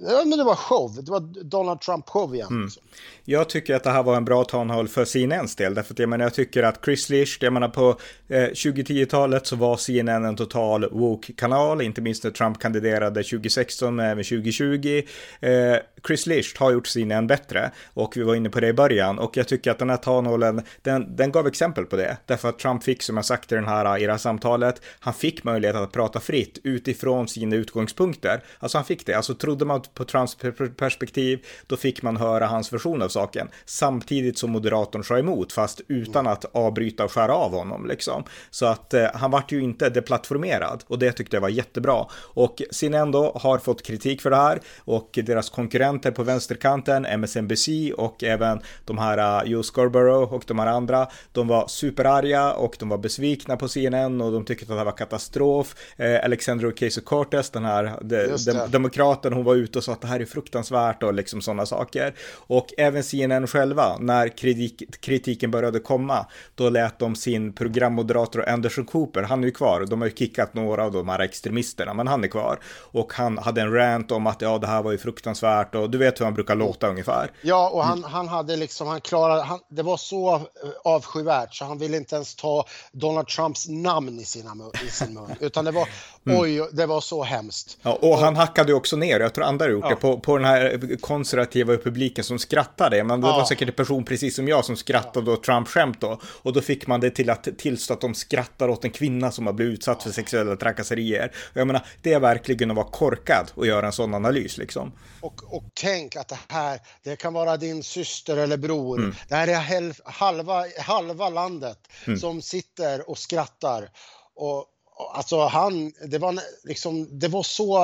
Ja, 0.00 0.24
men 0.24 0.38
det 0.38 0.44
var 0.44 0.54
show. 0.54 0.94
Det 1.04 1.10
var 1.10 1.20
Donald 1.44 1.80
Trump-show 1.80 2.34
igen. 2.34 2.48
Mm. 2.50 2.64
Liksom. 2.64 2.82
Jag 3.24 3.48
tycker 3.48 3.74
att 3.74 3.84
det 3.84 3.90
här 3.90 4.02
var 4.02 4.16
en 4.16 4.24
bra 4.24 4.44
townhall 4.44 4.88
för 4.88 5.04
CNNs 5.04 5.56
del. 5.56 5.74
Därför 5.74 5.94
att 5.94 5.98
jag 5.98 6.08
menar, 6.08 6.24
jag 6.24 6.34
tycker 6.34 6.62
att 6.62 6.84
Chris 6.84 7.10
Lish, 7.10 7.38
jag 7.40 7.52
menar 7.52 7.68
på 7.68 7.88
eh, 8.28 8.36
2010-talet 8.36 9.46
så 9.46 9.56
var 9.56 9.76
CNN 9.76 10.24
en 10.24 10.36
total 10.36 10.88
woke-kanal, 10.90 11.82
inte 11.82 12.00
minst 12.00 12.24
när 12.24 12.30
Trump 12.30 12.58
kandiderade 12.58 13.22
2016 13.22 13.96
men 13.96 14.06
även 14.06 14.24
2020. 14.24 15.02
Eh, 15.40 15.76
Chris 16.06 16.26
Lish 16.26 16.58
har 16.58 16.72
gjort 16.72 16.86
sin 16.86 17.10
än 17.10 17.26
bättre 17.26 17.70
och 17.94 18.16
vi 18.16 18.22
var 18.22 18.34
inne 18.34 18.50
på 18.50 18.60
det 18.60 18.68
i 18.68 18.72
början 18.72 19.18
och 19.18 19.36
jag 19.36 19.48
tycker 19.48 19.70
att 19.70 19.78
den 19.78 19.90
här 19.90 19.96
tanålen 19.96 20.62
den, 20.82 21.16
den 21.16 21.32
gav 21.32 21.46
exempel 21.46 21.84
på 21.84 21.96
det. 21.96 22.16
Därför 22.26 22.48
att 22.48 22.58
Trump 22.58 22.84
fick, 22.84 23.02
som 23.02 23.16
jag 23.16 23.24
sagt 23.24 23.52
i 23.52 23.54
den 23.54 23.68
här, 23.68 23.98
i 23.98 24.06
det 24.06 24.12
här 24.12 24.18
samtalet, 24.18 24.82
han 25.00 25.14
fick 25.14 25.44
möjlighet 25.44 25.76
att 25.76 25.92
prata 25.92 26.20
fritt 26.20 26.58
utifrån 26.64 27.28
sina 27.28 27.56
utgångspunkter. 27.56 28.42
Alltså 28.58 28.78
han 28.78 28.84
fick 28.84 29.06
det, 29.06 29.14
alltså 29.14 29.34
trodde 29.34 29.64
man 29.64 29.82
på 29.94 30.04
Trumps 30.04 30.36
perspektiv, 30.76 31.46
då 31.66 31.76
fick 31.76 32.02
man 32.02 32.16
höra 32.16 32.46
hans 32.46 32.72
version 32.72 33.02
av 33.02 33.08
saken. 33.08 33.48
Samtidigt 33.64 34.38
som 34.38 34.50
moderatorn 34.50 35.04
sa 35.04 35.18
emot, 35.18 35.52
fast 35.52 35.80
utan 35.88 36.26
att 36.26 36.44
avbryta 36.52 37.04
och 37.04 37.12
skära 37.12 37.34
av 37.34 37.50
honom 37.50 37.86
liksom. 37.86 38.24
Så 38.50 38.66
att 38.66 38.94
eh, 38.94 39.06
han 39.14 39.30
vart 39.30 39.52
ju 39.52 39.62
inte 39.62 39.88
deplattformerad 39.88 40.84
och 40.86 40.98
det 40.98 41.12
tyckte 41.12 41.36
jag 41.36 41.40
var 41.40 41.48
jättebra. 41.48 42.06
Och 42.14 42.62
CNN 42.70 43.10
då 43.10 43.32
har 43.34 43.58
fått 43.58 43.82
kritik 43.82 44.22
för 44.22 44.30
det 44.30 44.36
här 44.36 44.60
och 44.78 45.18
deras 45.22 45.50
konkurrenter 45.50 45.87
på 46.14 46.22
vänsterkanten, 46.22 47.04
MSNBC 47.04 47.68
och 47.96 48.24
även 48.24 48.60
de 48.84 48.98
här 48.98 49.42
uh, 49.42 49.50
Joe 49.50 49.62
Scarborough 49.62 50.34
och 50.34 50.44
de 50.46 50.58
här 50.58 50.66
andra, 50.66 51.08
de 51.32 51.48
var 51.48 51.66
superarga 51.66 52.52
och 52.52 52.76
de 52.78 52.88
var 52.88 52.98
besvikna 52.98 53.56
på 53.56 53.68
CNN 53.68 54.20
och 54.20 54.32
de 54.32 54.44
tyckte 54.44 54.64
att 54.64 54.68
det 54.68 54.76
här 54.76 54.84
var 54.84 54.92
katastrof. 54.92 55.74
Eh, 55.96 56.24
Alexandra 56.24 56.68
Ocasio-Cortez, 56.68 57.50
den 57.52 57.64
här 57.64 57.92
de, 58.02 58.26
de, 58.26 58.70
demokraten, 58.70 59.32
hon 59.32 59.44
var 59.44 59.54
ute 59.54 59.78
och 59.78 59.84
sa 59.84 59.92
att 59.92 60.00
det 60.00 60.06
här 60.06 60.20
är 60.20 60.24
fruktansvärt 60.24 61.02
och 61.02 61.14
liksom 61.14 61.40
sådana 61.40 61.66
saker. 61.66 62.14
Och 62.34 62.66
även 62.78 63.02
CNN 63.02 63.46
själva, 63.46 63.96
när 64.00 64.28
kritik, 64.28 65.00
kritiken 65.00 65.50
började 65.50 65.78
komma, 65.80 66.26
då 66.54 66.68
lät 66.68 66.98
de 66.98 67.16
sin 67.16 67.52
programmoderator 67.52 68.48
Anderson 68.48 68.84
Cooper, 68.84 69.22
han 69.22 69.42
är 69.42 69.46
ju 69.46 69.52
kvar, 69.52 69.86
de 69.86 70.00
har 70.00 70.08
ju 70.08 70.14
kickat 70.14 70.54
några 70.54 70.84
av 70.84 70.92
de 70.92 71.08
här 71.08 71.20
extremisterna, 71.20 71.94
men 71.94 72.06
han 72.06 72.24
är 72.24 72.28
kvar. 72.28 72.58
Och 72.92 73.12
han 73.12 73.38
hade 73.38 73.60
en 73.60 73.72
rant 73.72 74.12
om 74.12 74.26
att 74.26 74.42
ja, 74.42 74.58
det 74.58 74.66
här 74.66 74.82
var 74.82 74.92
ju 74.92 74.98
fruktansvärt 74.98 75.74
och 75.78 75.90
du 75.90 75.98
vet 75.98 76.20
hur 76.20 76.24
han 76.24 76.34
brukar 76.34 76.54
låta 76.54 76.88
ungefär. 76.88 77.30
Ja, 77.42 77.68
och 77.68 77.84
han, 77.84 78.04
han 78.04 78.28
hade 78.28 78.56
liksom, 78.56 78.86
han 78.86 79.00
klarade, 79.00 79.42
han, 79.42 79.60
det 79.68 79.82
var 79.82 79.96
så 79.96 80.34
eh, 80.34 80.40
avskyvärt 80.84 81.54
så 81.54 81.64
han 81.64 81.78
ville 81.78 81.96
inte 81.96 82.14
ens 82.14 82.34
ta 82.34 82.64
Donald 82.92 83.26
Trumps 83.26 83.68
namn 83.68 84.18
i, 84.20 84.24
sina, 84.24 84.54
i 84.86 84.90
sin 84.90 85.14
mun, 85.14 85.34
utan 85.40 85.64
det 85.64 85.70
var, 85.70 85.88
mm. 86.30 86.42
oj, 86.42 86.68
det 86.72 86.86
var 86.86 87.00
så 87.00 87.22
hemskt. 87.22 87.78
Ja, 87.82 87.92
och, 87.92 88.10
och 88.10 88.18
han 88.18 88.36
hackade 88.36 88.72
ju 88.72 88.76
också 88.76 88.96
ner, 88.96 89.20
jag 89.20 89.34
tror 89.34 89.44
andra 89.44 89.64
har 89.64 89.70
gjort 89.70 89.84
ja. 89.84 89.90
det, 89.90 89.96
på, 89.96 90.20
på 90.20 90.36
den 90.36 90.46
här 90.46 90.96
konservativa 91.00 91.76
publiken 91.76 92.24
som 92.24 92.38
skrattade. 92.38 93.04
Men 93.04 93.20
det 93.20 93.26
ja. 93.26 93.36
var 93.36 93.44
säkert 93.44 93.68
en 93.68 93.74
person 93.74 94.04
precis 94.04 94.36
som 94.36 94.48
jag 94.48 94.64
som 94.64 94.76
skrattade 94.76 95.30
åt 95.30 95.44
Trump-skämt 95.44 96.00
då. 96.00 96.20
Och 96.42 96.52
då 96.52 96.60
fick 96.60 96.86
man 96.86 97.00
det 97.00 97.10
till 97.10 97.30
att 97.30 97.48
tillstå 97.58 97.94
att 97.94 98.00
de 98.00 98.14
skrattar 98.14 98.68
åt 98.68 98.84
en 98.84 98.90
kvinna 98.90 99.30
som 99.30 99.46
har 99.46 99.52
blivit 99.52 99.78
utsatt 99.78 100.02
för 100.02 100.10
sexuella 100.10 100.56
trakasserier. 100.56 101.32
Och 101.52 101.56
jag 101.56 101.66
menar, 101.66 101.86
det 102.02 102.12
är 102.12 102.20
verkligen 102.20 102.70
att 102.70 102.76
vara 102.76 102.86
korkad 102.86 103.50
och 103.54 103.66
göra 103.66 103.86
en 103.86 103.92
sån 103.92 104.14
analys 104.14 104.58
liksom. 104.58 104.92
Och, 105.20 105.54
och 105.54 105.64
tänk 105.74 106.16
att 106.16 106.28
det 106.28 106.38
här, 106.48 106.80
det 107.02 107.16
kan 107.16 107.32
vara 107.32 107.56
din 107.56 107.82
syster 107.82 108.36
eller 108.36 108.56
bror. 108.56 108.98
Mm. 108.98 109.14
Det 109.28 109.34
här 109.34 109.48
är 109.48 110.10
halva, 110.10 110.64
halva 110.78 111.28
landet 111.28 111.78
mm. 112.06 112.18
som 112.18 112.42
sitter 112.42 113.10
och 113.10 113.18
skrattar. 113.18 113.90
Och, 114.34 114.66
Alltså 115.12 115.40
han, 115.40 115.92
det 116.06 116.18
var, 116.18 116.40
liksom, 116.64 117.18
det 117.18 117.28
var 117.28 117.42
så 117.42 117.78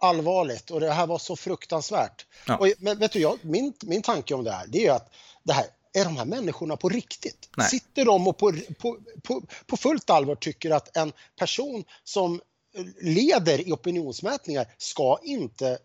allvarligt 0.00 0.70
och 0.70 0.80
det 0.80 0.92
här 0.92 1.06
var 1.06 1.18
så 1.18 1.36
fruktansvärt. 1.36 2.26
Ja. 2.46 2.56
Och, 2.56 2.68
men 2.78 2.98
vet 2.98 3.12
du, 3.12 3.20
jag, 3.20 3.38
min, 3.42 3.72
min 3.82 4.02
tanke 4.02 4.34
om 4.34 4.44
det 4.44 4.52
här, 4.52 4.66
det 4.68 4.86
är 4.86 4.92
att 4.92 5.12
det 5.42 5.52
här, 5.52 5.66
är 5.94 6.04
de 6.04 6.16
här 6.16 6.24
människorna 6.24 6.76
på 6.76 6.88
riktigt? 6.88 7.50
Nej. 7.56 7.68
Sitter 7.68 8.04
de 8.04 8.28
och 8.28 8.38
på, 8.38 8.52
på, 8.78 8.98
på, 9.22 9.42
på 9.66 9.76
fullt 9.76 10.10
allvar 10.10 10.34
tycker 10.34 10.70
att 10.70 10.96
en 10.96 11.12
person 11.38 11.84
som 12.04 12.40
leder 13.00 13.68
i 13.68 13.72
opinionsmätningar 13.72 14.66
ska 14.78 15.18
inte 15.22 15.78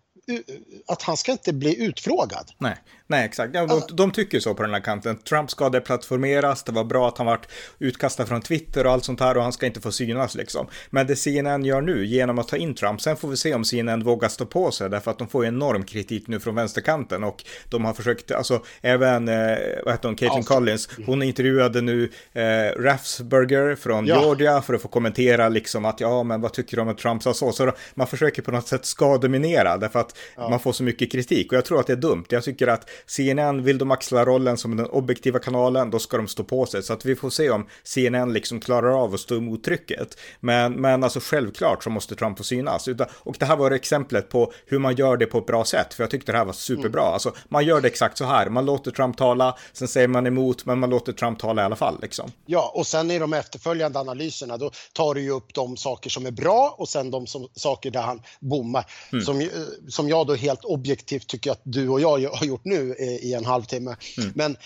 att 0.88 1.01
han 1.01 1.17
ska 1.17 1.32
inte 1.32 1.53
bli 1.53 1.84
utfrågad. 1.86 2.51
Nej, 2.57 2.75
nej 3.07 3.25
exakt. 3.25 3.53
Ja, 3.53 3.65
de, 3.65 3.95
de, 3.95 4.11
tycker 4.11 4.39
så 4.39 4.53
på 4.53 4.63
den 4.63 4.73
här 4.73 4.82
kanten. 4.82 5.17
Trump 5.17 5.51
ska 5.51 5.69
deplattformeras, 5.69 6.63
det 6.63 6.71
var 6.71 6.84
bra 6.84 7.07
att 7.07 7.17
han 7.17 7.28
vart 7.28 7.47
utkastad 7.80 8.25
från 8.25 8.41
Twitter 8.41 8.86
och 8.86 8.91
allt 8.91 9.05
sånt 9.05 9.19
här 9.19 9.38
och 9.38 9.43
han 9.43 9.53
ska 9.53 9.65
inte 9.65 9.82
få 9.82 9.91
synas 9.91 10.36
liksom. 10.36 10.67
Men 10.89 11.07
det 11.07 11.15
CNN 11.15 11.65
gör 11.65 11.82
nu 11.82 12.05
genom 12.05 12.39
att 12.39 12.47
ta 12.47 12.57
in 12.57 12.75
Trump, 12.75 13.01
sen 13.01 13.17
får 13.17 13.28
vi 13.28 13.38
se 13.38 13.53
om 13.53 13.65
CNN 13.65 14.03
vågar 14.03 14.30
stå 14.30 14.45
på 14.45 14.71
sig 14.71 14.89
därför 14.89 15.11
att 15.11 15.17
de 15.17 15.28
får 15.28 15.45
enorm 15.45 15.84
kritik 15.84 16.28
nu 16.28 16.39
från 16.39 16.55
vänsterkanten 16.55 17.23
och 17.23 17.43
de 17.69 17.86
har 17.86 17.93
försökt, 17.93 18.32
alltså 18.32 18.63
även, 18.82 19.28
eh, 19.28 19.57
vad 19.86 19.93
heter 19.93 20.07
hon, 20.07 20.15
Caitlin 20.15 20.43
ja, 20.47 20.55
Collins, 20.55 20.89
hon 21.05 21.23
intervjuade 21.23 21.82
nu 21.82 22.11
eh, 22.34 22.82
Raffsberger 22.82 23.75
från 23.75 24.05
ja. 24.07 24.21
Georgia 24.21 24.61
för 24.61 24.73
att 24.73 24.82
få 24.82 24.88
kommentera 24.88 25.49
liksom 25.49 25.86
att 25.86 25.99
ja, 25.99 26.23
men 26.23 26.41
vad 26.41 26.53
tycker 26.53 26.78
du 26.78 26.82
om 26.82 26.89
att 26.89 26.97
Trump 26.97 27.23
sa 27.23 27.34
så? 27.34 27.51
Så 27.51 27.71
man 27.93 28.07
försöker 28.07 28.41
på 28.41 28.51
något 28.51 28.67
sätt 28.67 28.86
skademinera 28.86 29.78
därför 29.78 29.99
att 29.99 30.16
ja. 30.36 30.49
man 30.49 30.59
får 30.59 30.74
så 30.74 30.84
mycket 30.84 31.11
kritik. 31.11 31.51
Och 31.51 31.57
jag 31.57 31.65
tror 31.65 31.80
att 31.80 31.88
det 31.88 31.93
är 31.93 31.97
dumt. 31.97 32.26
Jag 32.30 32.43
tycker 32.43 32.68
att 32.68 32.89
CNN, 33.05 33.63
vill 33.63 33.78
de 33.78 33.91
axla 33.91 34.26
rollen 34.26 34.57
som 34.57 34.78
den 34.78 34.86
objektiva 34.86 35.39
kanalen, 35.39 35.89
då 35.89 35.99
ska 35.99 36.18
de 36.18 36.28
stå 36.28 36.43
på 36.43 36.65
sig. 36.65 36.84
Så 36.84 36.93
att 36.93 37.05
vi 37.05 37.15
får 37.15 37.30
se 37.30 37.49
om 37.49 37.68
CNN 37.84 38.34
liksom 38.34 38.59
klarar 38.59 39.03
av 39.03 39.13
att 39.13 39.20
stå 39.20 39.36
emot 39.38 39.63
trycket. 39.63 40.18
Men, 40.39 40.74
men 40.74 41.03
alltså 41.03 41.20
självklart 41.24 41.84
så 41.84 41.89
måste 41.89 42.15
Trump 42.15 42.38
få 42.38 42.43
synas. 42.43 42.88
Och 43.11 43.36
det 43.39 43.45
här 43.45 43.55
var 43.55 43.72
exemplet 43.72 44.30
på 44.30 44.53
hur 44.65 44.80
man 44.80 44.95
gör 44.95 45.18
det 45.18 45.26
på 45.26 45.38
ett 45.38 45.45
bra 45.45 45.65
sätt. 45.65 45.93
För 45.93 46.03
jag 46.03 46.11
tyckte 46.11 46.32
det 46.32 46.38
här 46.38 46.45
var 46.45 46.53
superbra. 46.53 47.01
Mm. 47.01 47.13
Alltså 47.13 47.34
man 47.49 47.65
gör 47.65 47.82
det 47.82 47.88
exakt 47.88 48.18
så 48.18 48.26
här. 48.26 48.49
Man 48.49 48.65
låter 48.65 48.91
Trump 48.91 49.18
tala, 49.18 49.57
sen 49.74 49.88
säger 49.88 50.07
man 50.07 50.28
emot, 50.28 50.65
men 50.65 50.80
man 50.80 50.89
låter 50.89 51.13
Trump 51.13 51.39
tala 51.39 51.61
i 51.61 51.65
alla 51.65 51.76
fall. 51.76 51.99
Liksom. 52.01 52.32
Ja, 52.45 52.72
och 52.76 52.88
sen 52.88 53.11
i 53.11 53.20
de 53.20 53.34
efterföljande 53.34 53.99
analyserna, 53.99 54.57
då 54.57 54.72
tar 54.93 55.13
du 55.13 55.22
ju 55.22 55.32
upp 55.32 55.53
de 55.53 55.78
saker 55.78 56.09
som 56.09 56.26
är 56.26 56.32
bra 56.32 56.76
och 56.78 56.89
sen 56.89 57.11
de 57.11 57.28
som, 57.28 57.47
saker 57.53 57.91
där 57.91 58.01
han 58.01 58.22
bommar. 58.39 58.86
Mm. 59.11 59.26
Som, 59.26 59.49
som 59.88 60.07
jag 60.10 60.28
då 60.28 60.36
helt 60.36 60.64
objektivt 60.64 61.28
tycker 61.28 61.51
att 61.51 61.62
du 61.64 61.89
och 61.89 62.01
jag 62.01 62.30
har 62.30 62.45
gjort 62.45 62.66
nu 62.66 62.95
i 63.22 63.34
en 63.34 63.45
halvtimme. 63.45 63.95
Mm. 64.18 64.32
Men 64.36 64.58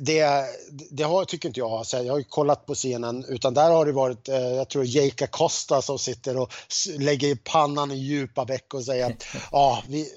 det, 0.00 0.44
det 0.90 1.02
har, 1.02 1.24
tycker 1.24 1.48
inte 1.48 1.60
jag. 1.60 1.70
Alltså, 1.70 1.96
jag 1.96 2.12
har 2.12 2.18
ju 2.18 2.24
kollat 2.24 2.66
på 2.66 2.74
scenen 2.74 3.24
utan 3.28 3.54
där 3.54 3.70
har 3.70 3.86
det 3.86 3.92
varit, 3.92 4.28
eh, 4.28 4.36
jag 4.36 4.68
tror 4.68 4.84
Jake 4.84 5.26
Costa 5.26 5.82
som 5.82 5.98
sitter 5.98 6.36
och 6.36 6.52
lägger 6.98 7.34
pannan 7.34 7.90
i 7.90 7.96
djupa 7.96 8.44
veck 8.44 8.74
och 8.74 8.84
säger 8.84 9.06
att 9.06 9.26
ja, 9.52 9.82
vi, 9.88 10.08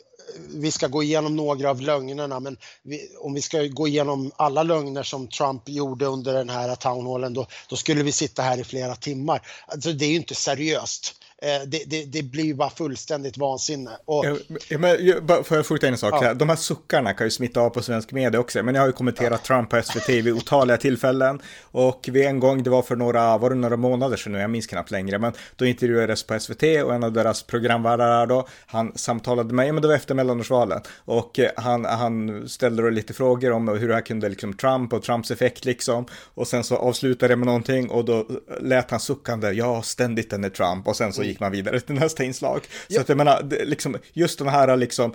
vi 0.55 0.71
ska 0.71 0.87
gå 0.87 1.03
igenom 1.03 1.35
några 1.35 1.69
av 1.69 1.81
lögnerna 1.81 2.39
men 2.39 2.57
vi, 2.83 3.09
om 3.19 3.33
vi 3.33 3.41
ska 3.41 3.63
gå 3.63 3.87
igenom 3.87 4.31
alla 4.35 4.63
lögner 4.63 5.03
som 5.03 5.27
Trump 5.27 5.69
gjorde 5.69 6.05
under 6.05 6.33
den 6.33 6.49
här 6.49 6.75
townhallen 6.75 7.33
då, 7.33 7.47
då 7.69 7.75
skulle 7.75 8.03
vi 8.03 8.11
sitta 8.11 8.41
här 8.41 8.57
i 8.57 8.63
flera 8.63 8.95
timmar. 8.95 9.47
Alltså 9.67 9.91
det 9.91 10.05
är 10.05 10.09
ju 10.09 10.15
inte 10.15 10.35
seriöst. 10.35 11.15
Eh, 11.43 11.67
det, 11.67 11.83
det, 11.87 12.05
det, 12.05 12.23
blir 12.23 12.53
bara 12.53 12.69
fullständigt 12.69 13.37
vansinne. 13.37 13.91
Och... 14.05 14.25
Ja, 14.69 14.77
men, 14.77 15.43
får 15.43 15.57
jag 15.57 15.65
skjuta 15.65 15.87
in 15.87 15.93
en 15.93 15.97
sak? 15.97 16.23
Ja. 16.23 16.33
De 16.33 16.49
här 16.49 16.55
suckarna 16.55 17.13
kan 17.13 17.27
ju 17.27 17.31
smitta 17.31 17.61
av 17.61 17.69
på 17.69 17.81
svensk 17.81 18.11
media 18.11 18.39
också, 18.39 18.63
men 18.63 18.75
jag 18.75 18.81
har 18.81 18.87
ju 18.87 18.93
kommenterat 18.93 19.41
ja. 19.43 19.47
Trump 19.47 19.69
på 19.69 19.81
SVT 19.83 20.09
vid 20.09 20.33
otaliga 20.33 20.77
tillfällen 20.77 21.41
och 21.61 22.09
vid 22.11 22.25
en 22.25 22.39
gång, 22.39 22.63
det 22.63 22.69
var 22.69 22.81
för 22.81 22.95
några, 22.95 23.37
var 23.37 23.49
det 23.49 23.55
några 23.55 23.77
månader 23.77 24.17
sedan 24.17 24.33
nu, 24.33 24.39
jag 24.39 24.49
minns 24.49 24.67
knappt 24.67 24.91
längre, 24.91 25.19
men 25.19 25.33
då 25.55 25.65
intervjuades 25.65 26.23
på 26.23 26.39
SVT 26.39 26.63
och 26.63 26.93
en 26.93 27.03
av 27.03 27.11
deras 27.13 27.43
programvärdar 27.43 28.27
då, 28.27 28.47
han 28.65 28.91
samtalade 28.95 29.47
med 29.47 29.55
mig, 29.55 29.71
men 29.71 29.81
det 29.81 29.87
var 29.87 29.95
efter 29.95 30.15
mellanårsvalen 30.15 30.81
och 31.05 31.39
eh, 31.39 31.51
han, 31.55 31.85
han 31.85 32.49
ställde 32.49 32.83
då 32.83 32.89
lite 32.89 33.13
frågor 33.13 33.51
om 33.51 33.67
hur 33.67 33.87
det 33.87 33.93
här 33.93 34.01
kunde 34.01 34.29
liksom 34.29 34.53
Trump 34.53 34.93
och 34.93 35.03
Trumps 35.03 35.31
effekt 35.31 35.65
liksom 35.65 36.05
och 36.33 36.47
sen 36.47 36.63
så 36.63 36.75
avslutade 36.75 37.33
det 37.33 37.37
med 37.37 37.45
någonting 37.45 37.89
och 37.89 38.05
då 38.05 38.27
lät 38.61 38.91
han 38.91 38.99
suckande, 38.99 39.51
ja, 39.51 39.81
ständigt 39.81 40.29
den 40.29 40.43
är 40.43 40.49
Trump 40.49 40.87
och 40.87 40.95
sen 40.95 41.13
så 41.13 41.30
gick 41.31 41.39
man 41.39 41.51
vidare 41.51 41.79
till 41.79 41.95
nästa 41.95 42.23
inslag. 42.23 42.67
Ja. 42.87 42.95
Så 42.95 43.01
att 43.01 43.09
jag 43.09 43.17
menar, 43.17 43.43
det, 43.43 43.65
liksom, 43.65 43.97
just 44.13 44.39
den 44.39 44.47
här 44.47 44.77
liksom, 44.77 45.13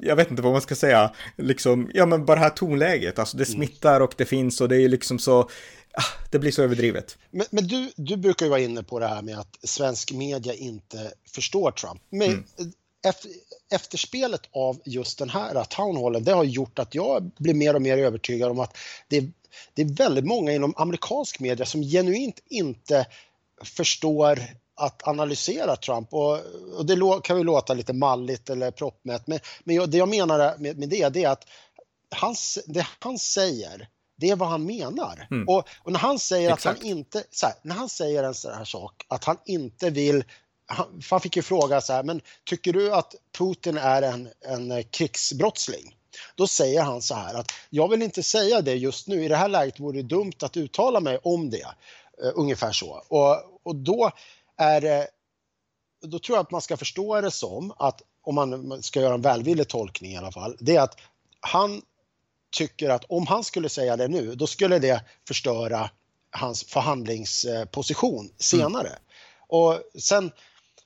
jag 0.00 0.16
vet 0.16 0.30
inte 0.30 0.42
vad 0.42 0.52
man 0.52 0.60
ska 0.60 0.74
säga, 0.74 1.14
liksom, 1.36 1.90
ja 1.94 2.06
men 2.06 2.24
bara 2.24 2.34
det 2.36 2.42
här 2.42 2.50
tonläget, 2.50 3.18
alltså 3.18 3.36
det 3.36 3.48
mm. 3.48 3.56
smittar 3.56 4.00
och 4.00 4.14
det 4.16 4.24
finns 4.24 4.60
och 4.60 4.68
det 4.68 4.76
är 4.76 4.88
liksom 4.88 5.18
så, 5.18 5.40
ah, 5.92 6.28
det 6.30 6.38
blir 6.38 6.50
så 6.50 6.62
överdrivet. 6.62 7.18
Men, 7.30 7.46
men, 7.50 7.66
du, 7.66 7.90
du 7.96 8.16
brukar 8.16 8.46
ju 8.46 8.50
vara 8.50 8.60
inne 8.60 8.82
på 8.82 8.98
det 8.98 9.08
här 9.08 9.22
med 9.22 9.38
att 9.38 9.58
svensk 9.62 10.12
media 10.12 10.54
inte 10.54 11.12
förstår 11.34 11.70
Trump. 11.70 12.02
Men 12.10 12.28
mm. 12.28 12.44
efter, 13.06 13.30
efterspelet 13.72 14.42
av 14.52 14.80
just 14.84 15.18
den 15.18 15.30
här 15.30 15.64
townhallen, 15.64 16.24
det 16.24 16.32
har 16.32 16.44
gjort 16.44 16.78
att 16.78 16.94
jag 16.94 17.30
blir 17.38 17.54
mer 17.54 17.74
och 17.74 17.82
mer 17.82 17.98
övertygad 17.98 18.50
om 18.50 18.60
att 18.60 18.76
det, 19.08 19.20
det 19.74 19.82
är 19.82 19.94
väldigt 19.96 20.24
många 20.24 20.52
inom 20.52 20.74
amerikansk 20.76 21.40
media 21.40 21.66
som 21.66 21.82
genuint 21.82 22.42
inte 22.48 23.06
förstår 23.64 24.40
att 24.78 25.08
analysera 25.08 25.76
Trump 25.76 26.14
och, 26.14 26.38
och 26.76 26.86
det 26.86 27.20
kan 27.22 27.38
ju 27.38 27.44
låta 27.44 27.74
lite 27.74 27.92
malligt 27.92 28.50
eller 28.50 28.70
proppmätt 28.70 29.26
men, 29.26 29.38
men 29.64 29.90
det 29.90 29.98
jag 29.98 30.08
menar 30.08 30.58
med, 30.58 30.78
med 30.78 30.88
det, 30.88 31.08
det 31.08 31.24
är 31.24 31.28
att 31.28 31.44
hans, 32.16 32.58
det 32.66 32.86
han 33.00 33.18
säger 33.18 33.88
det 34.20 34.30
är 34.30 34.36
vad 34.36 34.48
han 34.48 34.64
menar. 34.66 35.26
Mm. 35.30 35.48
Och, 35.48 35.68
och, 35.82 35.92
när 35.92 35.98
han 35.98 36.18
säger 36.18 36.52
Exakt. 36.52 36.66
att 36.66 36.82
han 36.82 36.90
inte, 36.90 37.24
här, 37.42 37.52
när 37.62 37.74
han 37.74 37.88
säger 37.88 38.24
en 38.24 38.34
sån 38.34 38.54
här 38.54 38.64
sak, 38.64 39.06
att 39.08 39.24
han 39.24 39.36
inte 39.44 39.90
vill 39.90 40.24
han, 40.66 41.02
han 41.10 41.20
fick 41.20 41.36
ju 41.36 41.42
fråga 41.42 41.80
så 41.80 41.92
här, 41.92 42.02
men 42.02 42.20
tycker 42.44 42.72
du 42.72 42.94
att 42.94 43.14
Putin 43.38 43.78
är 43.78 44.02
en, 44.02 44.28
en 44.40 44.84
krigsbrottsling? 44.84 45.96
Då 46.34 46.46
säger 46.46 46.82
han 46.82 47.02
så 47.02 47.14
här 47.14 47.34
att 47.34 47.52
jag 47.70 47.88
vill 47.88 48.02
inte 48.02 48.22
säga 48.22 48.60
det 48.60 48.74
just 48.74 49.08
nu, 49.08 49.24
i 49.24 49.28
det 49.28 49.36
här 49.36 49.48
läget 49.48 49.80
vore 49.80 49.96
det 49.96 50.08
dumt 50.08 50.32
att 50.42 50.56
uttala 50.56 51.00
mig 51.00 51.18
om 51.22 51.50
det. 51.50 51.66
Uh, 52.24 52.32
ungefär 52.34 52.72
så. 52.72 53.04
Och, 53.08 53.36
och 53.62 53.76
då 53.76 54.10
är 54.58 54.80
det, 54.80 55.08
då 56.02 56.18
tror 56.18 56.36
jag 56.36 56.42
att 56.44 56.50
man 56.50 56.60
ska 56.60 56.76
förstå 56.76 57.20
det 57.20 57.30
som 57.30 57.72
att, 57.78 58.02
om 58.22 58.34
man 58.34 58.82
ska 58.82 59.00
göra 59.00 59.14
en 59.14 59.22
välvillig 59.22 59.68
tolkning 59.68 60.12
i 60.12 60.16
alla 60.16 60.32
fall, 60.32 60.56
det 60.60 60.76
är 60.76 60.80
att 60.80 60.96
han 61.40 61.82
tycker 62.50 62.90
att 62.90 63.04
om 63.08 63.26
han 63.26 63.44
skulle 63.44 63.68
säga 63.68 63.96
det 63.96 64.08
nu, 64.08 64.34
då 64.34 64.46
skulle 64.46 64.78
det 64.78 65.04
förstöra 65.28 65.90
hans 66.30 66.64
förhandlingsposition 66.64 68.30
senare. 68.38 68.88
Mm. 68.88 69.00
Och 69.48 69.80
sen, 69.98 70.32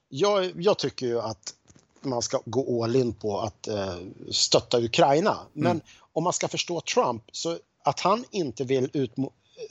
jag, 0.09 0.53
jag, 0.63 0.79
tycker 0.79 1.07
ju 1.07 1.21
att 1.21 1.55
man 2.01 2.23
ska 2.23 2.41
gå 2.45 2.85
all 2.85 2.97
in 2.97 3.15
på 3.15 3.41
att 3.41 3.69
eh, 3.69 3.97
stötta 4.31 4.81
Ukraina. 4.81 5.39
Men 5.53 5.71
mm. 5.71 5.83
om 6.13 6.25
man 6.25 6.33
ska 6.33 6.49
förstå 6.49 6.81
Trump, 6.81 7.23
så 7.33 7.59
att 7.83 8.01
han 8.01 8.25
inte 8.31 8.65
vill 8.65 9.11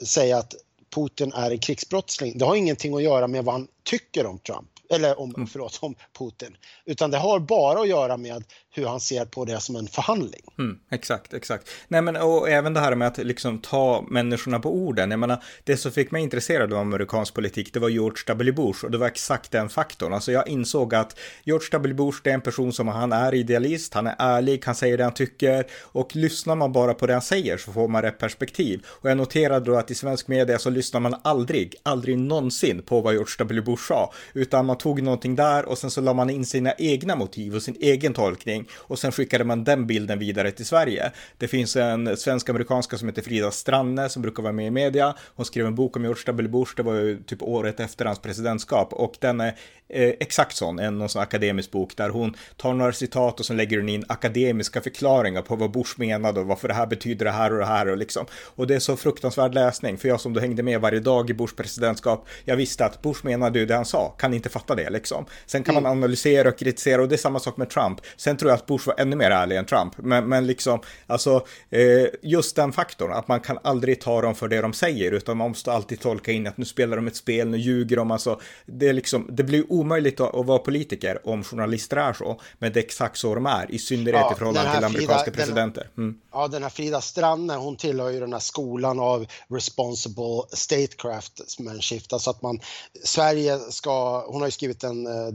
säga 0.06 0.38
att 0.38 0.56
Putin 0.96 1.34
är 1.34 1.52
en 1.52 1.60
krigsbrottsling. 1.60 2.38
Det 2.38 2.46
har 2.46 2.56
ingenting 2.56 2.96
att 2.96 3.04
göra 3.04 3.28
med 3.28 3.44
vad 3.46 3.54
han 3.56 3.68
tycker 3.84 4.26
om 4.26 4.40
Trump 4.40 4.70
eller 4.90 5.20
om, 5.20 5.36
mm. 5.36 5.48
förlåt, 5.48 5.80
om 5.82 5.96
Putin. 6.18 6.58
Utan 6.86 7.12
det 7.12 7.18
har 7.18 7.40
bara 7.40 7.80
att 7.80 7.88
göra 7.88 8.18
med 8.18 8.44
hur 8.74 8.86
han 8.86 9.00
ser 9.00 9.26
på 9.26 9.46
det 9.46 9.60
som 9.60 9.76
en 9.76 9.88
förhandling. 9.88 10.42
Mm, 10.60 10.80
exakt, 10.90 11.34
exakt. 11.34 11.70
Nej, 11.88 12.02
men 12.02 12.16
och 12.16 12.50
även 12.50 12.74
det 12.74 12.80
här 12.80 12.96
med 12.96 13.08
att 13.08 13.18
liksom 13.18 13.60
ta 13.60 14.06
människorna 14.10 14.60
på 14.60 14.76
orden. 14.76 15.12
Jag 15.12 15.20
menar, 15.20 15.44
det 15.64 15.78
som 15.78 15.92
fick 15.92 16.12
mig 16.12 16.24
intresserad 16.24 16.74
av 16.74 16.80
amerikansk 16.80 17.34
politik, 17.34 17.74
det 17.74 17.80
var 17.80 17.90
George 17.90 18.24
W. 18.28 18.52
Bush 18.52 18.86
och 18.86 18.92
det 18.92 18.98
var 18.98 19.08
exakt 19.08 19.52
den 19.52 19.70
faktorn. 19.70 20.14
Alltså 20.14 20.32
jag 20.32 20.48
insåg 20.48 20.96
att 20.96 21.20
George 21.44 21.68
W. 21.72 21.94
Bush, 21.94 22.20
det 22.24 22.30
är 22.30 22.34
en 22.34 22.42
person 22.42 22.74
som 22.74 22.88
han 22.88 23.12
är 23.12 23.34
idealist, 23.34 23.94
han 23.94 24.08
är 24.08 24.16
ärlig, 24.20 24.62
han 24.66 24.76
säger 24.76 24.98
det 24.98 25.04
han 25.04 25.14
tycker 25.14 25.66
och 25.74 26.16
lyssnar 26.16 26.56
man 26.56 26.72
bara 26.72 26.94
på 26.94 27.08
det 27.08 27.14
han 27.14 27.22
säger 27.22 27.58
så 27.58 27.72
får 27.72 27.88
man 27.88 28.02
rätt 28.02 28.18
perspektiv. 28.18 28.86
Och 28.88 29.10
jag 29.10 29.18
noterade 29.18 29.66
då 29.66 29.78
att 29.78 29.92
i 29.92 29.96
svensk 29.96 30.28
media 30.28 30.60
så 30.60 30.70
lyssnar 30.70 31.00
man 31.00 31.16
aldrig, 31.24 31.76
aldrig 31.84 32.18
någonsin 32.18 32.82
på 32.82 33.02
vad 33.02 33.14
George 33.14 33.36
W. 33.38 33.62
Bush 33.62 33.88
sa, 33.88 34.14
utan 34.34 34.66
man 34.66 34.78
tog 34.78 35.02
någonting 35.02 35.36
där 35.36 35.66
och 35.66 35.78
sen 35.78 35.92
så 35.92 36.02
la 36.02 36.14
man 36.14 36.30
in 36.30 36.46
sina 36.46 36.74
egna 36.78 37.16
motiv 37.16 37.56
och 37.56 37.64
sin 37.64 37.78
egen 37.80 38.14
tolkning 38.14 38.61
och 38.76 39.00
sen 39.00 39.12
skickade 39.12 39.44
man 39.44 39.64
den 39.64 39.88
bilden 39.88 40.20
vidare 40.20 40.52
till 40.52 40.66
Sverige. 40.66 41.12
Det 41.38 41.48
finns 41.48 41.76
en 41.76 42.18
svensk-amerikanska 42.18 42.98
som 42.98 43.08
heter 43.08 43.22
Frida 43.22 43.52
Stranne 43.52 44.10
som 44.10 44.22
brukar 44.22 44.44
vara 44.44 44.54
med 44.54 44.68
i 44.68 44.72
media. 44.72 45.16
Hon 45.36 45.46
skrev 45.46 45.66
en 45.66 45.76
bok 45.76 45.96
om 45.96 46.04
George 46.04 46.24
W. 46.26 46.50
Bush, 46.50 46.74
det 46.76 46.84
var 46.84 46.94
ju 46.94 47.24
typ 47.24 47.42
året 47.42 47.80
efter 47.80 48.06
hans 48.06 48.20
presidentskap 48.20 48.94
och 48.94 49.16
den 49.20 49.42
är 49.42 49.56
eh, 49.90 50.14
exakt 50.20 50.56
sån, 50.56 50.80
en 50.80 50.98
någon 50.98 51.10
sån 51.10 51.22
akademisk 51.22 51.72
bok 51.72 51.98
där 51.98 52.10
hon 52.10 52.36
tar 52.58 52.74
några 52.74 52.94
citat 52.94 53.40
och 53.40 53.46
sen 53.46 53.58
lägger 53.58 53.78
hon 53.78 53.90
in 53.90 54.06
akademiska 54.08 54.82
förklaringar 54.82 55.42
på 55.42 55.56
vad 55.56 55.72
Bush 55.72 56.00
menade 56.00 56.40
och 56.40 56.46
varför 56.46 56.68
det 56.68 56.74
här 56.74 56.88
betyder 56.88 57.26
det 57.26 57.32
här 57.32 57.54
och 57.54 57.60
det 57.60 57.66
här 57.66 57.88
och 57.88 57.98
liksom. 57.98 58.26
Och 58.56 58.68
det 58.68 58.76
är 58.76 58.80
så 58.80 58.98
fruktansvärd 58.98 59.54
läsning, 59.54 59.98
för 59.98 60.08
jag 60.08 60.22
som 60.22 60.34
då 60.34 60.40
hängde 60.40 60.64
med 60.64 60.82
varje 60.82 61.00
dag 61.00 61.30
i 61.30 61.34
Bush 61.34 61.56
presidentskap, 61.56 62.28
jag 62.46 62.56
visste 62.56 62.86
att 62.86 63.02
Bush 63.02 63.26
menade 63.26 63.60
ju 63.60 63.66
det 63.66 63.76
han 63.76 63.86
sa, 63.86 64.10
kan 64.10 64.34
inte 64.34 64.50
fatta 64.50 64.76
det 64.76 64.90
liksom. 64.90 65.26
Sen 65.46 65.64
kan 65.64 65.76
mm. 65.76 65.84
man 65.84 65.92
analysera 65.92 66.50
och 66.50 66.58
kritisera 66.58 67.02
och 67.02 67.08
det 67.08 67.16
är 67.16 67.18
samma 67.18 67.40
sak 67.40 67.58
med 67.58 67.70
Trump. 67.70 68.02
Sen 68.18 68.38
tror 68.38 68.51
jag 68.52 68.60
att 68.60 68.66
Bush 68.66 68.88
var 68.88 68.96
ännu 68.98 69.16
mer 69.16 69.32
ärlig 69.32 69.58
än 69.58 69.66
Trump, 69.66 69.94
men, 69.98 70.30
men 70.30 70.48
liksom, 70.48 70.80
alltså, 71.08 71.46
eh, 71.70 72.08
just 72.22 72.56
den 72.56 72.74
faktorn, 72.74 73.12
att 73.12 73.28
man 73.28 73.40
kan 73.40 73.60
aldrig 73.64 74.02
ta 74.02 74.22
dem 74.22 74.36
för 74.36 74.48
det 74.48 74.62
de 74.62 74.74
säger, 74.74 75.12
utan 75.12 75.38
man 75.38 75.50
måste 75.50 75.72
alltid 75.72 76.00
tolka 76.00 76.32
in 76.32 76.48
att 76.48 76.58
nu 76.58 76.66
spelar 76.66 76.96
de 76.96 77.08
ett 77.08 77.16
spel, 77.16 77.50
nu 77.50 77.58
ljuger 77.58 77.98
de, 77.98 78.12
alltså, 78.12 78.40
det 78.66 78.90
är 78.90 78.94
liksom, 78.94 79.28
det 79.30 79.44
blir 79.44 79.72
omöjligt 79.72 80.20
att, 80.20 80.36
att 80.36 80.46
vara 80.46 80.60
politiker 80.60 81.28
om 81.28 81.44
journalister 81.44 81.98
är 81.98 82.14
så, 82.14 82.40
men 82.60 82.74
det 82.74 82.80
är 82.80 82.84
exakt 82.84 83.18
så 83.18 83.36
de 83.36 83.46
är, 83.46 83.72
i 83.72 83.80
synnerhet 83.80 84.22
ja, 84.22 84.34
i 84.34 84.36
förhållande 84.36 84.72
till 84.76 84.84
amerikanska 84.84 85.32
Frida, 85.32 85.38
presidenter. 85.38 85.90
Mm. 85.98 86.16
Ja, 86.32 86.48
den 86.48 86.64
här 86.64 86.70
Frida 86.70 87.02
Stranne, 87.02 87.56
hon 87.56 87.76
tillhör 87.76 88.10
ju 88.10 88.20
den 88.20 88.34
här 88.34 88.40
skolan 88.40 89.00
av 89.00 89.26
responsible 89.50 90.42
statecraftmanship, 90.50 92.14
alltså 92.14 92.30
att 92.30 92.42
man, 92.42 92.60
Sverige 93.04 93.60
ska, 93.60 94.26
hon 94.28 94.42
har 94.42 94.48
ju 94.48 94.52
skrivit 94.52 94.84
en 94.84 95.08
eh, 95.08 95.28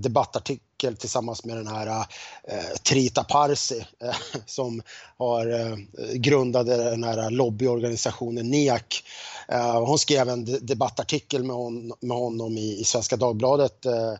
debattartikel 0.76 0.96
tillsammans 0.96 1.44
med 1.44 1.56
den 1.56 1.66
här 1.66 2.06
eh, 2.48 2.76
Trita 2.88 3.24
Parsi 3.24 3.84
eh, 4.00 4.16
som 4.46 4.82
har 5.18 5.46
eh, 5.46 5.76
grundade 6.14 6.90
den 6.90 7.04
här 7.04 7.30
lobbyorganisationen 7.30 8.50
NIAC. 8.50 9.02
Eh, 9.48 9.84
hon 9.84 9.98
skrev 9.98 10.28
en 10.28 10.66
debattartikel 10.66 11.44
med, 11.44 11.56
hon, 11.56 11.92
med 12.00 12.16
honom 12.16 12.58
i, 12.58 12.80
i 12.80 12.84
Svenska 12.84 13.16
Dagbladet 13.16 13.86
eh, 13.86 14.14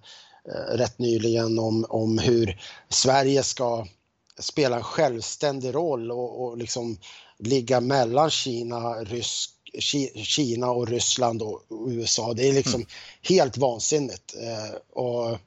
Eh, 0.48 0.76
rätt 0.76 0.98
nyligen 0.98 1.58
om, 1.58 1.86
om 1.88 2.18
hur 2.18 2.60
Sverige 2.88 3.42
ska 3.42 3.86
spela 4.38 4.76
en 4.76 4.82
självständig 4.82 5.74
roll 5.74 6.10
och, 6.10 6.44
och 6.44 6.58
liksom 6.58 6.98
ligga 7.38 7.80
mellan 7.80 8.30
Kina, 8.30 8.94
Rysk, 8.94 9.50
Kina 10.14 10.70
och 10.70 10.88
Ryssland 10.88 11.42
och 11.42 11.62
USA. 11.88 12.32
Det 12.32 12.48
är 12.48 12.52
liksom 12.52 12.80
mm. 12.80 12.88
helt 13.22 13.56
vansinnigt. 13.56 14.34
Och, 14.92 15.38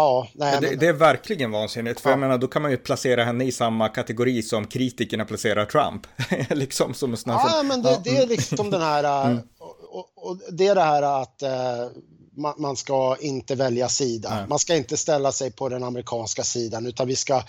ja, 0.00 0.28
nej, 0.34 0.58
det, 0.60 0.76
det, 0.76 0.86
är 0.86 0.92
verkligen 0.92 1.50
vansinnigt, 1.50 2.00
för 2.00 2.08
ja. 2.08 2.12
jag 2.12 2.20
menar, 2.20 2.38
då 2.38 2.48
kan 2.48 2.62
man 2.62 2.70
ju 2.70 2.76
placera 2.76 3.24
henne 3.24 3.44
i 3.44 3.52
samma 3.52 3.88
kategori 3.88 4.42
som 4.42 4.66
kritikerna 4.66 5.24
placerar 5.24 5.64
Trump. 5.64 6.06
liksom 6.50 6.94
som 6.94 7.16
ja, 7.26 7.62
men 7.64 7.82
det, 7.82 8.00
det, 8.04 8.16
är 8.16 8.26
liksom 8.26 8.70
den 8.70 8.82
här, 8.82 9.24
mm. 9.26 9.42
och, 9.58 9.98
och, 9.98 10.30
och, 10.30 10.38
det 10.52 10.66
är 10.66 10.74
det 10.74 10.82
här 10.82 11.22
att 11.22 11.42
eh, 11.42 11.50
man, 12.36 12.54
man 12.58 12.76
ska 12.76 13.16
inte 13.20 13.54
välja 13.54 13.88
sida. 13.88 14.34
Nej. 14.34 14.44
Man 14.48 14.58
ska 14.58 14.76
inte 14.76 14.96
ställa 14.96 15.32
sig 15.32 15.50
på 15.50 15.68
den 15.68 15.84
amerikanska 15.84 16.44
sidan 16.44 16.86
utan 16.86 17.08
vi 17.08 17.16
ska, 17.16 17.42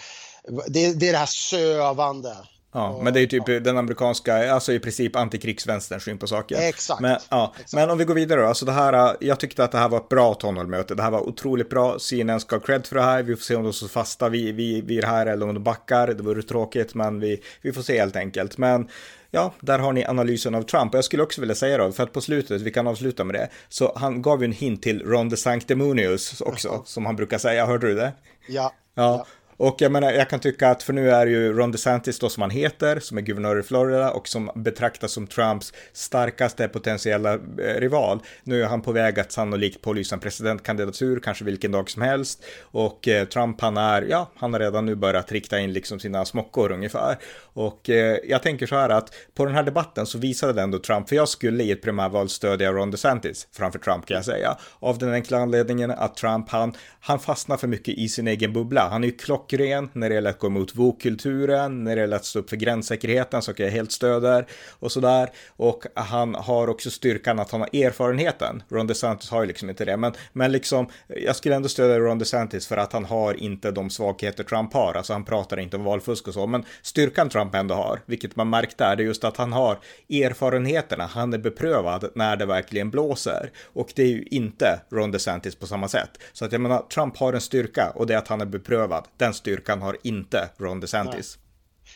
det, 0.67 0.93
det 0.93 1.07
är 1.07 1.11
det 1.11 1.17
här 1.17 1.25
sövande 1.25 2.37
Ja, 2.73 2.99
men 3.03 3.13
det 3.13 3.19
är 3.19 3.21
ju 3.21 3.27
typ 3.27 3.47
ja. 3.47 3.59
den 3.59 3.77
amerikanska, 3.77 4.53
alltså 4.53 4.73
i 4.73 4.79
princip 4.79 5.15
antikrigsvänsterns 5.15 6.03
syn 6.03 6.17
på 6.17 6.27
saker. 6.27 6.69
Exakt. 6.69 7.01
Men, 7.01 7.17
ja. 7.29 7.53
Exakt. 7.55 7.73
men 7.73 7.89
om 7.89 7.97
vi 7.97 8.03
går 8.05 8.13
vidare 8.13 8.41
då, 8.41 8.47
alltså 8.47 8.65
det 8.65 8.71
här, 8.71 9.17
jag 9.19 9.39
tyckte 9.39 9.63
att 9.63 9.71
det 9.71 9.77
här 9.77 9.89
var 9.89 9.97
ett 9.97 10.09
bra 10.09 10.33
tonålmöte. 10.33 10.95
Det 10.95 11.03
här 11.03 11.11
var 11.11 11.27
otroligt 11.27 11.69
bra. 11.69 11.99
CNN 11.99 12.39
ska 12.39 12.55
ha 12.55 12.61
cred 12.61 12.87
för 12.87 12.95
det 12.95 13.01
här. 13.01 13.23
Vi 13.23 13.35
får 13.35 13.43
se 13.43 13.55
om 13.55 13.63
de 13.63 13.73
står 13.73 13.87
fasta 13.87 14.29
vid, 14.29 14.55
vid, 14.55 14.85
vid 14.85 15.03
det 15.03 15.07
här 15.07 15.25
eller 15.25 15.47
om 15.47 15.53
de 15.53 15.63
backar. 15.63 16.07
Det 16.07 16.23
vore 16.23 16.41
tråkigt, 16.41 16.95
men 16.95 17.19
vi, 17.19 17.41
vi 17.61 17.73
får 17.73 17.81
se 17.81 17.99
helt 17.99 18.15
enkelt. 18.15 18.57
Men 18.57 18.87
ja, 19.31 19.53
där 19.59 19.79
har 19.79 19.93
ni 19.93 20.05
analysen 20.05 20.55
av 20.55 20.63
Trump. 20.63 20.93
Och 20.93 20.97
jag 20.97 21.05
skulle 21.05 21.23
också 21.23 21.41
vilja 21.41 21.55
säga 21.55 21.77
då, 21.77 21.91
för 21.91 22.03
att 22.03 22.13
på 22.13 22.21
slutet, 22.21 22.61
vi 22.61 22.71
kan 22.71 22.87
avsluta 22.87 23.23
med 23.23 23.35
det, 23.35 23.49
så 23.69 23.93
han 23.95 24.21
gav 24.21 24.41
ju 24.41 24.45
en 24.45 24.51
hint 24.51 24.83
till 24.83 25.01
Ron 25.01 25.29
DeSanctimonious 25.29 26.41
också, 26.41 26.81
som 26.85 27.05
han 27.05 27.15
brukar 27.15 27.37
säga. 27.37 27.65
Hörde 27.65 27.87
du 27.87 27.95
det? 27.95 28.13
Ja. 28.47 28.73
Ja. 28.93 29.03
ja. 29.03 29.25
Och 29.63 29.75
jag 29.81 29.91
menar, 29.91 30.11
jag 30.11 30.29
kan 30.29 30.39
tycka 30.39 30.69
att 30.69 30.83
för 30.83 30.93
nu 30.93 31.11
är 31.11 31.27
ju 31.27 31.53
Ron 31.53 31.71
DeSantis 31.71 32.19
då 32.19 32.29
som 32.29 32.41
han 32.41 32.49
heter, 32.49 32.99
som 32.99 33.17
är 33.17 33.21
guvernör 33.21 33.59
i 33.59 33.63
Florida 33.63 34.11
och 34.11 34.27
som 34.27 34.51
betraktas 34.55 35.11
som 35.11 35.27
Trumps 35.27 35.73
starkaste 35.93 36.67
potentiella 36.67 37.33
eh, 37.33 37.79
rival. 37.79 38.19
Nu 38.43 38.63
är 38.63 38.67
han 38.67 38.81
på 38.81 38.91
väg 38.91 39.19
att 39.19 39.31
sannolikt 39.31 39.81
pålysa 39.81 40.15
en 40.15 40.19
presidentkandidatur, 40.19 41.19
kanske 41.19 41.45
vilken 41.45 41.71
dag 41.71 41.89
som 41.89 42.01
helst. 42.01 42.43
Och 42.61 43.07
eh, 43.07 43.27
Trump, 43.27 43.61
han 43.61 43.77
är, 43.77 44.01
ja, 44.01 44.31
han 44.35 44.53
har 44.53 44.59
redan 44.59 44.85
nu 44.85 44.95
börjat 44.95 45.31
rikta 45.31 45.59
in 45.59 45.73
liksom 45.73 45.99
sina 45.99 46.25
smockor 46.25 46.71
ungefär. 46.71 47.17
Och 47.53 47.89
eh, 47.89 48.17
jag 48.23 48.43
tänker 48.43 48.67
så 48.67 48.75
här 48.75 48.89
att 48.89 49.13
på 49.35 49.45
den 49.45 49.55
här 49.55 49.63
debatten 49.63 50.05
så 50.05 50.17
visade 50.17 50.53
det 50.53 50.61
ändå 50.61 50.79
Trump, 50.79 51.09
för 51.09 51.15
jag 51.15 51.29
skulle 51.29 51.63
i 51.63 51.71
ett 51.71 51.81
primärval 51.81 52.29
stödja 52.29 52.71
Ron 52.71 52.91
DeSantis 52.91 53.47
framför 53.51 53.79
Trump 53.79 54.05
kan 54.05 54.15
jag 54.15 54.25
säga. 54.25 54.57
Av 54.79 54.97
den 54.97 55.13
enkla 55.13 55.37
anledningen 55.37 55.91
att 55.91 56.15
Trump, 56.15 56.49
han, 56.49 56.73
han 56.99 57.19
fastnar 57.19 57.57
för 57.57 57.67
mycket 57.67 57.97
i 57.97 58.09
sin 58.09 58.27
egen 58.27 58.53
bubbla. 58.53 58.89
Han 58.89 59.03
är 59.03 59.07
ju 59.07 59.13
klockren 59.51 59.89
när 59.93 60.09
det 60.09 60.15
gäller 60.15 60.29
att 60.29 60.39
gå 60.39 60.47
emot 60.47 60.75
vokulturen, 60.75 61.83
när 61.83 61.95
det 61.95 62.01
gäller 62.01 62.15
att 62.15 62.25
stå 62.25 62.39
upp 62.39 62.49
för 62.49 62.57
gränssäkerheten, 62.57 63.41
så 63.41 63.53
jag 63.57 63.69
helt 63.69 63.91
stöder 63.91 64.45
och 64.79 64.91
sådär. 64.91 65.29
Och 65.57 65.85
han 65.95 66.35
har 66.35 66.67
också 66.67 66.91
styrkan 66.91 67.39
att 67.39 67.51
han 67.51 67.61
har 67.61 67.69
erfarenheten. 67.75 68.63
Ron 68.69 68.87
DeSantis 68.87 69.29
har 69.29 69.41
ju 69.41 69.47
liksom 69.47 69.69
inte 69.69 69.85
det, 69.85 69.97
men, 69.97 70.13
men 70.33 70.51
liksom, 70.51 70.87
jag 71.07 71.35
skulle 71.35 71.55
ändå 71.55 71.69
stödja 71.69 71.99
Ron 71.99 72.19
DeSantis 72.19 72.67
för 72.67 72.77
att 72.77 72.93
han 72.93 73.05
har 73.05 73.33
inte 73.33 73.71
de 73.71 73.89
svagheter 73.89 74.43
Trump 74.43 74.73
har. 74.73 74.93
Alltså 74.93 75.13
han 75.13 75.25
pratar 75.25 75.59
inte 75.59 75.77
om 75.77 75.83
valfusk 75.83 76.27
och 76.27 76.33
så, 76.33 76.47
men 76.47 76.65
styrkan 76.81 77.29
Trump 77.29 77.41
Trump 77.41 77.55
ändå 77.55 77.75
har, 77.75 77.99
vilket 78.05 78.35
man 78.35 78.49
märkte 78.49 78.85
är 78.85 78.95
det 78.95 79.03
just 79.03 79.23
att 79.23 79.37
han 79.37 79.53
har 79.53 79.79
erfarenheterna, 80.09 81.05
han 81.05 81.33
är 81.33 81.37
beprövad 81.37 82.09
när 82.15 82.35
det 82.35 82.45
verkligen 82.45 82.89
blåser. 82.89 83.51
Och 83.73 83.91
det 83.95 84.03
är 84.03 84.07
ju 84.07 84.23
inte 84.31 84.81
Ron 84.91 85.11
DeSantis 85.11 85.55
på 85.55 85.67
samma 85.67 85.87
sätt. 85.87 86.09
Så 86.33 86.45
att 86.45 86.51
jag 86.51 86.61
menar, 86.61 86.85
Trump 86.93 87.17
har 87.17 87.33
en 87.33 87.41
styrka 87.41 87.91
och 87.95 88.07
det 88.07 88.13
är 88.13 88.17
att 88.17 88.27
han 88.27 88.41
är 88.41 88.45
beprövad. 88.45 89.07
Den 89.17 89.33
styrkan 89.41 89.81
har 89.81 89.97
inte 90.03 90.49
Ron 90.57 90.79
DeSantis. 90.79 91.37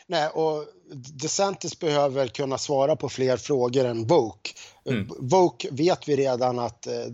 Nej, 0.07 0.21
Nej 0.21 0.29
och 0.29 0.65
DeSantis 0.93 1.79
behöver 1.79 2.27
kunna 2.27 2.57
svara 2.57 2.95
på 2.95 3.09
fler 3.09 3.37
frågor 3.37 3.85
än 3.85 4.07
Voke. 4.07 4.51
Mm. 4.89 5.09
Voke 5.19 5.67
vet 5.71 6.07
vi 6.07 6.15
redan 6.15 6.59
att 6.59 6.87
eh, 6.87 7.05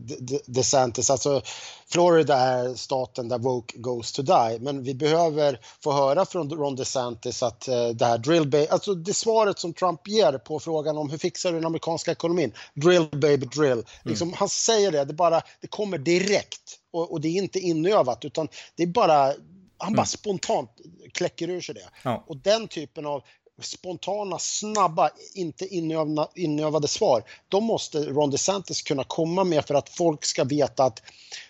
DeSantis, 0.45 1.09
alltså 1.09 1.41
Florida 1.87 2.35
är 2.35 2.75
staten 2.75 3.29
där 3.29 3.37
Voke 3.37 3.77
goes 3.77 4.11
to 4.11 4.21
die, 4.21 4.57
men 4.59 4.83
vi 4.83 4.93
behöver 4.93 5.59
få 5.83 5.91
höra 5.91 6.25
från 6.25 6.49
Ron 6.49 6.75
DeSantis 6.75 7.43
att 7.43 7.67
eh, 7.67 7.87
det 7.87 8.05
här 8.05 8.17
drill 8.17 8.47
baby, 8.47 8.67
alltså 8.67 8.93
det 8.93 9.13
svaret 9.13 9.59
som 9.59 9.73
Trump 9.73 10.07
ger 10.07 10.37
på 10.37 10.59
frågan 10.59 10.97
om 10.97 11.09
hur 11.09 11.17
fixar 11.17 11.51
du 11.51 11.57
den 11.57 11.65
amerikanska 11.65 12.11
ekonomin? 12.11 12.53
Drill 12.73 13.07
baby 13.11 13.45
drill. 13.45 13.71
Mm. 13.71 13.85
Liksom, 14.03 14.33
han 14.33 14.49
säger 14.49 14.91
det, 14.91 15.05
det 15.05 15.13
bara, 15.13 15.41
det 15.61 15.67
kommer 15.67 15.97
direkt 15.97 16.77
och, 16.93 17.11
och 17.11 17.21
det 17.21 17.27
är 17.27 17.41
inte 17.41 17.59
inövat 17.59 18.25
utan 18.25 18.47
det 18.75 18.83
är 18.83 18.87
bara 18.87 19.33
han 19.81 19.93
bara 19.93 20.01
mm. 20.01 20.05
spontant 20.05 20.69
kläcker 21.13 21.49
ur 21.49 21.61
sig 21.61 21.75
det. 21.75 21.89
Ja. 22.03 22.23
Och 22.27 22.37
den 22.37 22.67
typen 22.67 23.05
av 23.05 23.23
spontana, 23.61 24.39
snabba, 24.39 25.09
inte 25.33 25.75
inövna, 25.75 26.27
inövade 26.35 26.87
svar, 26.87 27.23
de 27.49 27.63
måste 27.63 27.97
Ron 27.97 28.31
DeSantis 28.31 28.81
kunna 28.81 29.03
komma 29.03 29.43
med 29.43 29.65
för 29.65 29.75
att 29.75 29.89
folk 29.89 30.25
ska 30.25 30.43
veta 30.43 30.83
att 30.83 31.01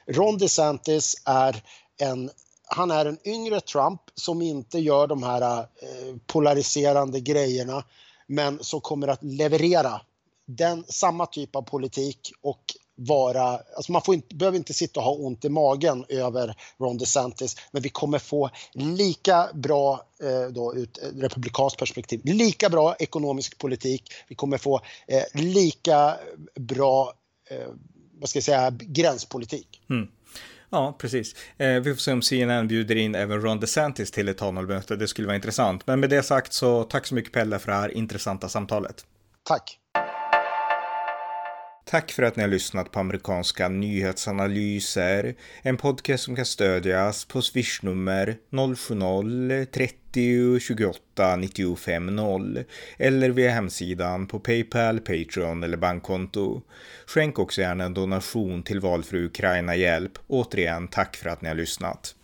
Ron 0.08 0.38
DeSantis 0.38 1.22
är 1.26 1.64
en 2.02 2.30
han 2.76 2.92
är 2.92 3.06
en 3.06 3.18
yngre 3.28 3.62
Trump 3.62 4.02
som 4.16 4.42
inte 4.42 4.80
gör 4.80 5.08
de 5.08 5.24
här 5.24 5.60
eh, 5.60 6.16
polariserande 6.28 7.20
grejerna 7.20 7.84
men 8.28 8.64
som 8.64 8.82
kommer 8.82 9.08
att 9.08 9.24
leverera 9.24 10.02
den, 10.46 10.84
samma 10.88 11.26
typ 11.26 11.56
av 11.56 11.62
politik 11.62 12.32
och 12.42 12.64
vara, 12.96 13.60
alltså 13.76 13.92
man 13.92 14.02
får 14.02 14.16
inte, 14.16 14.36
behöver 14.36 14.58
inte 14.58 14.74
sitta 14.74 15.00
och 15.00 15.06
ha 15.06 15.14
ont 15.14 15.46
i 15.46 15.50
magen 15.50 16.06
över 16.10 16.56
Ron 16.80 16.98
DeSantis, 16.98 17.56
men 17.72 17.82
vi 17.82 17.90
kommer 17.90 18.20
få 18.20 18.50
lika 18.74 19.50
bra, 19.54 20.06
eh, 20.24 20.52
då 20.54 20.76
ut 20.76 21.00
republikanskt 21.16 21.80
perspektiv, 21.80 22.22
lika 22.24 22.70
bra 22.70 22.96
ekonomisk 23.00 23.58
politik, 23.58 24.14
vi 24.28 24.36
kommer 24.36 24.58
få 24.58 24.82
eh, 25.08 25.42
lika 25.42 26.16
bra, 26.60 27.14
eh, 27.50 27.68
vad 28.20 28.30
ska 28.30 28.38
jag 28.38 28.44
säga, 28.44 28.72
gränspolitik. 28.80 29.82
Mm. 29.90 30.08
Ja, 30.72 30.96
precis. 31.00 31.36
Eh, 31.58 31.80
vi 31.80 31.94
får 31.94 32.00
se 32.00 32.12
om 32.12 32.22
CNN 32.22 32.68
bjuder 32.68 32.96
in 32.96 33.16
även 33.16 33.42
Ron 33.42 33.60
DeSantis 33.60 34.12
till 34.12 34.30
ett 34.30 34.38
panelmöte. 34.38 34.96
Det 34.96 35.08
skulle 35.08 35.28
vara 35.28 35.36
intressant. 35.36 35.88
Men 35.88 36.00
med 36.00 36.10
det 36.10 36.24
sagt 36.24 36.54
så 36.54 36.84
tack 36.84 37.08
så 37.08 37.16
mycket 37.16 37.34
Pelle 37.34 37.60
för 37.60 37.72
det 37.72 37.78
här 37.78 37.98
intressanta 37.98 38.50
samtalet. 38.50 39.06
Tack. 39.44 39.78
Tack 41.86 42.12
för 42.12 42.24
att 42.24 42.36
ni 42.36 42.44
har 42.44 42.50
lyssnat 42.50 42.92
på 42.92 43.00
amerikanska 43.00 43.70
nyhetsanalyser. 43.70 45.36
En 45.62 45.78
podcast 45.78 46.24
som 46.24 46.36
kan 46.36 46.46
stödjas 46.46 47.26
på 47.26 47.42
swishnummer 47.42 48.38
070-30 48.50 50.60
28 50.60 51.36
95 51.36 52.16
0 52.16 52.64
eller 52.98 53.30
via 53.30 53.52
hemsidan 53.52 54.28
på 54.28 54.40
Paypal, 54.40 55.00
Patreon 55.00 55.64
eller 55.64 55.78
bankkonto. 55.78 56.62
Skänk 57.06 57.40
också 57.40 57.62
gärna 57.62 57.84
en 57.84 57.94
donation 57.94 58.64
till 58.64 58.80
valfri 58.80 59.26
Ukraina-hjälp. 59.26 60.12
Återigen, 60.28 60.88
tack 60.88 61.16
för 61.16 61.30
att 61.30 61.42
ni 61.42 61.48
har 61.48 61.56
lyssnat. 61.56 62.16